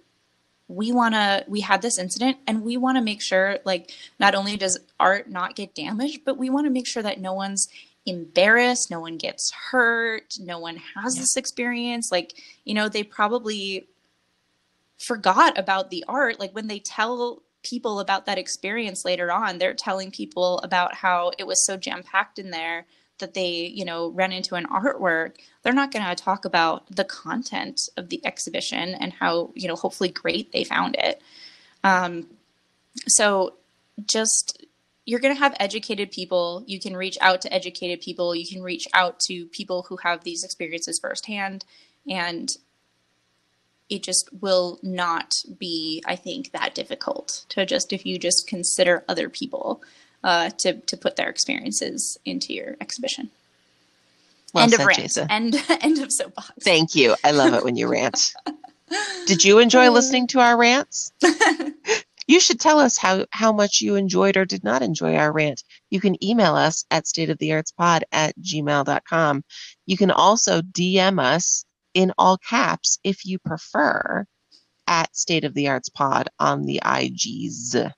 we 0.70 0.92
want 0.92 1.14
to 1.14 1.44
we 1.48 1.60
had 1.60 1.82
this 1.82 1.98
incident 1.98 2.38
and 2.48 2.64
we 2.64 2.78
want 2.78 2.96
to 2.96 3.04
make 3.04 3.22
sure 3.22 3.58
like 3.66 3.92
not 4.18 4.34
only 4.34 4.56
does 4.56 4.80
art 4.98 5.30
not 5.30 5.56
get 5.56 5.76
damaged 5.76 6.22
but 6.24 6.38
we 6.38 6.50
want 6.50 6.66
to 6.66 6.72
make 6.72 6.88
sure 6.88 7.04
that 7.04 7.20
no 7.20 7.34
one's 7.34 7.68
embarrassed 8.06 8.90
no 8.90 9.02
one 9.02 9.18
gets 9.18 9.52
hurt 9.52 10.38
no 10.40 10.58
one 10.58 10.78
has 10.96 11.16
yeah. 11.16 11.22
this 11.22 11.36
experience 11.36 12.12
like 12.12 12.42
you 12.64 12.74
know 12.74 12.88
they 12.88 13.04
probably 13.04 13.88
forgot 14.98 15.58
about 15.58 15.90
the 15.90 16.06
art 16.08 16.40
like 16.40 16.56
when 16.56 16.68
they 16.68 16.80
tell 16.80 17.42
people 17.64 18.00
about 18.00 18.26
that 18.26 18.38
experience 18.38 19.06
later 19.06 19.32
on. 19.32 19.58
They're 19.58 19.74
telling 19.74 20.12
people 20.12 20.60
about 20.60 20.96
how 20.96 21.32
it 21.38 21.46
was 21.48 21.66
so 21.66 21.78
jam 21.78 22.04
packed 22.04 22.40
in 22.40 22.52
there 22.52 22.86
that 23.20 23.34
they, 23.34 23.66
you 23.66 23.86
know, 23.86 24.10
ran 24.10 24.32
into 24.32 24.56
an 24.56 24.66
artwork. 24.68 25.36
They're 25.62 25.74
not 25.74 25.92
going 25.92 26.06
to 26.06 26.16
talk 26.16 26.46
about 26.46 26.96
the 26.96 27.04
content 27.04 27.90
of 27.98 28.10
the 28.10 28.26
exhibition 28.26 28.96
and 28.96 29.14
how, 29.14 29.52
you 29.56 29.68
know, 29.68 29.76
hopefully 29.76 30.10
great 30.10 30.52
they 30.52 30.64
found 30.64 30.96
it. 30.98 31.22
Um, 31.84 32.28
so 33.08 33.56
just 34.06 34.66
you're 35.06 35.20
going 35.20 35.34
to 35.34 35.40
have 35.40 35.56
educated 35.60 36.12
people. 36.12 36.64
You 36.68 36.80
can 36.80 36.96
reach 36.96 37.18
out 37.20 37.42
to 37.42 37.54
educated 37.54 38.02
people. 38.02 38.36
You 38.36 38.48
can 38.48 38.62
reach 38.62 38.88
out 38.94 39.20
to 39.22 39.48
people 39.48 39.84
who 39.90 39.98
have 39.98 40.24
these 40.24 40.44
experiences 40.44 41.00
firsthand. 41.00 41.66
And 42.08 42.56
it 43.90 44.04
just 44.04 44.30
will 44.42 44.80
not 44.84 45.44
be, 45.58 46.04
I 46.06 46.16
think, 46.16 46.52
that 46.52 46.76
difficult 46.76 47.46
to 47.50 47.66
just 47.66 47.92
if 47.92 48.06
you 48.06 48.20
just 48.20 48.48
consider 48.48 49.04
other 49.08 49.30
people 49.30 49.82
uh, 50.24 50.50
to 50.58 50.74
to 50.74 50.98
put 50.98 51.16
their 51.16 51.30
experiences 51.30 52.18
into 52.26 52.54
your 52.54 52.78
exhibition. 52.82 53.30
Well 54.54 54.64
end 54.64 54.74
said, 54.74 54.82
of 54.82 54.88
rant. 54.88 55.00
Jasa. 55.00 55.28
End 55.30 55.56
end 55.82 56.00
of 56.00 56.12
soapbox. 56.12 56.52
Thank 56.62 56.96
you. 56.96 57.16
I 57.24 57.32
love 57.32 57.54
it 57.54 57.64
when 57.64 57.76
you 57.76 57.88
rant. 57.88 58.34
Did 59.26 59.44
you 59.44 59.60
enjoy 59.60 59.90
listening 59.92 60.28
to 60.28 60.40
our 60.40 60.58
rants? 60.58 61.12
you 62.28 62.40
should 62.40 62.60
tell 62.60 62.80
us 62.80 62.98
how, 62.98 63.26
how 63.32 63.52
much 63.52 63.82
you 63.82 63.96
enjoyed 63.96 64.36
or 64.36 64.46
did 64.46 64.64
not 64.64 64.82
enjoy 64.82 65.16
our 65.16 65.32
rant. 65.32 65.64
You 65.92 66.00
can 66.00 66.24
email 66.24 66.56
us 66.56 66.86
at 66.90 67.06
stateoftheartspod 67.06 68.02
at 68.12 68.36
gmail.com. 68.40 69.44
You 69.86 69.98
can 69.98 70.10
also 70.10 70.62
DM 70.62 71.22
us 71.22 71.66
in 71.94 72.14
all 72.18 72.38
caps 72.38 73.00
if 73.04 73.26
you 73.26 73.40
prefer 73.40 74.26
at 74.88 75.16
State 75.16 75.44
of 75.44 75.54
the 75.54 75.68
Arts 75.68 75.90
Pod 75.90 76.30
on 76.40 76.64
the 76.64 76.82
IGs. 76.84 77.92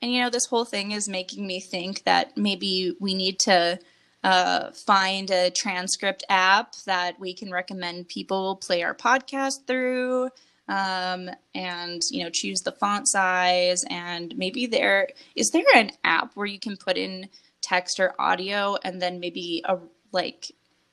And 0.00 0.12
you 0.12 0.20
know, 0.20 0.30
this 0.30 0.46
whole 0.46 0.64
thing 0.64 0.92
is 0.92 1.08
making 1.08 1.46
me 1.46 1.60
think 1.60 2.04
that 2.04 2.36
maybe 2.36 2.94
we 3.00 3.14
need 3.14 3.38
to 3.40 3.78
uh, 4.24 4.70
find 4.72 5.30
a 5.30 5.50
transcript 5.50 6.24
app 6.28 6.74
that 6.86 7.18
we 7.20 7.34
can 7.34 7.50
recommend 7.50 8.08
people 8.08 8.56
play 8.56 8.82
our 8.82 8.94
podcast 8.94 9.66
through. 9.66 10.30
Um, 10.68 11.30
and 11.54 12.02
you 12.10 12.22
know, 12.22 12.30
choose 12.30 12.60
the 12.60 12.72
font 12.72 13.08
size, 13.08 13.84
and 13.88 14.36
maybe 14.36 14.66
there 14.66 15.08
is 15.34 15.50
there 15.50 15.64
an 15.74 15.92
app 16.04 16.32
where 16.34 16.46
you 16.46 16.58
can 16.60 16.76
put 16.76 16.98
in 16.98 17.28
text 17.62 17.98
or 17.98 18.14
audio, 18.20 18.76
and 18.84 19.00
then 19.00 19.18
maybe 19.18 19.62
a 19.64 19.78
like 20.12 20.52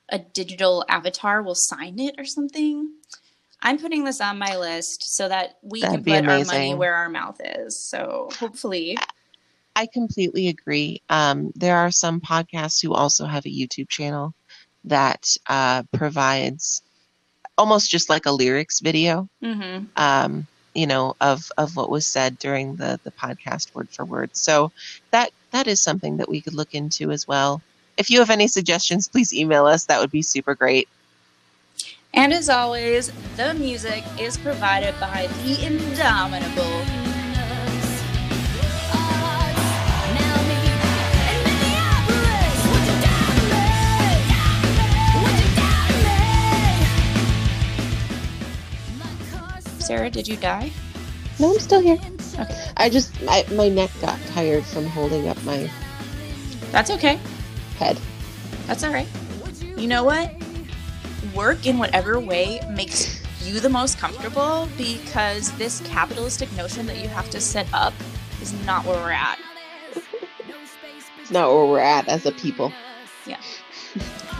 a 0.09 0.19
digital 0.19 0.85
avatar 0.89 1.41
will 1.41 1.55
sign 1.55 1.99
it 1.99 2.15
or 2.17 2.25
something. 2.25 2.91
I'm 3.61 3.79
putting 3.79 4.03
this 4.03 4.21
on 4.21 4.37
my 4.37 4.57
list 4.57 5.15
so 5.15 5.27
that 5.27 5.57
we 5.63 5.81
That'd 5.81 6.05
can 6.05 6.23
put 6.23 6.29
our 6.29 6.45
money 6.45 6.75
where 6.75 6.93
our 6.93 7.09
mouth 7.09 7.41
is. 7.43 7.77
So 7.77 8.29
hopefully. 8.39 8.97
I 9.75 9.87
completely 9.87 10.47
agree. 10.47 11.01
Um, 11.09 11.51
there 11.55 11.77
are 11.77 11.91
some 11.91 12.21
podcasts 12.21 12.81
who 12.81 12.93
also 12.93 13.25
have 13.25 13.45
a 13.45 13.49
YouTube 13.49 13.89
channel 13.89 14.33
that 14.85 15.35
uh, 15.47 15.83
provides 15.91 16.81
almost 17.57 17.89
just 17.89 18.09
like 18.09 18.25
a 18.25 18.31
lyrics 18.31 18.79
video, 18.79 19.27
mm-hmm. 19.41 19.85
um, 19.95 20.47
you 20.73 20.87
know, 20.87 21.15
of 21.19 21.51
of 21.57 21.75
what 21.75 21.89
was 21.89 22.05
said 22.05 22.37
during 22.37 22.75
the 22.75 22.99
the 23.03 23.11
podcast 23.11 23.73
word 23.73 23.89
for 23.89 24.05
word. 24.05 24.29
So 24.33 24.71
that 25.11 25.31
that 25.51 25.67
is 25.67 25.81
something 25.81 26.17
that 26.17 26.29
we 26.29 26.41
could 26.41 26.53
look 26.53 26.75
into 26.75 27.11
as 27.11 27.27
well. 27.27 27.61
If 27.97 28.09
you 28.09 28.19
have 28.19 28.29
any 28.29 28.47
suggestions, 28.47 29.07
please 29.07 29.33
email 29.33 29.65
us. 29.65 29.85
That 29.85 29.99
would 30.01 30.11
be 30.11 30.21
super 30.21 30.53
great. 30.53 30.89
And 32.13 32.33
as 32.33 32.49
always, 32.49 33.11
the 33.37 33.53
music 33.53 34.03
is 34.19 34.37
provided 34.37 34.95
by 34.99 35.27
the 35.43 35.65
indomitable 35.65 36.83
Sarah, 49.79 50.09
did 50.09 50.27
you 50.27 50.35
die? 50.37 50.71
No, 51.39 51.53
I'm 51.53 51.59
still 51.59 51.79
here. 51.79 51.99
Okay. 52.39 52.71
I 52.75 52.89
just 52.89 53.13
I, 53.29 53.45
my 53.53 53.69
neck 53.69 53.91
got 54.01 54.19
tired 54.33 54.65
from 54.65 54.87
holding 54.87 55.27
up 55.27 55.41
my. 55.43 55.69
That's 56.71 56.89
okay 56.89 57.19
head. 57.78 57.99
That's 58.67 58.84
all 58.84 58.91
right. 58.91 59.07
You 59.78 59.88
know 59.88 60.03
what? 60.03 60.34
Work 61.36 61.65
in 61.65 61.78
whatever 61.78 62.19
way 62.19 62.59
makes 62.71 63.21
you 63.43 63.59
the 63.59 63.69
most 63.69 63.97
comfortable 63.97 64.67
because 64.78 65.51
this 65.57 65.82
capitalistic 65.86 66.51
notion 66.53 66.86
that 66.88 66.97
you 66.97 67.07
have 67.07 67.30
to 67.30 67.39
set 67.39 67.67
up 67.73 67.93
is 68.41 68.53
not 68.65 68.86
where 68.86 68.95
we're 68.95 69.11
at. 69.11 69.39
it's 71.21 71.32
not 71.32 71.49
where 71.53 71.65
we're 71.65 71.80
at 71.80 72.07
as 72.07 72.26
a 72.26 72.32
people. 72.32 72.71
Yeah. 73.26 73.39